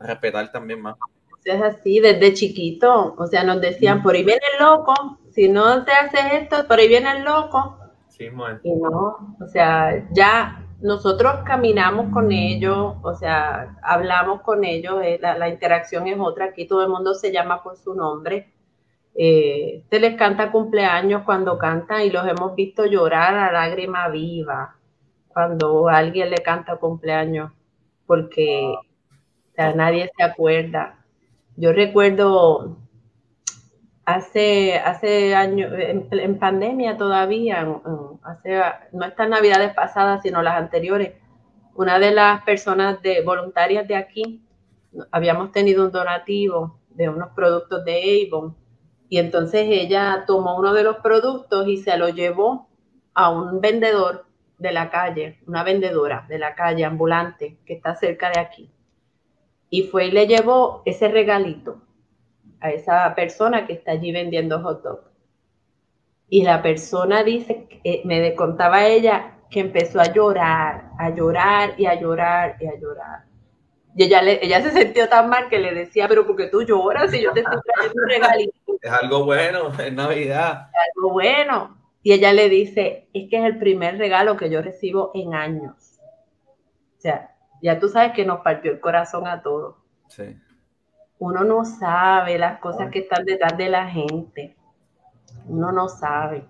respetar 0.00 0.50
también 0.50 0.80
más. 0.80 0.96
Es 1.44 1.62
así, 1.62 2.00
desde 2.00 2.34
chiquito, 2.34 3.14
o 3.16 3.26
sea, 3.26 3.44
nos 3.44 3.60
decían, 3.60 4.02
por 4.02 4.14
ahí 4.14 4.24
viene 4.24 4.42
el 4.54 4.64
loco, 4.64 4.94
si 5.30 5.48
no 5.48 5.84
se 5.84 5.90
hace 5.92 6.36
esto, 6.36 6.66
por 6.66 6.78
ahí 6.78 6.88
viene 6.88 7.10
el 7.12 7.24
loco. 7.24 7.78
Sí, 8.08 8.26
y 8.62 8.72
no, 8.74 9.36
o 9.40 9.46
sea, 9.46 10.06
ya 10.12 10.66
nosotros 10.82 11.36
caminamos 11.46 12.12
con 12.12 12.30
ellos, 12.32 12.96
o 13.02 13.14
sea, 13.14 13.78
hablamos 13.82 14.42
con 14.42 14.64
ellos, 14.64 15.00
eh, 15.02 15.18
la, 15.20 15.38
la 15.38 15.48
interacción 15.48 16.06
es 16.06 16.18
otra, 16.18 16.46
aquí 16.46 16.66
todo 16.66 16.82
el 16.82 16.90
mundo 16.90 17.14
se 17.14 17.32
llama 17.32 17.62
por 17.62 17.76
su 17.78 17.94
nombre, 17.94 18.52
eh, 19.14 19.82
se 19.90 20.00
les 20.00 20.16
canta 20.16 20.52
cumpleaños 20.52 21.22
cuando 21.24 21.58
cantan 21.58 22.02
y 22.02 22.10
los 22.10 22.26
hemos 22.26 22.54
visto 22.54 22.86
llorar 22.86 23.34
a 23.34 23.52
lágrima 23.52 24.08
viva 24.08 24.76
cuando 25.28 25.88
alguien 25.88 26.30
le 26.30 26.38
canta 26.38 26.76
cumpleaños, 26.76 27.52
porque 28.06 28.74
nadie 29.74 30.10
se 30.16 30.22
acuerda. 30.22 31.04
Yo 31.56 31.72
recuerdo 31.72 32.78
hace, 34.04 34.78
hace 34.78 35.34
años, 35.34 35.72
en, 35.76 36.38
pandemia 36.38 36.96
todavía, 36.96 37.66
hace, 38.22 38.60
no 38.92 39.04
estas 39.04 39.28
navidades 39.28 39.74
pasadas, 39.74 40.22
sino 40.22 40.42
las 40.42 40.56
anteriores, 40.56 41.14
una 41.74 41.98
de 41.98 42.10
las 42.10 42.42
personas 42.42 43.00
de 43.02 43.22
voluntarias 43.22 43.86
de 43.86 43.96
aquí 43.96 44.42
habíamos 45.12 45.52
tenido 45.52 45.84
un 45.84 45.92
donativo 45.92 46.80
de 46.90 47.08
unos 47.08 47.30
productos 47.30 47.84
de 47.84 48.26
Avon 48.26 48.56
y 49.08 49.18
entonces 49.18 49.66
ella 49.68 50.24
tomó 50.26 50.58
uno 50.58 50.72
de 50.72 50.82
los 50.82 50.96
productos 50.96 51.68
y 51.68 51.78
se 51.78 51.96
lo 51.96 52.08
llevó 52.08 52.68
a 53.14 53.30
un 53.30 53.60
vendedor 53.60 54.26
de 54.58 54.72
la 54.72 54.90
calle, 54.90 55.40
una 55.46 55.64
vendedora 55.64 56.26
de 56.28 56.38
la 56.38 56.54
calle 56.54 56.84
ambulante 56.84 57.58
que 57.64 57.74
está 57.74 57.96
cerca 57.96 58.30
de 58.30 58.40
aquí. 58.40 58.70
Y 59.70 59.84
fue 59.84 60.06
y 60.06 60.10
le 60.10 60.26
llevó 60.26 60.82
ese 60.84 61.08
regalito 61.08 61.80
a 62.60 62.70
esa 62.70 63.14
persona 63.14 63.66
que 63.66 63.72
está 63.72 63.92
allí 63.92 64.12
vendiendo 64.12 64.60
hot 64.60 64.82
dog. 64.82 65.00
Y 66.28 66.42
la 66.42 66.62
persona 66.62 67.24
dice, 67.24 67.66
eh, 67.82 68.02
me 68.04 68.34
contaba 68.34 68.86
ella 68.86 69.38
que 69.50 69.60
empezó 69.60 70.00
a 70.00 70.12
llorar, 70.12 70.90
a 70.98 71.10
llorar 71.10 71.74
y 71.76 71.86
a 71.86 71.98
llorar 71.98 72.56
y 72.60 72.66
a 72.66 72.78
llorar. 72.78 73.24
Y 73.96 74.04
ella, 74.04 74.22
le, 74.22 74.44
ella 74.44 74.62
se 74.62 74.70
sintió 74.70 75.08
tan 75.08 75.28
mal 75.28 75.48
que 75.48 75.58
le 75.58 75.74
decía, 75.74 76.06
pero 76.06 76.26
porque 76.26 76.46
tú 76.46 76.62
lloras 76.62 77.10
si 77.10 77.20
yo 77.20 77.32
te 77.32 77.40
estoy 77.40 77.58
trayendo 77.74 78.02
un 78.02 78.08
regalito? 78.08 78.54
Es 78.80 78.92
algo 78.92 79.24
bueno, 79.24 79.72
es 79.78 79.92
Navidad. 79.92 80.68
Es 80.72 80.96
algo 80.96 81.12
bueno. 81.12 81.76
Y 82.02 82.12
ella 82.12 82.32
le 82.32 82.48
dice, 82.48 83.08
es 83.12 83.28
que 83.28 83.38
es 83.38 83.44
el 83.44 83.58
primer 83.58 83.98
regalo 83.98 84.36
que 84.36 84.48
yo 84.48 84.62
recibo 84.62 85.10
en 85.14 85.34
años. 85.34 85.98
O 86.96 87.00
sea, 87.00 87.34
ya 87.62 87.78
tú 87.78 87.88
sabes 87.88 88.12
que 88.12 88.24
nos 88.24 88.40
partió 88.40 88.70
el 88.70 88.80
corazón 88.80 89.26
a 89.26 89.42
todos. 89.42 89.76
Sí. 90.08 90.36
Uno 91.18 91.44
no 91.44 91.64
sabe 91.64 92.38
las 92.38 92.58
cosas 92.60 92.90
que 92.90 93.00
están 93.00 93.24
detrás 93.24 93.56
de 93.56 93.68
la 93.68 93.86
gente. 93.88 94.56
Uno 95.46 95.70
no 95.70 95.88
sabe. 95.88 96.44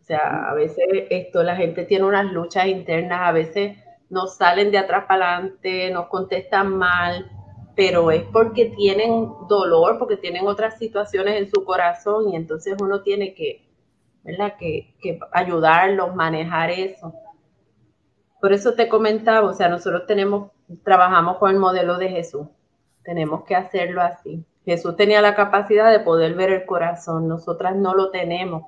O 0.00 0.04
sea, 0.04 0.50
a 0.50 0.54
veces 0.54 0.84
esto, 1.10 1.42
la 1.42 1.56
gente 1.56 1.84
tiene 1.84 2.04
unas 2.04 2.30
luchas 2.32 2.66
internas, 2.66 3.20
a 3.22 3.32
veces 3.32 3.78
nos 4.10 4.36
salen 4.36 4.70
de 4.70 4.78
atrás 4.78 5.04
para 5.06 5.36
adelante, 5.36 5.90
nos 5.90 6.08
contestan 6.08 6.76
mal, 6.76 7.30
pero 7.74 8.10
es 8.10 8.24
porque 8.24 8.66
tienen 8.66 9.32
dolor, 9.48 9.98
porque 9.98 10.16
tienen 10.16 10.46
otras 10.46 10.76
situaciones 10.78 11.40
en 11.40 11.50
su 11.50 11.64
corazón 11.64 12.28
y 12.30 12.36
entonces 12.36 12.76
uno 12.82 13.02
tiene 13.02 13.32
que, 13.32 13.64
¿verdad? 14.22 14.56
Que, 14.58 14.94
que 15.00 15.18
ayudarlos, 15.32 16.14
manejar 16.14 16.70
eso. 16.70 17.14
Por 18.42 18.52
eso 18.52 18.74
te 18.74 18.90
comentaba, 18.90 19.48
o 19.48 19.54
sea, 19.54 19.70
nosotros 19.70 20.04
tenemos, 20.06 20.50
trabajamos 20.84 21.38
con 21.38 21.50
el 21.50 21.58
modelo 21.58 21.96
de 21.96 22.10
Jesús. 22.10 22.46
Tenemos 23.02 23.44
que 23.44 23.54
hacerlo 23.54 24.02
así. 24.02 24.44
Jesús 24.66 24.96
tenía 24.96 25.22
la 25.22 25.34
capacidad 25.34 25.90
de 25.90 26.00
poder 26.00 26.34
ver 26.34 26.50
el 26.50 26.66
corazón, 26.66 27.26
nosotras 27.26 27.74
no 27.74 27.94
lo 27.94 28.10
tenemos 28.10 28.64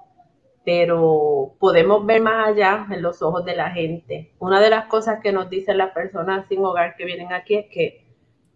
pero 0.64 1.56
podemos 1.60 2.06
ver 2.06 2.22
más 2.22 2.48
allá 2.48 2.87
en 2.90 3.02
los 3.02 3.20
ojos 3.22 3.44
de 3.44 3.54
la 3.54 3.70
gente. 3.70 4.34
Una 4.38 4.60
de 4.60 4.70
las 4.70 4.87
cosas 4.87 5.20
que 5.22 5.30
nos 5.30 5.50
dicen 5.50 5.78
las 5.78 5.92
personas 5.92 6.46
sin 6.48 6.64
hogar 6.64 6.96
que 6.96 7.04
vienen 7.04 7.32
aquí 7.32 7.56
es 7.56 7.66
que 7.70 8.06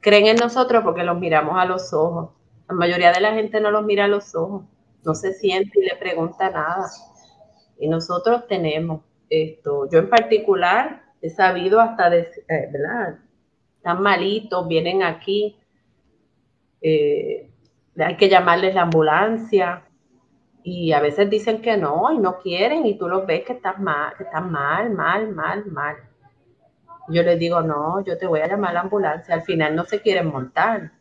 creen 0.00 0.26
en 0.26 0.36
nosotros 0.36 0.82
porque 0.84 1.04
los 1.04 1.18
miramos 1.18 1.56
a 1.58 1.66
los 1.66 1.92
ojos. 1.92 2.30
La 2.68 2.74
mayoría 2.74 3.12
de 3.12 3.20
la 3.20 3.34
gente 3.34 3.60
no 3.60 3.70
los 3.70 3.84
mira 3.84 4.06
a 4.06 4.08
los 4.08 4.34
ojos, 4.34 4.64
no 5.04 5.14
se 5.14 5.34
siente 5.34 5.80
y 5.80 5.84
le 5.84 5.96
pregunta 5.96 6.50
nada. 6.50 6.86
Y 7.78 7.88
nosotros 7.88 8.46
tenemos 8.46 9.02
esto. 9.28 9.88
Yo 9.90 9.98
en 9.98 10.08
particular 10.08 11.02
he 11.20 11.30
sabido 11.30 11.80
hasta 11.80 12.10
de, 12.10 12.20
eh, 12.20 12.68
¿verdad? 12.72 13.18
Están 13.76 14.02
malitos, 14.02 14.66
vienen 14.68 15.02
aquí, 15.02 15.56
eh, 16.80 17.50
hay 17.98 18.16
que 18.16 18.28
llamarles 18.28 18.74
la 18.74 18.82
ambulancia, 18.82 19.88
y 20.70 20.92
a 20.92 21.00
veces 21.00 21.30
dicen 21.30 21.62
que 21.62 21.76
no 21.76 22.12
y 22.12 22.18
no 22.18 22.38
quieren 22.40 22.84
y 22.84 22.98
tú 22.98 23.08
los 23.08 23.26
ves 23.26 23.42
que 23.44 23.54
estás 23.54 23.78
mal, 23.78 24.14
que 24.16 24.24
están 24.24 24.50
mal, 24.52 24.90
mal, 24.90 25.32
mal, 25.34 25.64
mal. 25.66 25.96
Yo 27.08 27.22
les 27.22 27.38
digo, 27.38 27.62
no, 27.62 28.04
yo 28.04 28.18
te 28.18 28.26
voy 28.26 28.40
a 28.40 28.48
llamar 28.48 28.70
a 28.70 28.74
la 28.74 28.80
ambulancia. 28.80 29.34
Al 29.34 29.42
final 29.42 29.74
no 29.74 29.84
se 29.84 30.02
quieren 30.02 30.26
montar, 30.26 30.92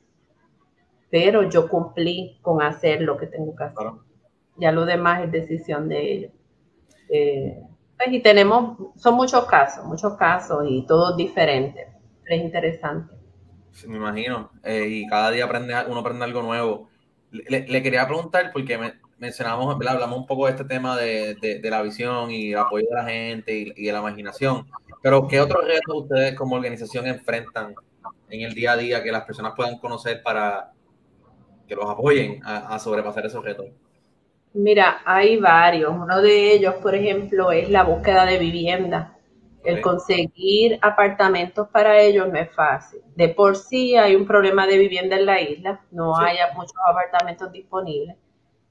pero 1.10 1.44
yo 1.50 1.68
cumplí 1.68 2.40
con 2.42 2.62
hacer 2.62 3.02
lo 3.02 3.18
que 3.18 3.28
tengo 3.28 3.54
que 3.56 3.64
hacer. 3.66 3.88
Ya 4.56 4.72
lo 4.72 4.86
demás 4.86 5.24
es 5.24 5.32
decisión 5.32 5.90
de 5.90 6.14
ellos. 6.14 6.32
Eh, 7.10 7.62
pues, 7.98 8.12
y 8.12 8.22
tenemos, 8.22 8.78
son 8.96 9.16
muchos 9.16 9.46
casos, 9.46 9.86
muchos 9.86 10.16
casos 10.16 10.66
y 10.68 10.86
todos 10.86 11.18
diferentes. 11.18 11.88
Es 12.26 12.42
interesante. 12.42 13.14
me 13.88 13.98
imagino. 13.98 14.52
Eh, 14.64 14.88
y 14.90 15.08
cada 15.08 15.32
día 15.32 15.46
aprende, 15.46 15.74
uno 15.88 16.00
aprende 16.00 16.26
algo 16.26 16.42
nuevo. 16.42 16.90
Le, 17.32 17.84
quería 17.84 18.08
preguntar, 18.08 18.52
porque 18.54 18.78
me, 18.78 18.94
mencionamos, 19.18 19.74
hablamos 19.74 20.20
un 20.20 20.26
poco 20.26 20.46
de 20.46 20.52
este 20.52 20.66
tema 20.66 20.96
de, 20.96 21.36
de, 21.36 21.70
la 21.70 21.82
visión 21.82 22.32
y 22.32 22.52
el 22.52 22.60
apoyo 22.60 22.86
de 22.90 22.96
la 22.96 23.06
gente 23.06 23.74
y, 23.76 23.86
de 23.86 23.92
la 23.92 24.00
imaginación, 24.00 24.68
pero 25.02 25.28
¿qué 25.28 25.42
otros 25.42 25.66
retos 25.66 26.04
ustedes 26.04 26.36
como 26.36 26.56
organización 26.56 27.08
enfrentan 27.08 27.76
en 28.30 28.42
el 28.42 28.54
día 28.54 28.74
a 28.74 28.78
día 28.78 29.04
que 29.04 29.12
las 29.12 29.26
personas 29.26 29.54
puedan 29.56 29.78
conocer 29.80 30.22
para 30.24 30.72
que 31.68 31.76
los 31.76 31.90
apoyen 31.90 32.42
a, 32.46 32.78
sobrepasar 32.80 33.26
esos 33.26 33.44
retos? 33.44 33.68
Mira, 34.54 35.02
hay 35.06 35.38
varios. 35.38 35.92
Uno 35.92 36.22
de 36.22 36.54
ellos, 36.54 36.76
por 36.76 36.96
ejemplo, 36.96 37.52
es 37.52 37.70
la 37.70 37.84
búsqueda 37.84 38.26
de 38.26 38.40
vivienda. 38.40 39.14
El 39.64 39.82
conseguir 39.82 40.80
apartamentos 40.82 41.68
para 41.70 42.00
ellos 42.00 42.28
no 42.32 42.40
es 42.40 42.50
fácil. 42.52 43.02
De 43.16 43.30
por 43.30 43.58
sí 43.58 43.98
hay 43.98 44.16
un 44.16 44.26
problema 44.26 44.66
de 44.66 44.78
vivienda 44.78 45.18
en 45.18 45.26
la 45.26 45.42
isla, 45.42 45.82
no 45.92 46.18
hay 46.18 46.38
muchos 46.56 46.78
apartamentos 46.88 47.52
disponibles 47.52 48.16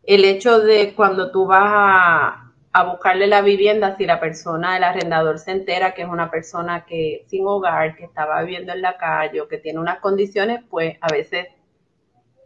el 0.07 0.25
hecho 0.25 0.61
de 0.61 0.95
cuando 0.95 1.31
tú 1.31 1.47
vas 1.47 1.63
a, 1.67 2.43
buscarle 2.85 3.27
la 3.27 3.41
vivienda, 3.41 3.97
si 3.97 4.05
la 4.05 4.21
persona, 4.21 4.77
el 4.77 4.85
arrendador 4.85 5.39
se 5.39 5.51
entera 5.51 5.95
que 5.95 6.03
es 6.03 6.09
una 6.09 6.31
persona 6.31 6.85
que 6.85 7.25
sin 7.27 7.47
hogar, 7.47 7.97
que 7.97 8.05
estaba 8.05 8.43
viviendo 8.43 8.73
en 8.73 8.83
la 8.83 8.99
calle 8.99 9.41
o 9.41 9.49
que 9.49 9.57
tiene 9.57 9.79
unas 9.79 9.99
condiciones, 10.01 10.63
pues 10.69 10.99
a 11.01 11.09
veces 11.09 11.49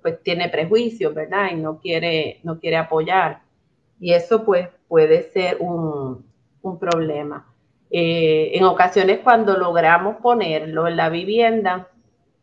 pues 0.02 0.22
tiene 0.22 0.48
prejuicios, 0.48 1.14
¿verdad? 1.14 1.50
Y 1.52 1.56
no 1.56 1.78
quiere, 1.78 2.40
no 2.42 2.58
quiere 2.58 2.76
apoyar. 2.76 3.42
Y 3.98 4.12
eso 4.12 4.44
pues 4.44 4.68
puede 4.88 5.30
ser 5.30 5.58
un, 5.60 6.28
problema. 6.78 7.46
Eh, 7.90 8.52
en 8.54 8.64
ocasiones 8.64 9.20
cuando 9.20 9.56
logramos 9.56 10.16
ponerlo 10.16 10.86
en 10.86 10.96
la 10.96 11.08
vivienda, 11.08 11.88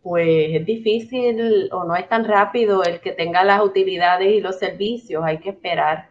pues 0.02 0.56
es 0.56 0.66
difícil 0.66 1.70
o 1.72 1.84
no 1.84 1.96
es 1.96 2.08
tan 2.10 2.26
rápido 2.26 2.84
el 2.84 3.00
que 3.00 3.12
tenga 3.12 3.44
las 3.44 3.62
utilidades 3.62 4.34
y 4.34 4.42
los 4.42 4.58
servicios, 4.58 5.24
hay 5.24 5.40
que 5.40 5.50
esperar. 5.50 6.10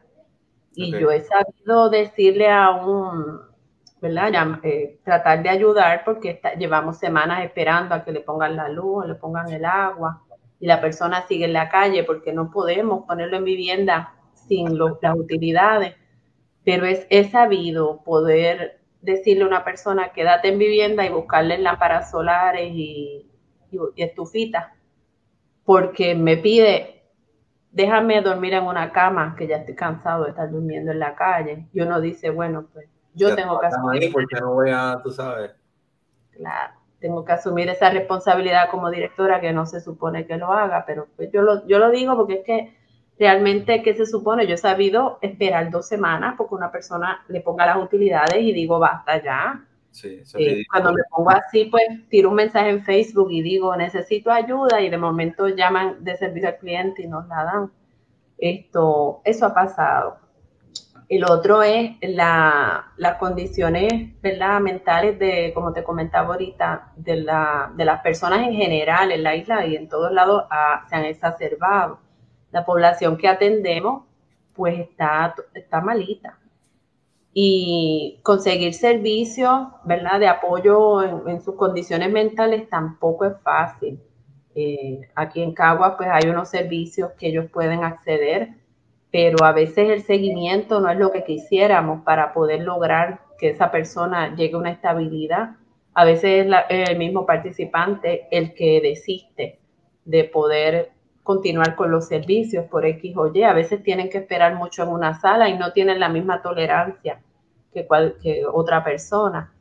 Y 0.74 0.92
yo 0.92 1.10
he 1.10 1.22
sabido 1.22 1.88
decirle 1.88 2.50
a 2.50 2.70
un, 2.70 3.40
¿verdad? 4.00 4.60
Eh, 4.62 4.98
tratar 5.04 5.42
de 5.42 5.48
ayudar 5.48 6.02
porque 6.04 6.40
llevamos 6.58 6.98
semanas 6.98 7.44
esperando 7.44 7.94
a 7.94 8.04
que 8.04 8.12
le 8.12 8.20
pongan 8.20 8.56
la 8.56 8.68
luz, 8.68 9.06
le 9.06 9.14
pongan 9.14 9.50
el 9.50 9.64
agua 9.64 10.25
y 10.58 10.66
la 10.66 10.80
persona 10.80 11.26
sigue 11.26 11.44
en 11.44 11.52
la 11.52 11.68
calle 11.68 12.04
porque 12.04 12.32
no 12.32 12.50
podemos 12.50 13.04
ponerlo 13.06 13.36
en 13.36 13.44
vivienda 13.44 14.14
sin 14.34 14.78
las 14.78 15.16
utilidades. 15.16 15.94
Pero 16.64 16.86
es, 16.86 17.06
es 17.10 17.30
sabido 17.30 18.02
poder 18.04 18.80
decirle 19.00 19.44
a 19.44 19.48
una 19.48 19.64
persona 19.64 20.12
quédate 20.12 20.48
en 20.48 20.58
vivienda 20.58 21.06
y 21.06 21.10
buscarle 21.10 21.58
lámparas 21.58 22.10
solares 22.10 22.72
y 22.74 23.26
y, 23.70 24.02
estufita, 24.02 24.74
porque 25.64 26.14
me 26.14 26.36
pide, 26.36 27.04
déjame 27.70 28.20
dormir 28.22 28.54
en 28.54 28.64
una 28.64 28.92
cama, 28.92 29.34
que 29.36 29.46
ya 29.46 29.56
estoy 29.56 29.74
cansado 29.74 30.24
de 30.24 30.30
estar 30.30 30.50
durmiendo 30.50 30.92
en 30.92 30.98
la 30.98 31.14
calle. 31.14 31.68
Y 31.72 31.80
uno 31.80 32.00
dice, 32.00 32.30
bueno, 32.30 32.68
pues 32.72 32.88
yo 33.14 33.34
tengo 33.34 33.58
que 33.58 33.66
asumir. 33.66 34.12
Porque 34.12 34.40
no 34.40 34.54
voy 34.54 34.70
a, 34.70 35.00
tú 35.02 35.10
sabes. 35.10 35.52
Claro, 36.32 36.74
tengo 37.06 37.24
que 37.24 37.32
asumir 37.32 37.68
esa 37.68 37.88
responsabilidad 37.90 38.68
como 38.68 38.90
directora 38.90 39.40
que 39.40 39.52
no 39.52 39.64
se 39.64 39.80
supone 39.80 40.26
que 40.26 40.36
lo 40.36 40.52
haga, 40.52 40.82
pero 40.84 41.06
pues 41.14 41.30
yo 41.32 41.40
lo, 41.40 41.64
yo 41.68 41.78
lo 41.78 41.90
digo 41.90 42.16
porque 42.16 42.34
es 42.34 42.44
que 42.44 42.76
realmente, 43.16 43.80
¿qué 43.80 43.94
se 43.94 44.06
supone? 44.06 44.48
Yo 44.48 44.54
he 44.54 44.58
sabido 44.58 45.18
esperar 45.22 45.70
dos 45.70 45.86
semanas 45.86 46.34
porque 46.36 46.56
una 46.56 46.72
persona 46.72 47.24
le 47.28 47.42
ponga 47.42 47.64
las 47.64 47.76
utilidades 47.76 48.38
y 48.40 48.52
digo, 48.52 48.80
basta 48.80 49.22
ya. 49.22 49.64
Eh, 50.34 50.64
cuando 50.68 50.92
me 50.92 51.02
pongo 51.08 51.30
así, 51.30 51.66
pues 51.66 51.86
tiro 52.08 52.30
un 52.30 52.34
mensaje 52.34 52.70
en 52.70 52.82
Facebook 52.82 53.30
y 53.30 53.40
digo, 53.40 53.76
necesito 53.76 54.32
ayuda 54.32 54.80
y 54.80 54.90
de 54.90 54.98
momento 54.98 55.46
llaman 55.46 56.02
de 56.02 56.16
servicio 56.16 56.48
al 56.48 56.58
cliente 56.58 57.02
y 57.02 57.06
nos 57.06 57.28
la 57.28 57.44
dan. 57.44 57.70
Esto, 58.36 59.20
eso 59.24 59.46
ha 59.46 59.54
pasado. 59.54 60.18
El 61.08 61.24
otro 61.24 61.62
es 61.62 61.96
la, 62.02 62.92
las 62.96 63.16
condiciones 63.18 63.92
mentales 64.22 65.18
de, 65.18 65.52
como 65.54 65.72
te 65.72 65.84
comentaba 65.84 66.34
ahorita, 66.34 66.92
de, 66.96 67.16
la, 67.16 67.72
de 67.76 67.84
las 67.84 68.00
personas 68.00 68.40
en 68.40 68.54
general 68.54 69.12
en 69.12 69.22
la 69.22 69.36
isla 69.36 69.64
y 69.66 69.76
en 69.76 69.88
todos 69.88 70.10
lados 70.12 70.44
ah, 70.50 70.84
se 70.88 70.96
han 70.96 71.04
exacerbado. 71.04 72.00
La 72.50 72.64
población 72.64 73.16
que 73.16 73.28
atendemos 73.28 74.02
pues 74.52 74.80
está, 74.80 75.34
está 75.54 75.80
malita 75.80 76.38
y 77.32 78.18
conseguir 78.22 78.72
servicios. 78.74 79.68
De 79.84 80.26
apoyo 80.26 81.28
en, 81.28 81.40
sus 81.42 81.54
condiciones 81.54 82.10
mentales 82.10 82.68
tampoco 82.68 83.26
es 83.26 83.34
fácil. 83.42 84.00
Eh, 84.54 85.02
aquí 85.14 85.42
en 85.42 85.52
Cagua 85.52 85.98
pues 85.98 86.08
hay 86.10 86.30
unos 86.30 86.48
servicios 86.48 87.12
que 87.18 87.28
ellos 87.28 87.50
pueden 87.52 87.84
acceder, 87.84 88.54
pero 89.10 89.44
a 89.44 89.52
veces 89.52 89.90
el 89.90 90.02
seguimiento 90.02 90.80
no 90.80 90.90
es 90.90 90.98
lo 90.98 91.12
que 91.12 91.24
quisiéramos 91.24 92.02
para 92.02 92.32
poder 92.32 92.62
lograr 92.62 93.20
que 93.38 93.50
esa 93.50 93.70
persona 93.70 94.34
llegue 94.34 94.54
a 94.54 94.58
una 94.58 94.70
estabilidad. 94.70 95.56
A 95.94 96.04
veces 96.04 96.46
es 96.68 96.88
el 96.88 96.98
mismo 96.98 97.24
participante 97.24 98.26
el 98.30 98.54
que 98.54 98.80
desiste 98.80 99.58
de 100.04 100.24
poder 100.24 100.90
continuar 101.22 101.74
con 101.74 101.90
los 101.90 102.06
servicios 102.06 102.66
por 102.66 102.86
X 102.86 103.16
o 103.16 103.30
Y. 103.34 103.42
A 103.42 103.52
veces 103.52 103.82
tienen 103.82 104.08
que 104.08 104.18
esperar 104.18 104.54
mucho 104.54 104.84
en 104.84 104.90
una 104.90 105.20
sala 105.20 105.48
y 105.48 105.58
no 105.58 105.72
tienen 105.72 105.98
la 105.98 106.08
misma 106.08 106.40
tolerancia 106.42 107.20
que, 107.72 108.44
otra 108.52 108.84
persona. 108.84 109.52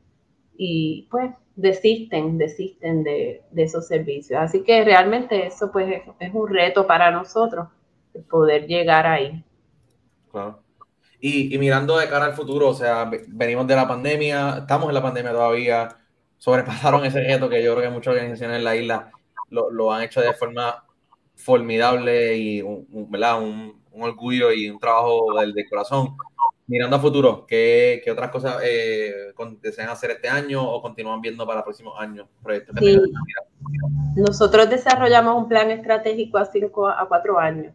Y 0.55 1.07
pues 1.09 1.31
desisten, 1.55 2.37
desisten 2.37 3.03
de, 3.03 3.41
esos 3.55 3.87
servicios. 3.87 4.39
Así 4.39 4.63
que 4.63 4.83
realmente 4.83 5.47
eso 5.47 5.71
pues 5.71 6.01
es, 6.19 6.33
un 6.33 6.47
reto 6.47 6.87
para 6.87 7.11
nosotros, 7.11 7.67
poder 8.29 8.67
llegar 8.67 9.07
ahí. 9.07 9.43
Claro. 10.31 10.65
Y, 11.19 11.57
mirando 11.57 11.97
de 11.97 12.07
cara 12.07 12.25
al 12.25 12.33
futuro, 12.33 12.69
o 12.69 12.73
sea, 12.73 13.09
venimos 13.27 13.65
de 13.65 13.75
la 13.75 13.87
pandemia, 13.87 14.57
estamos 14.59 14.89
en 14.89 14.93
la 14.93 15.01
pandemia 15.01 15.31
todavía, 15.31 15.97
sobrepasaron 16.37 17.05
ese 17.05 17.21
reto 17.21 17.49
que 17.49 17.63
yo 17.63 17.75
creo 17.75 17.89
que 17.89 17.95
muchas 17.95 18.13
organizaciones 18.13 18.57
en 18.57 18.63
la 18.63 18.75
isla 18.75 19.11
lo, 19.49 19.91
han 19.91 20.03
hecho 20.03 20.21
de 20.21 20.33
forma 20.33 20.83
formidable 21.33 22.37
y 22.37 22.61
un, 22.61 22.85
¿verdad? 23.09 23.41
Un, 23.41 23.83
orgullo 23.97 24.51
y 24.51 24.69
un 24.69 24.77
trabajo 24.77 25.39
del, 25.39 25.55
corazón. 25.69 26.17
Mirando 26.67 26.97
a 26.97 26.99
futuro, 26.99 27.45
¿qué, 27.47 28.01
qué 28.03 28.11
otras 28.11 28.29
cosas 28.29 28.61
eh, 28.63 29.33
desean 29.61 29.89
hacer 29.89 30.11
este 30.11 30.27
año 30.27 30.63
o 30.63 30.81
continúan 30.81 31.21
viendo 31.21 31.47
para 31.47 31.63
próximos 31.63 31.93
años? 31.97 32.27
Nosotros 34.15 34.69
desarrollamos 34.69 35.37
un 35.37 35.47
plan 35.47 35.71
estratégico 35.71 36.37
a 36.37 36.45
cinco 36.45 36.87
a 36.87 37.07
cuatro 37.07 37.39
años. 37.39 37.73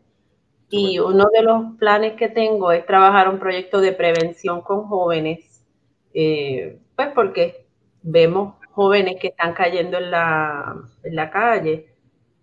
Y 0.71 0.99
uno 1.01 1.27
de 1.33 1.43
los 1.43 1.77
planes 1.79 2.15
que 2.15 2.29
tengo 2.29 2.73
es 2.73 2.87
trabajar 2.87 3.29
un 3.29 3.39
proyecto 3.39 3.81
de 3.81 3.93
prevención 3.93 4.61
con 4.63 4.85
jóvenes, 4.85 5.65
eh, 6.15 6.79
pues 6.95 7.09
porque 7.15 7.67
vemos 8.03 8.55
jóvenes 8.71 9.17
que 9.21 9.29
están 9.29 9.53
cayendo 9.53 9.99
en 9.99 10.11
la, 10.11 10.77
en 11.03 11.17
la 11.17 11.31
calle 11.31 11.91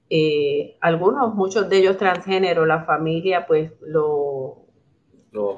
eh, 0.10 0.78
algunos, 0.80 1.36
muchos 1.36 1.68
de 1.70 1.78
ellos 1.78 1.98
transgénero, 1.98 2.66
la 2.66 2.84
familia 2.86 3.46
pues 3.46 3.72
lo, 3.82 4.66
no, 5.32 5.56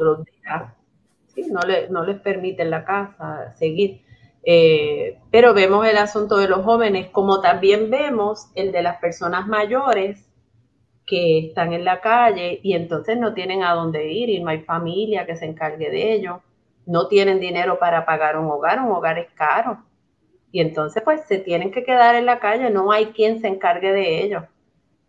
no 1.90 2.04
les 2.06 2.20
permite 2.22 2.64
en 2.64 2.72
la 2.72 2.84
casa 2.84 3.54
seguir. 3.58 4.02
Eh, 4.44 5.20
pero 5.32 5.54
vemos 5.54 5.86
el 5.86 5.98
asunto 5.98 6.38
de 6.38 6.48
los 6.48 6.64
jóvenes, 6.64 7.10
como 7.10 7.42
también 7.42 7.90
vemos 7.90 8.48
el 8.56 8.72
de 8.72 8.82
las 8.82 8.98
personas 8.98 9.48
mayores 9.48 10.29
que 11.10 11.48
están 11.48 11.74
en 11.74 11.84
la 11.84 12.02
calle 12.02 12.60
y 12.62 12.76
entonces 12.76 13.18
no 13.18 13.34
tienen 13.34 13.64
a 13.64 13.74
dónde 13.74 14.12
ir 14.12 14.30
y 14.30 14.40
no 14.40 14.50
hay 14.52 14.62
familia 14.62 15.26
que 15.26 15.36
se 15.36 15.46
encargue 15.46 15.90
de 15.90 16.14
ellos, 16.14 16.38
no 16.86 17.08
tienen 17.08 17.40
dinero 17.40 17.80
para 17.80 18.06
pagar 18.06 18.38
un 18.38 18.46
hogar, 18.46 18.80
un 18.80 18.92
hogar 18.92 19.18
es 19.18 19.32
caro. 19.32 19.84
Y 20.52 20.62
entonces 20.62 21.02
pues 21.04 21.22
se 21.26 21.40
tienen 21.40 21.72
que 21.72 21.84
quedar 21.84 22.14
en 22.14 22.28
la 22.28 22.40
calle, 22.40 22.70
no 22.70 22.92
hay 22.92 23.08
quien 23.08 23.42
se 23.42 23.48
encargue 23.48 23.92
de 23.92 24.24
ellos. 24.24 24.44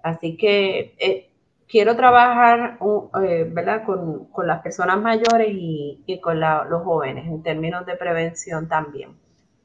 Así 0.02 0.38
que 0.38 0.94
eh, 0.98 1.30
quiero 1.68 1.94
trabajar 1.96 2.78
eh, 3.22 3.46
¿verdad? 3.50 3.84
Con, 3.84 4.28
las 4.46 4.62
personas 4.62 4.98
mayores 5.02 5.50
y, 5.52 6.18
con 6.22 6.40
los 6.40 6.82
jóvenes 6.82 7.26
en 7.26 7.42
términos 7.42 7.84
de 7.84 7.96
prevención 7.96 8.68
también. 8.68 9.10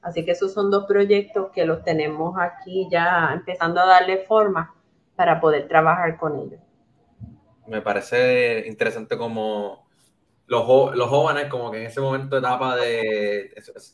Así 0.02 0.26
que 0.26 0.32
esos 0.32 0.54
son 0.54 0.70
dos 0.70 0.86
proyectos 0.86 1.52
que 1.52 1.66
los 1.66 1.82
tenemos 1.84 2.38
aquí 2.38 2.90
ya 2.92 3.32
empezando 3.34 3.80
a 3.80 3.86
darle 3.86 4.18
forma 4.18 4.76
para 5.16 5.40
poder 5.40 5.68
trabajar 5.68 6.18
con 6.18 6.40
ellos. 6.40 6.60
Me 7.68 7.82
parece 7.82 8.68
interesante 8.68 9.18
como 9.18 9.88
los, 10.48 10.96
los 10.96 11.10
jóvenes 11.10 11.46
como 11.46 11.72
que 11.72 11.80
en 11.80 11.88
ese 11.88 12.02
momento 12.02 12.38
etapa 12.38 12.76
de, 12.76 13.54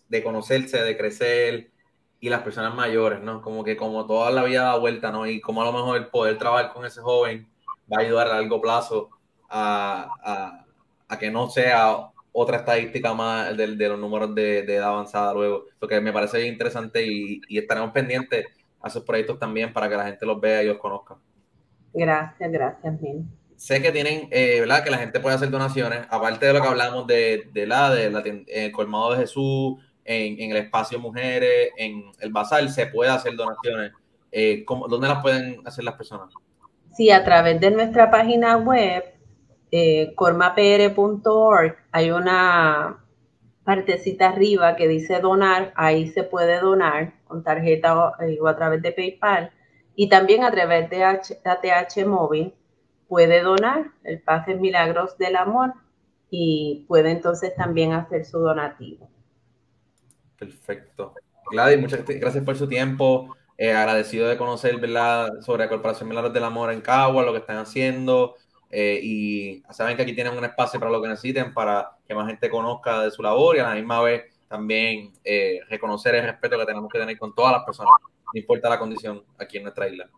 de 0.10 0.24
conocerse, 0.24 0.84
de 0.84 0.98
crecer 0.98 1.72
y 2.20 2.30
las 2.30 2.42
personas 2.42 2.76
mayores, 2.76 3.22
¿no? 3.22 3.42
Como 3.42 3.64
que 3.64 3.76
como 3.76 4.06
toda 4.06 4.30
la 4.32 4.44
vida 4.44 4.64
da 4.64 4.78
vuelta, 4.78 5.12
¿no? 5.12 5.26
Y 5.26 5.42
como 5.42 5.62
a 5.62 5.66
lo 5.66 5.74
mejor 5.74 5.98
el 5.98 6.08
poder 6.08 6.38
trabajar 6.38 6.72
con 6.72 6.86
ese 6.86 7.02
joven 7.02 7.50
va 7.92 7.98
a 7.98 8.02
ayudar 8.02 8.28
a 8.28 8.36
largo 8.36 8.62
plazo 8.62 9.10
a, 9.50 10.66
que 11.20 11.30
no 11.30 11.50
sea 11.50 12.12
otra 12.32 12.58
estadística 12.58 13.14
más 13.14 13.56
de, 13.58 13.68
los 13.68 14.00
números 14.00 14.34
de, 14.34 14.60
edad 14.60 14.90
avanzada 14.90 15.34
luego. 15.34 15.66
Lo 15.80 15.88
que 15.88 16.00
me 16.00 16.14
parece 16.14 16.48
interesante 16.48 17.06
y, 17.06 17.42
estaremos 17.50 17.92
pendientes 17.92 18.46
a 18.82 18.88
esos 18.88 19.04
proyectos 19.04 19.40
también 19.40 19.74
para 19.74 19.90
que 19.90 19.96
la 19.96 20.06
gente 20.06 20.26
los 20.26 20.40
vea 20.40 20.64
y 20.64 20.68
los 20.68 20.78
conozca. 20.78 21.16
Gracias, 21.94 22.52
gracias, 22.52 23.02
bien 23.02 23.42
sé 23.62 23.80
que 23.80 23.92
tienen, 23.92 24.28
eh, 24.32 24.60
¿verdad? 24.62 24.84
Que 24.84 24.90
la 24.90 24.98
gente 24.98 25.20
puede 25.20 25.36
hacer 25.36 25.52
donaciones, 25.52 26.00
aparte 26.10 26.48
de 26.48 26.54
lo 26.54 26.64
que 26.64 26.68
hablamos 26.68 27.06
de, 27.06 27.48
la, 27.54 27.92
de 27.92 28.10
la, 28.10 28.24
eh, 28.26 28.72
colmado 28.72 29.12
de 29.12 29.18
Jesús, 29.18 29.76
en, 30.04 30.52
el 30.52 30.58
espacio 30.58 31.00
Mujeres, 31.00 31.70
en 31.78 32.06
el 32.22 32.32
Basal, 32.32 32.72
se 32.72 32.88
puede 32.88 33.12
hacer 33.12 33.36
donaciones. 33.36 33.92
Eh, 34.32 34.66
¿Dónde 34.68 35.08
las 35.08 35.22
pueden 35.22 35.62
hacer 35.64 35.84
las 35.84 35.94
personas? 35.94 36.34
Sí, 36.92 37.12
a 37.12 37.24
través 37.24 37.62
de 37.62 37.70
nuestra 37.70 38.10
página 38.10 38.58
web, 38.58 39.04
eh, 39.72 40.12
cormapr.org, 40.16 41.76
hay 41.92 42.10
una 42.10 43.01
partecita 43.72 44.28
arriba 44.28 44.76
que 44.76 44.90
dice 44.90 45.22
donar, 45.22 45.72
ahí 45.78 46.10
se 46.10 46.24
puede 46.24 46.60
donar 46.60 47.14
con 47.24 47.42
tarjeta 47.42 47.98
o, 47.98 48.12
o 48.42 48.48
a 48.50 48.56
través 48.58 48.82
de 48.82 48.92
PayPal 48.92 49.50
y 49.96 50.10
también 50.10 50.44
a 50.44 50.52
través 50.52 50.90
de 50.90 51.06
ATH 51.06 52.06
móvil 52.06 52.54
puede 53.08 53.42
donar 53.42 53.92
el 54.04 54.22
Pase 54.22 54.56
Milagros 54.56 55.18
del 55.18 55.38
Amor 55.38 55.74
y 56.30 56.84
puede 56.90 57.12
entonces 57.12 57.56
también 57.56 57.94
hacer 57.94 58.26
su 58.26 58.40
donativo. 58.40 59.10
Perfecto. 60.38 61.14
Gladys, 61.50 61.80
muchas 61.80 62.06
gracias 62.06 62.44
por 62.44 62.58
su 62.58 62.68
tiempo. 62.68 63.38
Eh, 63.58 63.72
agradecido 63.72 64.28
de 64.28 64.38
conocer 64.38 64.74
sobre 65.42 65.64
la 65.64 65.70
Corporación 65.70 66.10
Milagros 66.10 66.34
del 66.34 66.44
Amor 66.44 66.74
en 66.74 66.82
Cagua, 66.82 67.24
lo 67.24 67.32
que 67.32 67.40
están 67.40 67.58
haciendo. 67.58 68.36
Eh, 68.70 69.00
y 69.02 69.64
saben 69.70 69.96
que 69.96 70.04
aquí 70.04 70.14
tienen 70.14 70.38
un 70.38 70.44
espacio 70.44 70.78
para 70.78 70.92
lo 70.92 71.02
que 71.02 71.08
necesiten, 71.08 71.54
para 71.54 71.98
que 72.12 72.16
más 72.16 72.28
gente 72.28 72.50
conozca 72.50 73.04
de 73.04 73.12
su 73.12 73.22
labor 73.22 73.56
y 73.56 73.60
a 73.60 73.70
la 73.70 73.76
misma 73.76 74.02
vez 74.02 74.24
también 74.50 75.14
eh, 75.24 75.62
reconocer 75.70 76.14
el 76.16 76.26
respeto 76.26 76.60
que 76.60 76.66
tenemos 76.66 76.92
que 76.92 77.00
tener 77.00 77.18
con 77.18 77.34
todas 77.34 77.54
las 77.54 77.64
personas, 77.64 77.94
no 78.02 78.38
importa 78.38 78.68
la 78.68 78.78
condición 78.78 79.24
aquí 79.40 79.56
en 79.56 79.64
nuestra 79.64 79.88
isla. 79.88 80.10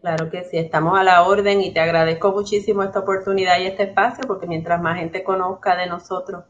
Claro 0.00 0.28
que 0.28 0.42
sí, 0.42 0.58
estamos 0.58 0.98
a 0.98 1.04
la 1.04 1.22
orden 1.22 1.60
y 1.60 1.72
te 1.72 1.78
agradezco 1.78 2.32
muchísimo 2.32 2.82
esta 2.82 2.98
oportunidad 2.98 3.60
y 3.60 3.66
este 3.66 3.84
espacio 3.84 4.24
porque 4.26 4.48
mientras 4.48 4.82
más 4.82 4.98
gente 4.98 5.22
conozca 5.22 5.76
de 5.76 5.86
nosotros, 5.86 6.46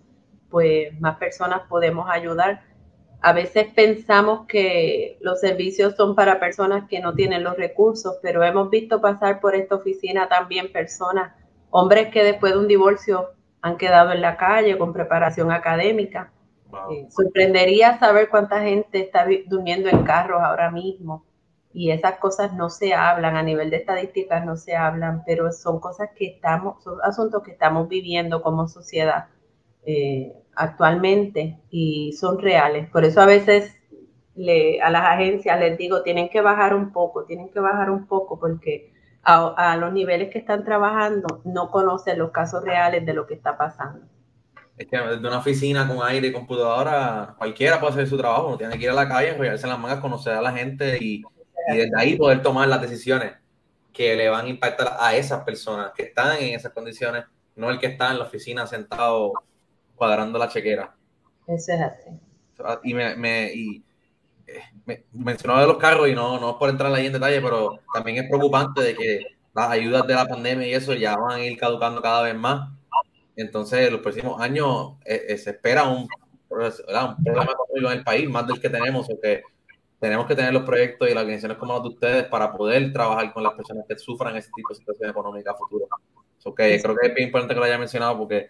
pues 0.48 0.98
más 0.98 1.18
personas 1.18 1.62
podemos 1.68 2.08
ayudar. 2.08 2.62
A 3.20 3.34
veces 3.34 3.66
pensamos 3.74 4.46
que 4.46 5.18
los 5.20 5.40
servicios 5.40 5.94
son 5.94 6.14
para 6.14 6.40
personas 6.40 6.88
que 6.88 7.00
no 7.00 7.12
tienen 7.12 7.44
los 7.44 7.54
recursos, 7.58 8.16
pero 8.22 8.42
hemos 8.42 8.70
visto 8.70 8.98
pasar 9.02 9.40
por 9.40 9.54
esta 9.54 9.74
oficina 9.74 10.26
también 10.26 10.72
personas, 10.72 11.34
hombres 11.68 12.08
que 12.10 12.24
después 12.24 12.54
de 12.54 12.60
un 12.60 12.66
divorcio 12.66 13.34
han 13.62 13.76
quedado 13.76 14.12
en 14.12 14.20
la 14.20 14.36
calle 14.36 14.78
con 14.78 14.92
preparación 14.92 15.52
académica. 15.52 16.32
Eh, 16.92 17.08
sorprendería 17.10 17.98
saber 17.98 18.28
cuánta 18.28 18.62
gente 18.62 19.00
está 19.00 19.26
durmiendo 19.46 19.88
en 19.88 20.04
carros 20.04 20.40
ahora 20.40 20.70
mismo 20.70 21.24
y 21.72 21.90
esas 21.90 22.16
cosas 22.18 22.52
no 22.54 22.68
se 22.68 22.94
hablan, 22.94 23.36
a 23.36 23.42
nivel 23.42 23.70
de 23.70 23.76
estadísticas 23.76 24.44
no 24.44 24.56
se 24.56 24.76
hablan, 24.76 25.22
pero 25.24 25.52
son 25.52 25.80
cosas 25.80 26.10
que 26.16 26.26
estamos, 26.26 26.82
son 26.82 26.98
asuntos 27.02 27.42
que 27.42 27.52
estamos 27.52 27.88
viviendo 27.88 28.42
como 28.42 28.68
sociedad 28.68 29.26
eh, 29.84 30.32
actualmente 30.54 31.60
y 31.70 32.12
son 32.12 32.38
reales. 32.38 32.88
Por 32.90 33.04
eso 33.04 33.20
a 33.20 33.26
veces 33.26 33.76
le, 34.34 34.80
a 34.80 34.90
las 34.90 35.04
agencias 35.04 35.58
les 35.60 35.78
digo, 35.78 36.02
tienen 36.02 36.28
que 36.28 36.40
bajar 36.40 36.74
un 36.74 36.92
poco, 36.92 37.24
tienen 37.24 37.50
que 37.50 37.60
bajar 37.60 37.90
un 37.90 38.06
poco 38.06 38.38
porque 38.38 38.92
a, 39.22 39.76
los 39.76 39.92
niveles 39.92 40.30
que 40.30 40.38
están 40.38 40.64
trabajando 40.64 41.42
no 41.44 41.70
conocen 41.70 42.18
los 42.18 42.30
casos 42.30 42.64
reales 42.64 43.04
de 43.04 43.14
lo 43.14 43.26
que 43.26 43.34
está 43.34 43.56
pasando. 43.56 44.06
Es 44.76 44.86
que 44.86 44.96
desde 44.96 45.28
una 45.28 45.38
oficina 45.38 45.86
con 45.86 45.98
aire 46.02 46.28
y 46.28 46.32
computadora, 46.32 47.34
cualquiera 47.36 47.78
puede 47.78 47.92
hacer 47.92 48.08
su 48.08 48.16
trabajo, 48.16 48.50
no 48.50 48.56
tiene 48.56 48.78
que 48.78 48.84
ir 48.84 48.90
a 48.90 48.94
la 48.94 49.08
calle, 49.08 49.30
enrollarse 49.30 49.66
en 49.66 49.70
las 49.70 49.78
mangas, 49.78 50.00
conocer 50.00 50.32
a 50.32 50.40
la 50.40 50.52
gente 50.52 50.96
y 50.98 51.22
y 51.68 51.76
desde 51.76 51.92
ahí 51.96 52.16
poder 52.16 52.42
tomar 52.42 52.68
las 52.68 52.80
decisiones 52.80 53.32
que 53.92 54.14
le 54.16 54.28
van 54.28 54.46
a 54.46 54.48
impactar 54.48 54.96
a 54.98 55.14
esas 55.14 55.44
personas 55.44 55.92
que 55.96 56.04
están 56.04 56.38
en 56.38 56.54
esas 56.54 56.72
condiciones, 56.72 57.24
no 57.56 57.70
el 57.70 57.78
que 57.78 57.86
está 57.86 58.10
en 58.10 58.18
la 58.18 58.24
oficina 58.24 58.66
sentado 58.66 59.32
cuadrando 59.94 60.38
la 60.38 60.48
chequera. 60.48 60.96
Eso 61.46 61.72
es 61.72 61.80
así. 61.80 62.10
Y 62.84 62.94
me, 62.94 63.16
me, 63.16 63.52
y, 63.52 63.84
me 64.86 65.04
mencionó 65.12 65.60
de 65.60 65.66
los 65.66 65.78
carros 65.78 66.08
y 66.08 66.14
no, 66.14 66.38
no 66.40 66.50
es 66.50 66.56
por 66.56 66.70
entrar 66.70 66.92
ahí 66.92 67.06
en 67.06 67.12
detalle, 67.12 67.40
pero 67.40 67.80
también 67.92 68.18
es 68.18 68.28
preocupante 68.28 68.82
de 68.82 68.94
que 68.94 69.26
las 69.54 69.70
ayudas 69.70 70.06
de 70.06 70.14
la 70.14 70.26
pandemia 70.26 70.66
y 70.66 70.74
eso 70.74 70.94
ya 70.94 71.16
van 71.16 71.32
a 71.32 71.44
ir 71.44 71.58
caducando 71.58 72.00
cada 72.00 72.22
vez 72.22 72.34
más. 72.34 72.70
Entonces, 73.36 73.86
en 73.86 73.92
los 73.92 74.02
próximos 74.02 74.40
años 74.40 74.94
eh, 75.04 75.24
eh, 75.28 75.38
se 75.38 75.50
espera 75.50 75.84
un, 75.84 76.08
un 76.48 77.24
problema 77.24 77.54
en 77.74 77.98
el 77.98 78.04
país, 78.04 78.28
más 78.28 78.46
del 78.46 78.60
que 78.60 78.68
tenemos, 78.68 79.08
o 79.08 79.20
que 79.20 79.42
tenemos 79.98 80.26
que 80.26 80.34
tener 80.34 80.52
los 80.52 80.64
proyectos 80.64 81.08
y 81.08 81.14
las 81.14 81.22
organizaciones 81.22 81.58
como 81.58 81.74
las 81.74 81.82
de 81.82 81.88
ustedes 81.88 82.24
para 82.24 82.52
poder 82.52 82.92
trabajar 82.92 83.32
con 83.32 83.42
las 83.42 83.52
personas 83.52 83.84
que 83.88 83.98
sufran 83.98 84.36
ese 84.36 84.50
tipo 84.54 84.70
de 84.70 84.76
situación 84.76 85.10
económica 85.10 85.52
a 85.52 85.56
futuro. 85.56 85.86
Okay, 86.42 86.80
creo 86.80 86.96
que 86.96 87.08
es 87.08 87.14
bien 87.14 87.28
importante 87.28 87.54
que 87.54 87.60
lo 87.60 87.66
haya 87.66 87.78
mencionado 87.78 88.16
porque 88.16 88.48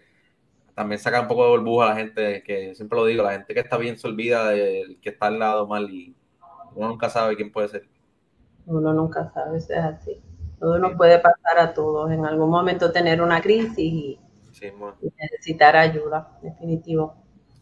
también 0.81 0.99
saca 0.99 1.21
un 1.21 1.27
poco 1.27 1.43
de 1.43 1.49
burbuja 1.51 1.85
a 1.85 1.89
la 1.89 1.95
gente, 1.95 2.41
que 2.41 2.73
siempre 2.73 2.97
lo 2.97 3.05
digo, 3.05 3.23
la 3.23 3.33
gente 3.33 3.53
que 3.53 3.59
está 3.59 3.77
bien 3.77 3.99
se 3.99 4.07
olvida 4.07 4.49
del 4.49 4.99
que 4.99 5.09
está 5.09 5.27
al 5.27 5.37
lado 5.37 5.67
mal 5.67 5.87
y 5.91 6.15
uno 6.73 6.87
nunca 6.87 7.07
sabe 7.07 7.35
quién 7.35 7.51
puede 7.51 7.67
ser. 7.67 7.87
Uno 8.65 8.91
nunca 8.91 9.31
sabe, 9.31 9.59
eso 9.59 9.73
es 9.73 9.79
así. 9.79 10.19
Todo 10.59 10.79
nos 10.79 10.95
puede 10.95 11.19
pasar 11.19 11.59
a 11.59 11.71
todos. 11.75 12.09
En 12.11 12.25
algún 12.25 12.49
momento 12.49 12.91
tener 12.91 13.21
una 13.21 13.41
crisis 13.41 13.77
y, 13.77 14.19
necesitar 15.19 15.75
ayuda, 15.75 16.39
definitivo. 16.41 17.15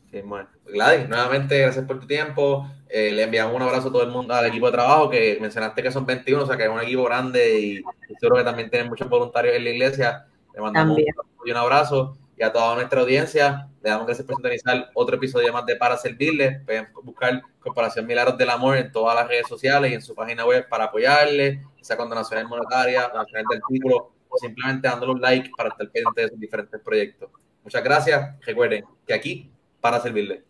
Sí, 0.10 0.22
bueno. 0.22 0.48
Gladys, 0.66 1.10
nuevamente 1.10 1.60
gracias 1.60 1.84
por 1.84 2.00
tu 2.00 2.08
tiempo. 2.08 2.68
Eh, 2.88 3.12
le 3.12 3.24
enviamos 3.24 3.54
un 3.54 3.64
abrazo 3.64 3.90
a 3.90 3.92
todo 3.92 4.04
el 4.04 4.12
mundo, 4.12 4.34
al 4.34 4.46
equipo 4.46 4.68
de 4.68 4.72
trabajo, 4.72 5.10
que 5.10 5.38
mencionaste 5.42 5.84
que 5.84 5.92
son 5.92 6.06
21, 6.06 6.44
o 6.44 6.46
sea 6.46 6.56
que 6.56 6.64
es 6.64 6.70
un 6.70 6.80
equipo 6.80 7.04
grande 7.04 7.60
y 7.60 7.84
seguro 8.18 8.38
que 8.38 8.46
también 8.46 8.70
tienen 8.70 8.88
muchos 8.88 9.10
voluntarios 9.10 9.56
en 9.56 9.66
la 9.66 9.70
iglesia. 9.72 10.26
Le 10.54 10.62
mandamos 10.62 10.98
un, 11.46 11.58
abrazo 11.58 12.18
y 12.40 12.44
a 12.44 12.54
toda 12.54 12.76
nuestra 12.76 13.02
audiencia. 13.02 13.68
Le 13.84 13.90
damos 13.90 14.06
gracias 14.06 14.26
por 14.26 14.38
sintonizar 14.38 14.90
otro 14.94 15.18
episodio 15.18 15.52
más 15.52 15.66
de 15.66 15.76
Para 15.76 15.98
Servirle. 15.98 16.62
Pueden 16.66 16.88
buscar 17.04 17.42
Corporación 17.60 18.08
Milagros 18.08 18.38
del 18.38 18.50
Amor 18.50 18.78
en 18.78 18.92
todas 18.92 19.14
las 19.14 19.28
redes 19.28 19.48
sociales 19.48 19.92
y 19.92 19.96
en 19.96 20.02
su 20.02 20.16
página 20.16 20.46
web 20.46 20.68
para 20.70 20.86
apoyarle, 20.86 21.62
sea 21.82 21.98
con 21.98 22.10
donaciones 22.10 22.48
monetarias, 22.48 23.12
donaciones 23.12 23.46
del 23.50 23.62
título 23.68 24.14
o 24.30 24.38
simplemente 24.38 24.88
dándole 24.88 25.12
un 25.12 25.22
like 25.22 25.52
para 25.58 25.70
estar 25.70 25.90
pendiente 25.90 26.22
de 26.22 26.30
sus 26.30 26.40
diferentes 26.40 26.80
proyectos. 26.82 27.30
Muchas 27.64 27.84
gracias. 27.84 28.40
Recuerden 28.46 28.86
que 29.06 29.14
aquí 29.14 29.52
para 29.82 30.00
servirle. 30.00 30.44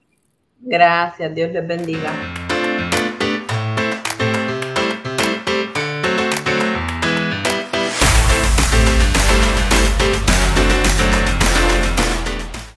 Gracias, 0.60 1.34
Dios 1.34 1.52
les 1.52 1.68
bendiga. 1.68 2.49